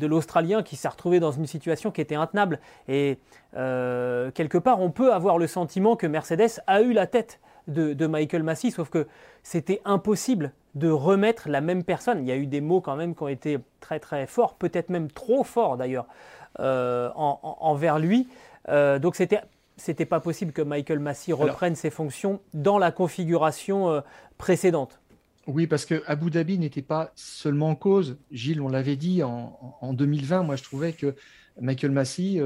l'Australien 0.07 0.63
qui 0.63 0.77
s'est 0.77 0.89
retrouvé 0.89 1.21
dans 1.21 1.33
une 1.33 1.47
situation 1.47 1.91
qui 1.91 2.01
était 2.01 2.15
intenable. 2.15 2.61
Et 2.89 3.19
euh, 3.57 4.31
quelque 4.31 4.59
part, 4.59 4.81
on 4.81 4.91
peut 4.91 5.13
avoir 5.13 5.39
le 5.39 5.47
sentiment 5.47 5.97
que 5.97 6.07
Mercedes 6.07 6.61
a 6.67 6.81
eu 6.83 6.93
la 6.93 7.07
tête 7.07 7.41
de, 7.69 8.07
Michael 8.07 8.43
Massey, 8.43 8.71
sauf 8.71 8.91
que 8.91 9.07
c'était 9.43 9.81
impossible 9.85 10.53
de 10.75 10.91
remettre 10.91 11.49
la 11.49 11.61
même 11.61 11.85
personne. 11.85 12.21
Il 12.21 12.27
y 12.27 12.33
a 12.33 12.37
eu 12.37 12.47
des 12.47 12.61
mots 12.61 12.81
quand 12.81 12.97
même 12.97 13.15
qui 13.15 13.23
ont 13.23 13.29
été 13.29 13.59
très 13.81 13.99
très 13.99 14.27
forts, 14.27 14.55
peut-être 14.55 14.91
même 14.91 15.11
trop 15.11 15.43
forts 15.45 15.77
d'ailleurs, 15.77 16.07
envers 16.59 17.99
lui. 17.99 18.29
donc 18.67 19.17
c'était 19.17 19.41
c'était 19.77 20.07
pas 20.07 20.21
possible 20.21 20.53
que 20.53 20.63
Michael 20.63 20.99
Massey 20.99 21.33
reprenne 21.33 21.75
ses 21.75 21.91
fonctions 21.91 22.41
dans 22.55 22.79
la 22.79 22.91
configuration 22.91 23.91
euh, 23.91 24.01
précédente. 24.39 25.01
Oui, 25.47 25.67
parce 25.67 25.85
que 25.85 26.03
Abu 26.07 26.31
Dhabi 26.31 26.59
n'était 26.59 26.83
pas 26.83 27.13
seulement 27.15 27.71
en 27.71 27.75
cause. 27.77 28.19
Gilles, 28.33 28.61
on 28.61 28.69
l'avait 28.69 28.97
dit 28.97 29.23
en, 29.23 29.93
2020. 29.93 30.43
Moi, 30.43 30.57
je 30.57 30.65
trouvais 30.65 30.93
que 30.93 31.15
Michael 31.61 31.93
Massey 31.93 32.41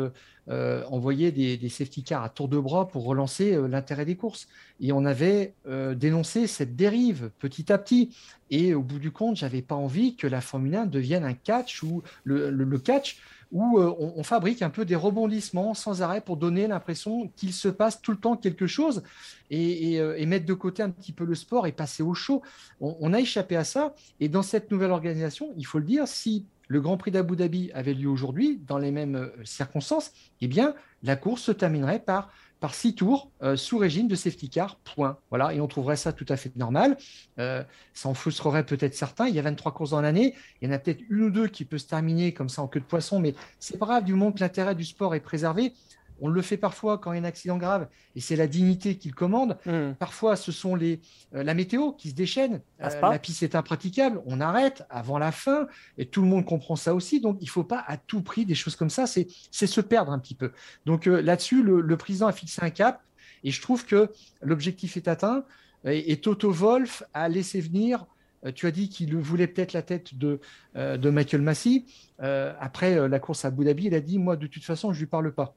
euh, 0.50 0.60
euh, 0.60 0.84
envoyait 0.88 1.32
des, 1.32 1.68
safety 1.68 2.02
cars 2.02 2.22
à 2.22 2.28
tour 2.28 2.48
de 2.48 2.58
bras 2.58 2.88
pour 2.88 3.04
relancer 3.04 3.56
l'intérêt 3.68 4.04
des 4.04 4.16
courses. 4.16 4.48
Et 4.80 4.92
on 4.92 5.04
avait 5.04 5.54
dénoncé 5.94 6.46
cette 6.46 6.76
dérive 6.76 7.30
petit 7.38 7.72
à 7.72 7.78
petit. 7.78 8.14
Et 8.50 8.74
au 8.74 8.82
bout 8.82 8.98
du 8.98 9.10
compte, 9.10 9.36
j'avais 9.36 9.62
pas 9.62 9.74
envie 9.74 10.16
que 10.16 10.26
la 10.26 10.40
Formule 10.40 10.74
1 10.74 10.86
devienne 10.86 11.24
un 11.24 11.34
catch 11.34 11.82
ou 11.82 12.02
le 12.24 12.78
catch 12.78 13.18
où 13.52 13.78
euh, 13.78 13.92
on, 13.98 14.22
fabrique 14.22 14.62
un 14.62 14.70
peu 14.70 14.84
des 14.84 14.94
rebondissements 14.94 15.74
sans 15.74 16.02
arrêt 16.02 16.20
pour 16.20 16.36
donner 16.36 16.68
l'impression 16.68 17.28
qu'il 17.36 17.52
se 17.52 17.68
passe 17.68 18.00
tout 18.00 18.12
le 18.12 18.18
temps 18.18 18.36
quelque 18.36 18.66
chose 18.66 19.02
et, 19.50 20.00
euh, 20.00 20.24
mettre 20.26 20.46
de 20.46 20.54
côté 20.54 20.82
un 20.82 20.90
petit 20.90 21.12
peu 21.12 21.24
le 21.24 21.34
sport 21.34 21.66
et 21.66 21.72
passer 21.72 22.02
au 22.02 22.14
chaud. 22.14 22.42
On, 22.80 23.12
a 23.12 23.18
échappé 23.18 23.56
à 23.56 23.64
ça. 23.64 23.94
Et 24.20 24.28
dans 24.28 24.42
cette 24.42 24.70
nouvelle 24.70 24.92
organisation, 24.92 25.52
il 25.56 25.66
faut 25.66 25.78
le 25.78 25.84
dire, 25.84 26.06
si 26.06 26.46
le 26.70 26.80
Grand 26.80 26.96
Prix 26.96 27.10
d'Abu 27.10 27.34
Dhabi 27.34 27.72
avait 27.74 27.94
lieu 27.94 28.08
aujourd'hui, 28.08 28.60
dans 28.64 28.78
les 28.78 28.92
mêmes 28.92 29.16
euh, 29.16 29.44
circonstances, 29.44 30.12
eh 30.40 30.46
bien, 30.46 30.76
la 31.02 31.16
course 31.16 31.42
se 31.42 31.52
terminerait 31.52 31.98
par 31.98 32.30
par 32.60 32.74
six 32.74 32.94
tours 32.94 33.30
euh, 33.42 33.56
sous 33.56 33.78
régime 33.78 34.06
de 34.06 34.14
safety 34.14 34.50
car, 34.50 34.76
point. 34.76 35.18
Voilà, 35.30 35.54
et 35.54 35.60
on 35.60 35.66
trouverait 35.66 35.96
ça 35.96 36.12
tout 36.12 36.26
à 36.28 36.36
fait 36.36 36.54
normal. 36.56 36.96
Euh, 37.38 37.64
ça 37.94 38.08
en 38.08 38.14
frustrerait 38.14 38.64
peut-être 38.64 38.94
certains. 38.94 39.26
Il 39.28 39.34
y 39.34 39.38
a 39.38 39.42
23 39.42 39.72
courses 39.72 39.90
dans 39.90 40.00
l'année. 40.00 40.34
Il 40.60 40.68
y 40.68 40.70
en 40.70 40.74
a 40.74 40.78
peut-être 40.78 41.02
une 41.08 41.22
ou 41.22 41.30
deux 41.30 41.48
qui 41.48 41.64
peut 41.64 41.78
se 41.78 41.86
terminer 41.86 42.32
comme 42.34 42.50
ça 42.50 42.62
en 42.62 42.68
queue 42.68 42.80
de 42.80 42.84
poisson, 42.84 43.18
mais 43.18 43.34
c'est 43.58 43.78
pas 43.78 43.86
grave 43.86 44.04
du 44.04 44.12
moment 44.12 44.30
que 44.30 44.40
l'intérêt 44.40 44.74
du 44.74 44.84
sport 44.84 45.14
est 45.14 45.20
préservé. 45.20 45.72
On 46.20 46.28
le 46.28 46.42
fait 46.42 46.56
parfois 46.56 46.98
quand 46.98 47.12
il 47.12 47.16
y 47.16 47.18
a 47.18 47.22
un 47.22 47.24
accident 47.24 47.56
grave 47.56 47.88
et 48.14 48.20
c'est 48.20 48.36
la 48.36 48.46
dignité 48.46 48.96
qui 48.96 49.08
le 49.08 49.14
commande. 49.14 49.58
Hmm. 49.66 49.92
Parfois, 49.98 50.36
ce 50.36 50.52
sont 50.52 50.74
les, 50.74 51.00
euh, 51.34 51.42
la 51.42 51.54
météo 51.54 51.92
qui 51.92 52.10
se 52.10 52.14
déchaîne. 52.14 52.60
Euh, 52.82 53.00
la 53.00 53.18
piste 53.18 53.42
est 53.42 53.54
impraticable. 53.54 54.20
On 54.26 54.40
arrête 54.40 54.84
avant 54.90 55.18
la 55.18 55.32
fin 55.32 55.66
et 55.98 56.06
tout 56.06 56.22
le 56.22 56.28
monde 56.28 56.44
comprend 56.44 56.76
ça 56.76 56.94
aussi. 56.94 57.20
Donc, 57.20 57.38
il 57.40 57.46
ne 57.46 57.50
faut 57.50 57.64
pas 57.64 57.84
à 57.86 57.96
tout 57.96 58.22
prix 58.22 58.44
des 58.44 58.54
choses 58.54 58.76
comme 58.76 58.90
ça. 58.90 59.06
C'est 59.06 59.28
se 59.50 59.80
perdre 59.80 60.12
un 60.12 60.18
petit 60.18 60.34
peu. 60.34 60.52
Donc, 60.86 61.06
euh, 61.06 61.22
là-dessus, 61.22 61.62
le, 61.62 61.96
président 61.96 62.26
a 62.26 62.32
fixé 62.32 62.62
un 62.62 62.70
cap 62.70 63.02
et 63.44 63.50
je 63.50 63.60
trouve 63.60 63.86
que 63.86 64.10
l'objectif 64.42 64.96
est 64.96 65.08
atteint. 65.08 65.44
Et, 65.84 66.20
Toto 66.20 66.50
Wolf 66.50 67.02
a 67.14 67.28
laissé 67.28 67.60
venir 67.60 68.06
tu 68.54 68.66
as 68.66 68.70
dit 68.70 68.88
qu'il 68.88 69.14
voulait 69.18 69.46
peut-être 69.46 69.74
la 69.74 69.82
tête 69.82 70.14
de, 70.14 70.40
de 70.74 71.10
Michael 71.10 71.42
Massey. 71.42 71.84
après 72.18 73.06
la 73.06 73.18
course 73.18 73.44
à 73.44 73.48
Abu 73.48 73.66
Dhabi, 73.66 73.84
il 73.84 73.94
a 73.94 74.00
dit 74.00 74.18
Moi, 74.18 74.36
de 74.36 74.46
toute 74.46 74.64
façon, 74.64 74.94
je 74.94 74.98
ne 74.98 75.00
lui 75.00 75.06
parle 75.06 75.30
pas 75.30 75.54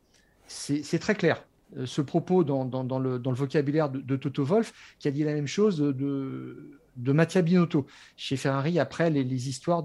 c'est 0.47 0.99
très 0.99 1.15
clair. 1.15 1.43
Euh, 1.77 1.85
ce 1.85 2.01
propos 2.01 2.43
dans, 2.43 2.99
le, 2.99 3.19
vocabulaire 3.33 3.89
de, 3.89 4.15
Toto 4.15 4.43
Wolf, 4.43 4.73
qui 4.99 5.07
a 5.07 5.11
dit 5.11 5.23
la 5.23 5.33
même 5.33 5.47
chose 5.47 5.77
de, 5.77 6.79
de 6.95 7.11
Mattia 7.11 7.41
Binotto 7.41 7.85
chez 8.15 8.37
Ferrari 8.37 8.79
après 8.79 9.09
les, 9.09 9.49
histoires 9.49 9.83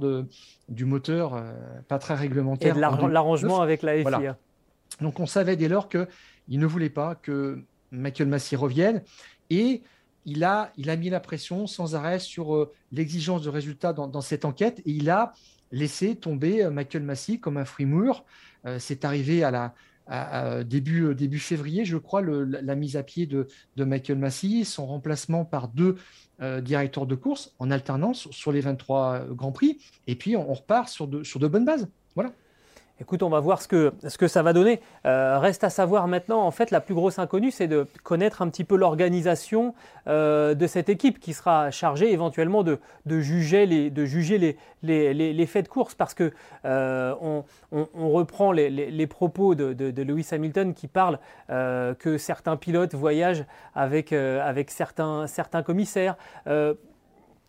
du 0.68 0.84
moteur 0.84 1.34
euh, 1.34 1.52
pas 1.86 1.98
très 1.98 2.14
réglementaire. 2.14 2.74
Et 2.74 2.76
de 2.76 2.80
l'arrangement 2.80 3.60
avec 3.60 3.82
la 3.82 4.02
FIA. 4.02 4.36
Donc 5.00 5.20
on 5.20 5.26
savait 5.26 5.56
dès 5.56 5.68
lors 5.68 5.88
qu'il 5.88 6.06
ne 6.48 6.66
voulait 6.66 6.90
pas 6.90 7.14
que 7.14 7.62
Michael 7.90 8.28
Massey 8.28 8.56
revienne 8.56 9.02
et 9.50 9.82
il 10.24 10.44
a, 10.44 10.72
il 10.76 10.90
a 10.90 10.96
mis 10.96 11.08
la 11.08 11.20
pression 11.20 11.66
sans 11.66 11.94
arrêt 11.94 12.18
sur 12.18 12.54
euh, 12.54 12.72
l'exigence 12.92 13.42
de 13.42 13.48
résultats 13.48 13.92
dans, 13.92 14.20
cette 14.20 14.44
enquête 14.44 14.80
et 14.80 14.90
il 14.90 15.08
a 15.08 15.32
laissé 15.72 16.16
tomber 16.16 16.68
Michael 16.70 17.02
Massey 17.02 17.38
comme 17.38 17.58
un 17.58 17.66
fruit 17.66 17.84
mûr. 17.84 18.24
c'est 18.78 19.04
arrivé 19.04 19.44
à 19.44 19.50
la, 19.50 19.74
début, 20.64 21.06
euh, 21.06 21.14
début 21.14 21.38
février, 21.38 21.84
je 21.84 21.96
crois, 21.96 22.22
la, 22.22 22.74
mise 22.74 22.96
à 22.96 23.02
pied 23.02 23.26
de, 23.26 23.46
Michael 23.76 24.18
Massey, 24.18 24.64
son 24.64 24.86
remplacement 24.86 25.44
par 25.44 25.68
deux 25.68 25.96
euh, 26.40 26.60
directeurs 26.60 27.06
de 27.06 27.14
course 27.14 27.54
en 27.58 27.70
alternance 27.70 28.28
sur 28.30 28.52
les 28.52 28.60
23 28.60 29.12
euh, 29.12 29.34
Grands 29.34 29.52
Prix, 29.52 29.78
et 30.06 30.14
puis 30.14 30.36
on, 30.36 30.52
repart 30.52 30.88
sur 30.88 31.08
de, 31.08 31.22
sur 31.24 31.40
de 31.40 31.46
bonnes 31.46 31.64
bases. 31.64 31.88
Voilà. 32.14 32.32
Écoute, 33.00 33.22
on 33.22 33.28
va 33.28 33.38
voir 33.38 33.62
ce 33.62 33.68
que, 33.68 34.26
ça 34.26 34.42
va 34.42 34.52
donner. 34.52 34.80
Euh, 35.06 35.38
reste 35.38 35.62
à 35.62 35.70
savoir 35.70 36.08
maintenant, 36.08 36.40
en 36.42 36.50
fait, 36.50 36.72
la 36.72 36.80
plus 36.80 36.94
grosse 36.94 37.20
inconnue, 37.20 37.52
c'est 37.52 37.68
de 37.68 37.86
connaître 38.02 38.42
un 38.42 38.48
petit 38.48 38.64
peu 38.64 38.76
l'organisation 38.76 39.72
euh, 40.08 40.54
de 40.54 40.66
cette 40.66 40.88
équipe 40.88 41.20
qui 41.20 41.32
sera 41.32 41.70
chargée 41.70 42.12
éventuellement 42.12 42.64
de, 42.64 42.80
juger, 43.06 43.66
les, 43.66 45.46
faits 45.46 45.64
de 45.66 45.68
course 45.68 45.94
parce 45.94 46.12
que 46.12 46.32
euh, 46.64 47.14
on, 47.70 48.10
reprend 48.10 48.50
les, 48.50 49.06
propos 49.06 49.54
de, 49.54 50.02
Lewis 50.02 50.26
Hamilton 50.32 50.74
qui 50.74 50.88
parle 50.88 51.20
que 51.48 52.18
certains 52.18 52.56
pilotes 52.56 52.96
voyagent 52.96 53.44
avec, 53.76 54.12
certains 54.66 55.62
commissaires 55.64 56.16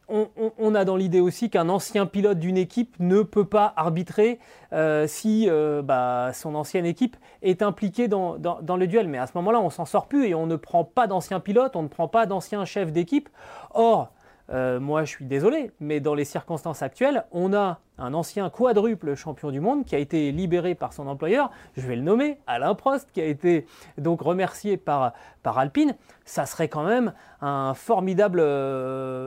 on, 0.09 0.75
a 0.75 0.85
dans 0.85 0.95
l'idée 0.95 1.19
aussi 1.19 1.49
qu'un 1.49 1.69
ancien 1.69 2.05
pilote 2.05 2.39
d'une 2.39 2.57
équipe 2.57 2.95
ne 2.99 3.21
peut 3.21 3.45
pas 3.45 3.73
arbitrer 3.75 4.39
euh, 4.73 5.07
si 5.07 5.47
euh, 5.49 5.81
bah, 5.81 6.31
son 6.33 6.55
ancienne 6.55 6.85
équipe 6.85 7.15
est 7.41 7.61
impliquée 7.61 8.07
dans, 8.07 8.35
le 8.35 8.87
duel. 8.87 9.07
Mais 9.07 9.17
à 9.17 9.27
ce 9.27 9.33
moment-là, 9.35 9.59
on 9.59 9.69
s'en 9.69 9.85
sort 9.85 10.07
plus 10.07 10.27
et 10.27 10.35
on 10.35 10.47
ne 10.47 10.55
prend 10.55 10.83
pas 10.83 11.07
d'anciens 11.07 11.39
pilotes, 11.39 11.75
on 11.75 11.83
ne 11.83 11.87
prend 11.87 12.07
pas 12.07 12.25
d'anciens 12.25 12.65
chefs 12.65 12.91
d'équipe. 12.91 13.29
Or, 13.73 14.11
euh, 14.51 14.79
moi 14.79 15.03
je 15.03 15.09
suis 15.09 15.25
désolé, 15.25 15.71
mais 15.79 15.99
dans 15.99 16.15
les 16.15 16.25
circonstances 16.25 16.81
actuelles, 16.81 17.25
on 17.31 17.53
a 17.53 17.79
un 17.99 18.13
ancien 18.15 18.49
quadruple 18.49 19.13
champion 19.13 19.51
du 19.51 19.59
monde 19.59 19.85
qui 19.85 19.93
a 19.93 19.99
été 19.99 20.31
libéré 20.31 20.73
par 20.73 20.91
son 20.91 21.07
employeur, 21.07 21.51
je 21.77 21.85
vais 21.85 21.95
le 21.95 22.01
nommer, 22.01 22.39
Alain 22.47 22.73
Prost, 22.73 23.11
qui 23.11 23.21
a 23.21 23.25
été 23.25 23.67
donc 23.99 24.21
remercié 24.21 24.77
par, 24.77 25.13
Alpine. 25.43 25.95
Ça 26.25 26.45
serait 26.45 26.67
quand 26.67 26.83
même 26.83 27.13
un 27.41 27.73
formidable 27.75 28.41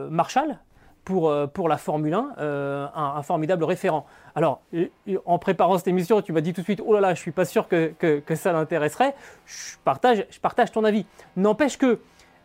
Marshall 0.09 0.57
pour, 1.03 1.29
euh, 1.29 1.47
pour 1.47 1.69
la 1.69 1.77
Formule 1.77 2.13
1, 2.13 2.91
un, 2.95 3.21
formidable 3.23 3.63
référent. 3.63 4.05
Alors, 4.35 4.61
en 5.25 5.39
préparant 5.39 5.77
cette 5.77 5.87
émission, 5.87 6.21
tu 6.21 6.31
m'as 6.31 6.41
dit 6.41 6.53
tout 6.53 6.61
de 6.61 6.65
suite, 6.65 6.81
oh 6.85 6.93
là 6.93 7.01
là, 7.01 7.13
je 7.13 7.19
suis 7.19 7.31
pas 7.31 7.45
sûr 7.45 7.67
que, 7.67 7.93
que, 7.97 8.35
ça 8.35 8.51
l'intéresserait. 8.51 9.15
Je 9.45 9.77
partage, 9.83 10.25
je 10.29 10.39
partage 10.39 10.71
ton 10.71 10.83
avis. 10.83 11.05
N'empêche 11.35 11.77
que 11.77 11.99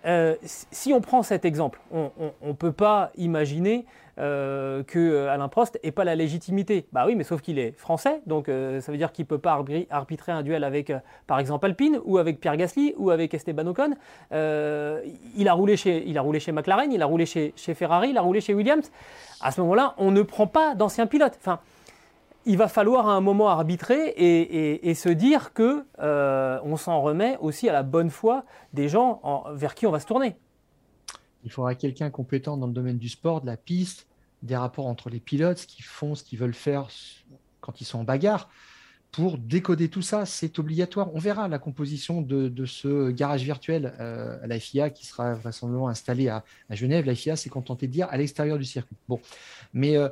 euh, 0.06 0.36
si 0.42 0.92
on 0.92 1.00
prend 1.00 1.22
cet 1.22 1.44
exemple, 1.44 1.80
on 1.90 2.11
ne 2.42 2.52
peut 2.52 2.72
pas 2.72 3.11
imaginer 3.16 3.84
euh, 4.18 4.82
que 4.82 4.98
euh, 4.98 5.30
Alain 5.30 5.48
Prost 5.48 5.78
n'ait 5.82 5.92
pas 5.92 6.04
la 6.04 6.14
légitimité. 6.14 6.86
Bah 6.92 7.04
oui, 7.06 7.14
mais 7.14 7.24
sauf 7.24 7.40
qu'il 7.40 7.58
est 7.58 7.72
français, 7.72 8.20
donc 8.26 8.46
ça 8.46 8.92
veut 8.92 8.98
dire 8.98 9.12
qu'il 9.12 9.24
ne 9.24 9.28
peut 9.28 9.38
pas 9.38 9.62
arbitrer 9.90 10.32
un 10.32 10.42
duel 10.42 10.64
avec, 10.64 10.92
par 11.26 11.38
exemple, 11.38 11.66
Alpine, 11.66 12.00
ou 12.04 12.18
avec 12.18 12.40
Pierre 12.40 12.56
Gasly, 12.56 12.94
ou 12.96 13.10
avec 13.10 13.34
Esteban 13.34 13.66
Ocon. 13.66 13.94
il, 14.32 15.48
a 15.48 15.52
roulé 15.52 15.76
chez, 15.76 16.04
il 16.06 16.18
a 16.18 16.22
roulé 16.22 16.40
chez 16.40 16.52
McLaren, 16.52 16.92
il 16.92 17.02
a 17.02 17.06
roulé 17.06 17.26
chez, 17.26 17.52
Ferrari, 17.74 18.10
il 18.10 18.18
a 18.18 18.22
roulé 18.22 18.40
chez 18.40 18.54
Williams. 18.54 18.90
À 19.40 19.52
ce 19.52 19.60
moment-là, 19.60 19.94
on 19.98 20.10
ne 20.10 20.22
prend 20.22 20.46
pas 20.46 20.74
d'anciens 20.74 21.06
pilotes. 21.06 21.36
Enfin, 21.40 21.60
il 22.48 22.56
va 22.56 22.68
falloir 22.68 23.08
à 23.08 23.12
un 23.12 23.20
moment 23.20 23.50
arbitrer 23.50 24.14
et, 24.16 24.94
se 24.94 25.10
dire 25.10 25.52
que 25.52 25.84
euh, 26.00 26.58
on 26.64 26.76
s'en 26.76 27.00
remet 27.02 27.36
aussi 27.40 27.68
à 27.68 27.72
la 27.72 27.82
bonne 27.82 28.10
foi 28.10 28.44
des 28.72 28.88
gens 28.88 29.20
vers 29.52 29.74
qui 29.74 29.86
on 29.86 29.90
va 29.90 30.00
se 30.00 30.06
tourner. 30.06 30.34
Il 31.44 31.52
faudra 31.52 31.74
quelqu'un 31.74 32.10
compétent 32.10 32.56
dans 32.56 32.66
le 32.66 32.72
domaine 32.72 32.98
du 32.98 33.08
sport, 33.08 33.42
de 33.42 33.46
la 33.46 33.56
piste, 33.56 34.07
des 34.43 34.57
rapports 34.57 34.86
entre 34.86 35.11
les 35.11 35.20
pilotes, 35.20 35.59
ce 35.59 35.66
qu'ils 35.66 35.84
font, 35.84 36.14
ce 36.14 36.22
qu'ils 36.24 36.39
veulent 36.39 36.55
faire 36.55 36.89
quand 37.61 37.80
ils 37.80 37.84
sont 37.84 38.01
en 38.01 38.05
bagarre. 38.05 38.49
Pour 39.11 39.39
décoder 39.39 39.89
tout 39.89 40.03
ça, 40.03 40.26
c'est 40.26 40.59
obligatoire. 40.59 41.14
On 41.14 41.18
verra 41.18 41.49
la 41.49 41.59
composition 41.59 42.20
de, 42.20 42.66
ce 42.66 43.11
garage 43.11 43.43
virtuel 43.43 43.95
euh, 44.01 44.39
à 44.43 44.47
la 44.47 44.61
FIA 44.61 44.91
qui 44.91 45.07
sera 45.07 45.34
vraisemblablement 45.34 45.89
installé 45.89 46.28
à, 46.28 46.45
Genève. 46.70 47.07
La 47.07 47.14
FIA 47.14 47.34
s'est 47.34 47.49
contentée 47.49 47.86
de 47.86 47.93
dire 47.93 48.07
à 48.11 48.18
l'extérieur 48.18 48.59
du 48.59 48.64
circuit. 48.64 48.97
Bon, 49.09 49.18
mais 49.72 49.97
euh, 49.97 50.11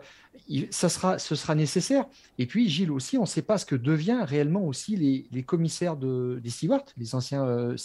sera, 0.70 1.18
ce 1.18 1.34
sera 1.34 1.54
nécessaire. 1.54 2.06
Et 2.38 2.46
puis, 2.46 2.68
Gilles 2.68 2.90
aussi, 2.90 3.18
on 3.18 3.22
ne 3.22 3.26
sait 3.26 3.42
pas 3.42 3.58
ce 3.58 3.66
que 3.66 3.76
devient 3.76 4.20
réellement 4.22 4.64
aussi 4.64 4.96
les, 4.96 5.42
commissaires 5.42 5.96
de, 5.96 6.40
des 6.42 6.50
stewards, 6.50 6.84
les 6.96 7.14
anciens 7.14 7.44
euh, 7.44 7.76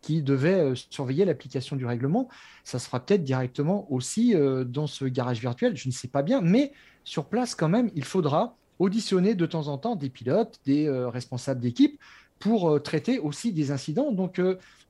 qui 0.00 0.22
devaient 0.22 0.72
euh, 0.72 0.74
surveiller 0.90 1.24
l'application 1.24 1.76
du 1.76 1.86
règlement. 1.86 2.28
Ça 2.64 2.78
sera 2.78 3.00
peut-être 3.00 3.24
directement 3.24 3.90
aussi 3.92 4.34
euh, 4.34 4.64
dans 4.64 4.86
ce 4.86 5.04
garage 5.04 5.40
virtuel, 5.40 5.76
je 5.76 5.88
ne 5.88 5.92
sais 5.92 6.08
pas 6.08 6.22
bien, 6.22 6.40
mais 6.40 6.72
sur 7.04 7.26
place 7.26 7.54
quand 7.54 7.68
même, 7.68 7.90
il 7.94 8.04
faudra 8.04 8.56
auditionner 8.78 9.34
de 9.34 9.46
temps 9.46 9.68
en 9.68 9.78
temps 9.78 9.96
des 9.96 10.10
pilotes, 10.10 10.58
des 10.64 10.90
responsables 10.90 11.60
d'équipe 11.60 12.00
pour 12.40 12.82
traiter 12.82 13.20
aussi 13.20 13.52
des 13.52 13.70
incidents. 13.70 14.10
Donc, 14.10 14.40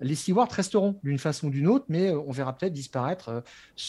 les 0.00 0.14
stewards 0.14 0.50
resteront 0.50 0.98
d'une 1.04 1.18
façon 1.18 1.48
ou 1.48 1.50
d'une 1.50 1.68
autre, 1.68 1.84
mais 1.90 2.10
on 2.10 2.30
verra 2.30 2.56
peut-être 2.56 2.72
disparaître 2.72 3.42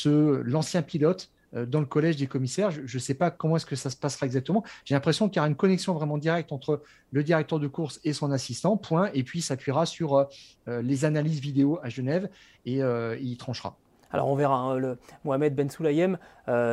l'ancien 0.05 0.81
pilote 0.81 1.29
euh, 1.29 1.34
dans 1.55 1.79
le 1.79 1.85
collège 1.85 2.17
des 2.17 2.27
commissaires. 2.27 2.71
Je 2.71 2.81
ne 2.81 3.01
sais 3.01 3.13
pas 3.13 3.31
comment 3.31 3.55
est-ce 3.55 3.65
que 3.65 3.75
ça 3.75 3.89
se 3.89 3.95
passera 3.95 4.25
exactement. 4.25 4.63
J'ai 4.83 4.95
l'impression 4.95 5.29
qu'il 5.29 5.37
y 5.37 5.39
aura 5.39 5.47
une 5.47 5.55
connexion 5.55 5.93
vraiment 5.93 6.17
directe 6.17 6.51
entre 6.51 6.81
le 7.11 7.23
directeur 7.23 7.59
de 7.59 7.67
course 7.67 7.99
et 8.03 8.13
son 8.13 8.31
assistant, 8.31 8.77
point, 8.77 9.09
et 9.13 9.23
puis 9.23 9.41
s'appuiera 9.41 9.85
sur 9.85 10.15
euh, 10.15 10.23
euh, 10.67 10.81
les 10.81 11.05
analyses 11.05 11.39
vidéo 11.39 11.79
à 11.81 11.89
Genève 11.89 12.29
et 12.65 12.79
il 13.21 13.37
tranchera. 13.37 13.77
Alors 14.11 14.27
on 14.29 14.35
verra, 14.35 14.57
hein, 14.57 14.95
Mohamed 15.23 15.55
Ben 15.55 15.69
Soulayem, 15.69 16.17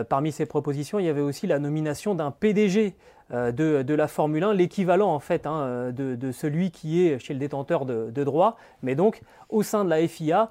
parmi 0.09 0.33
ses 0.33 0.47
propositions, 0.47 0.99
il 0.99 1.07
y 1.07 1.09
avait 1.09 1.20
aussi 1.20 1.47
la 1.47 1.59
nomination 1.59 2.14
d'un 2.14 2.30
PDG 2.30 2.95
de, 3.33 3.95
la 3.95 4.09
Formule 4.09 4.45
1, 4.45 4.55
l'équivalent 4.55 5.12
en 5.12 5.18
fait 5.18 5.47
hein, 5.47 5.91
de, 5.91 6.33
celui 6.33 6.70
qui 6.70 7.07
est 7.07 7.18
chez 7.18 7.33
le 7.33 7.41
détenteur 7.41 7.87
de, 7.87 8.24
droit, 8.24 8.57
mais 8.83 8.95
donc 8.95 9.22
au 9.49 9.62
sein 9.62 9.85
de 9.85 9.91
la 9.91 10.07
FIA, 10.07 10.51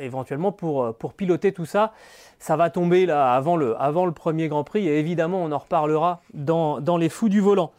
éventuellement 0.00 0.52
pour, 0.52 0.94
piloter 1.16 1.52
tout 1.52 1.66
ça 1.66 1.92
ça 2.38 2.56
va 2.56 2.68
tomber 2.68 3.06
là 3.06 3.32
avant 3.32 3.56
le, 3.56 4.12
premier 4.12 4.48
Grand 4.48 4.64
Prix 4.64 4.88
et 4.88 4.98
évidemment 4.98 5.42
on 5.42 5.52
en 5.52 5.58
reparlera 5.58 6.20
dans 6.34 6.96
les 6.98 7.08
fous 7.08 7.28
du 7.28 7.40
volant. 7.40 7.72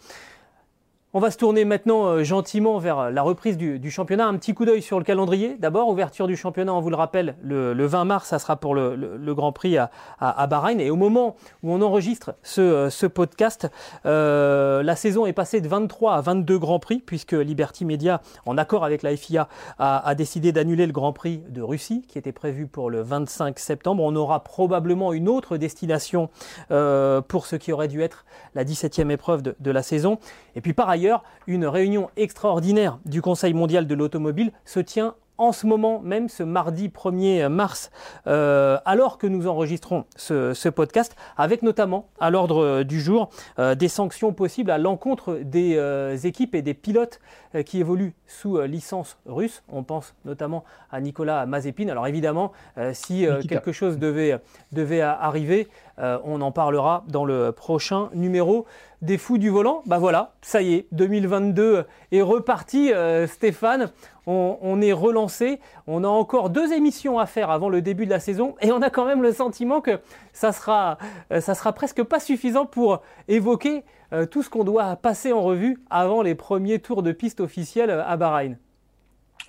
On 1.17 1.19
va 1.19 1.31
se 1.31 1.37
tourner 1.39 1.65
maintenant 1.65 2.05
euh, 2.05 2.23
gentiment 2.23 2.77
vers 2.77 3.09
la 3.09 3.23
reprise 3.23 3.57
du, 3.57 3.89
championnat. 3.89 4.27
Un 4.27 4.37
petit 4.37 4.53
coup 4.53 4.65
d'œil 4.65 4.83
sur 4.83 4.99
le 4.99 5.03
calendrier. 5.03 5.55
D'abord, 5.57 5.89
ouverture 5.89 6.27
du 6.27 6.37
championnat, 6.37 6.75
on 6.75 6.79
vous 6.79 6.91
le 6.91 6.95
rappelle, 6.95 7.35
le, 7.41 7.73
20 7.73 8.05
mars, 8.05 8.29
ça 8.29 8.37
sera 8.37 8.55
pour 8.55 8.75
le, 8.75 9.33
Grand 9.33 9.51
Prix 9.51 9.79
à, 9.79 10.47
Bahreïn. 10.47 10.79
Et 10.79 10.91
au 10.91 10.95
moment 10.95 11.35
où 11.63 11.73
on 11.73 11.81
enregistre 11.81 12.35
ce, 12.43 12.61
euh, 12.61 13.09
podcast, 13.09 13.67
euh, 14.05 14.83
la 14.83 14.95
saison 14.95 15.25
est 15.25 15.33
passée 15.33 15.59
de 15.59 15.67
23 15.67 16.13
à 16.13 16.21
22 16.21 16.59
Grands 16.59 16.77
Prix, 16.77 17.01
puisque 17.03 17.31
Liberty 17.31 17.83
Media, 17.83 18.21
en 18.45 18.55
accord 18.55 18.85
avec 18.85 19.01
la 19.01 19.17
FIA, 19.17 19.47
a, 19.79 20.13
décidé 20.13 20.51
d'annuler 20.51 20.85
le 20.85 20.93
Grand 20.93 21.13
Prix 21.13 21.41
de 21.49 21.63
Russie, 21.63 22.05
qui 22.07 22.19
était 22.19 22.31
prévu 22.31 22.67
pour 22.67 22.91
le 22.91 23.01
25 23.01 23.57
septembre. 23.57 24.03
On 24.03 24.15
aura 24.15 24.43
probablement 24.43 25.13
une 25.13 25.29
autre 25.29 25.57
destination 25.57 26.29
pour 26.69 27.47
ce 27.47 27.55
qui 27.55 27.73
aurait 27.73 27.87
dû 27.87 28.03
être 28.03 28.23
la 28.53 28.63
17e 28.63 29.09
épreuve 29.09 29.41
de 29.41 29.71
la 29.71 29.81
saison. 29.81 30.19
Et 30.55 30.61
puis 30.61 30.73
par 30.73 30.89
ailleurs, 30.89 31.06
une 31.47 31.65
réunion 31.65 32.09
extraordinaire 32.17 32.99
du 33.05 33.21
Conseil 33.21 33.53
mondial 33.53 33.87
de 33.87 33.95
l'automobile 33.95 34.51
se 34.65 34.79
tient 34.79 35.15
en 35.37 35.51
ce 35.51 35.67
moment 35.67 35.99
même, 35.99 36.29
ce 36.29 36.43
mardi 36.43 36.89
1er 36.89 37.47
mars, 37.47 37.91
euh, 38.25 38.77
alors 38.85 39.17
que 39.17 39.27
nous 39.27 39.47
enregistrons 39.47 40.05
ce, 40.15 40.69
podcast, 40.69 41.15
avec 41.37 41.61
notamment 41.61 42.09
à 42.19 42.29
l'ordre 42.29 42.83
du 42.83 42.99
jour 42.99 43.29
euh, 43.59 43.75
des 43.75 43.87
sanctions 43.87 44.33
possibles 44.33 44.71
à 44.71 44.77
l'encontre 44.77 45.39
des 45.43 45.75
euh, 45.77 46.17
équipes 46.17 46.55
et 46.55 46.61
des 46.61 46.73
pilotes 46.73 47.19
qui 47.65 47.79
évoluent 47.79 48.13
sous 48.27 48.59
licence 48.61 49.17
russe. 49.25 49.63
On 49.71 49.83
pense 49.83 50.15
notamment 50.25 50.63
à 50.91 51.01
Nicolas 51.01 51.45
Mazepin. 51.45 51.87
Alors 51.89 52.07
évidemment, 52.07 52.51
si 52.93 53.25
quelque 53.47 53.71
chose 53.71 53.97
devait, 53.97 54.39
devait 54.71 55.01
arriver, 55.01 55.67
on 55.97 56.41
en 56.41 56.51
parlera 56.51 57.03
dans 57.07 57.25
le 57.25 57.51
prochain 57.51 58.09
numéro 58.13 58.65
des 59.01 59.17
fous 59.17 59.37
du 59.37 59.49
volant. 59.49 59.83
Bah 59.85 59.99
voilà, 59.99 60.33
ça 60.41 60.61
y 60.61 60.73
est, 60.73 60.87
2022 60.91 61.85
est 62.11 62.21
reparti, 62.21 62.91
euh, 62.91 63.27
Stéphane. 63.27 63.91
On, 64.29 64.81
est 64.81 64.91
relancé. 64.91 65.61
On 65.87 66.03
a 66.03 66.07
encore 66.09 66.49
deux 66.49 66.73
émissions 66.73 67.17
à 67.17 67.25
faire 67.27 67.49
avant 67.49 67.69
le 67.69 67.81
début 67.81 68.05
de 68.05 68.09
la 68.09 68.19
saison 68.19 68.55
et 68.59 68.73
on 68.73 68.81
a 68.81 68.89
quand 68.89 69.05
même 69.05 69.21
le 69.21 69.31
sentiment 69.31 69.79
que 69.79 70.01
ça 70.37 70.51
sera, 70.51 70.99
euh, 71.31 71.41
ça 71.41 71.55
sera 71.55 71.73
presque 71.73 72.03
pas 72.03 72.19
suffisant 72.19 72.67
pour 72.67 73.01
évoquer 73.27 73.83
euh, 74.13 74.27
tout 74.27 74.43
ce 74.43 74.51
qu'on 74.51 74.63
doit 74.63 74.95
passer 74.95 75.33
en 75.33 75.41
revue 75.41 75.79
avant 75.89 76.21
les 76.21 76.35
premiers 76.35 76.77
tours 76.77 77.01
de 77.01 77.11
piste 77.11 77.39
officiels 77.39 77.89
à 77.89 78.17
Bahreïn. 78.17 78.59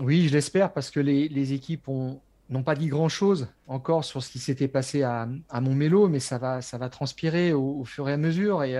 Oui, 0.00 0.26
je 0.28 0.32
l'espère 0.32 0.72
parce 0.72 0.90
que 0.90 0.98
les, 0.98 1.52
équipes 1.52 1.88
n'ont 1.88 2.62
pas 2.62 2.74
dit 2.74 2.86
grand-chose 2.86 3.48
encore 3.66 4.02
sur 4.02 4.22
ce 4.22 4.30
qui 4.30 4.38
s'était 4.38 4.68
passé 4.68 5.02
à, 5.02 5.28
Montmélo, 5.60 6.08
mais 6.08 6.20
ça 6.20 6.38
va, 6.38 6.62
ça 6.62 6.78
va 6.78 6.88
transpirer 6.88 7.52
au, 7.52 7.84
fur 7.84 8.08
et 8.08 8.14
à 8.14 8.16
mesure. 8.16 8.64
Et 8.64 8.78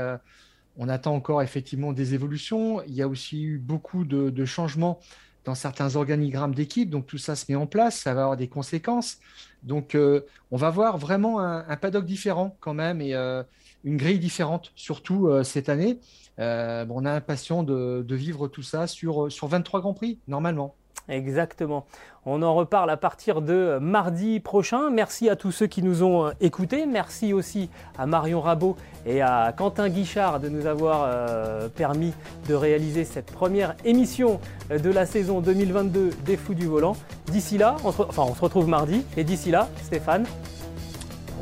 on 0.79 0.89
attend 0.89 1.15
encore 1.15 1.43
effectivement 1.43 1.93
des 1.93 2.15
évolutions. 2.15 2.83
Il 2.85 2.95
y 2.95 3.03
a 3.03 3.09
aussi 3.09 3.43
eu 3.43 3.59
beaucoup 3.59 4.05
de, 4.05 4.45
changements 4.47 5.01
dans 5.49 5.55
certains 5.55 5.97
organigrammes 5.97 6.55
d'équipe, 6.55 6.91
donc 6.91 7.07
tout 7.07 7.17
ça 7.17 7.35
se 7.35 7.47
met 7.49 7.57
en 7.57 7.67
place, 7.67 8.01
ça 8.01 8.13
va 8.13 8.25
avoir 8.25 8.37
des 8.37 8.49
conséquences. 8.49 9.17
Donc 9.63 9.95
euh, 9.95 10.21
on 10.51 10.59
va 10.59 10.69
voir 10.69 10.99
vraiment 10.99 11.41
un, 11.41 11.77
paddock 11.79 12.05
différent 12.05 12.55
quand 12.61 12.75
même 12.75 13.01
et 13.01 13.15
euh, 13.15 13.43
une 13.83 13.97
grille 13.97 14.19
différente, 14.19 14.73
surtout 14.77 15.27
euh, 15.27 15.45
cette 15.45 15.71
année. 15.71 16.01
on 16.37 17.07
est 17.07 17.09
impatient 17.09 17.63
de, 17.63 18.05
de, 18.07 18.15
vivre 18.15 18.47
tout 18.47 18.63
ça 18.63 18.87
sur, 18.87 19.33
sur 19.33 19.47
23 19.49 19.81
Grands 19.81 19.95
Prix, 19.95 20.19
normalement. 20.29 20.75
Exactement. 21.09 21.87
On 22.27 22.43
en 22.43 22.55
reparle 22.55 22.91
à 22.91 22.99
partir 22.99 23.41
de 23.41 23.79
mardi 23.81 24.41
prochain. 24.41 24.91
Merci 24.91 25.31
à 25.31 25.37
tous 25.37 25.51
ceux 25.51 25.67
qui 25.67 25.83
nous 25.83 26.03
ont 26.03 26.27
euh, 26.27 26.31
écoutés. 26.41 26.85
Merci 26.85 27.33
aussi 27.33 27.71
à 27.97 28.05
Marion 28.07 28.43
Rabot 28.43 28.77
et 29.07 29.23
à 29.23 29.55
Quentin 29.57 29.89
Guichard 29.89 30.39
de 30.39 30.51
nous 30.51 30.67
avoir 30.67 31.05
euh, 31.07 31.69
permis 31.71 32.13
de 32.47 32.55
réaliser 32.55 33.05
cette 33.05 33.33
première 33.33 33.75
émission 33.87 34.41
euh, 34.71 34.79
de 34.79 34.91
la 34.91 35.07
saison 35.07 35.41
2022 35.41 36.11
des 36.27 36.37
Fous 36.37 36.55
du 36.55 36.67
Volant. 36.67 36.97
D'ici 37.27 37.57
là, 37.57 37.77
on 37.85 37.93
se, 37.93 38.03
enfin, 38.03 38.25
on 38.29 38.35
se 38.35 38.41
retrouve 38.43 38.69
mardi. 38.69 39.05
Et 39.17 39.25
d'ici 39.25 39.51
là, 39.51 39.69
Stéphane, 39.83 40.27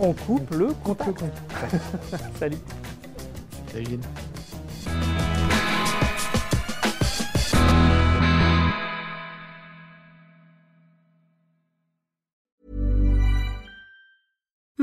on 0.01 0.13
coupe 0.13 0.55
le 0.55 0.69
contact. 0.85 1.25
Salut. 2.39 2.59
Salut. 3.73 3.99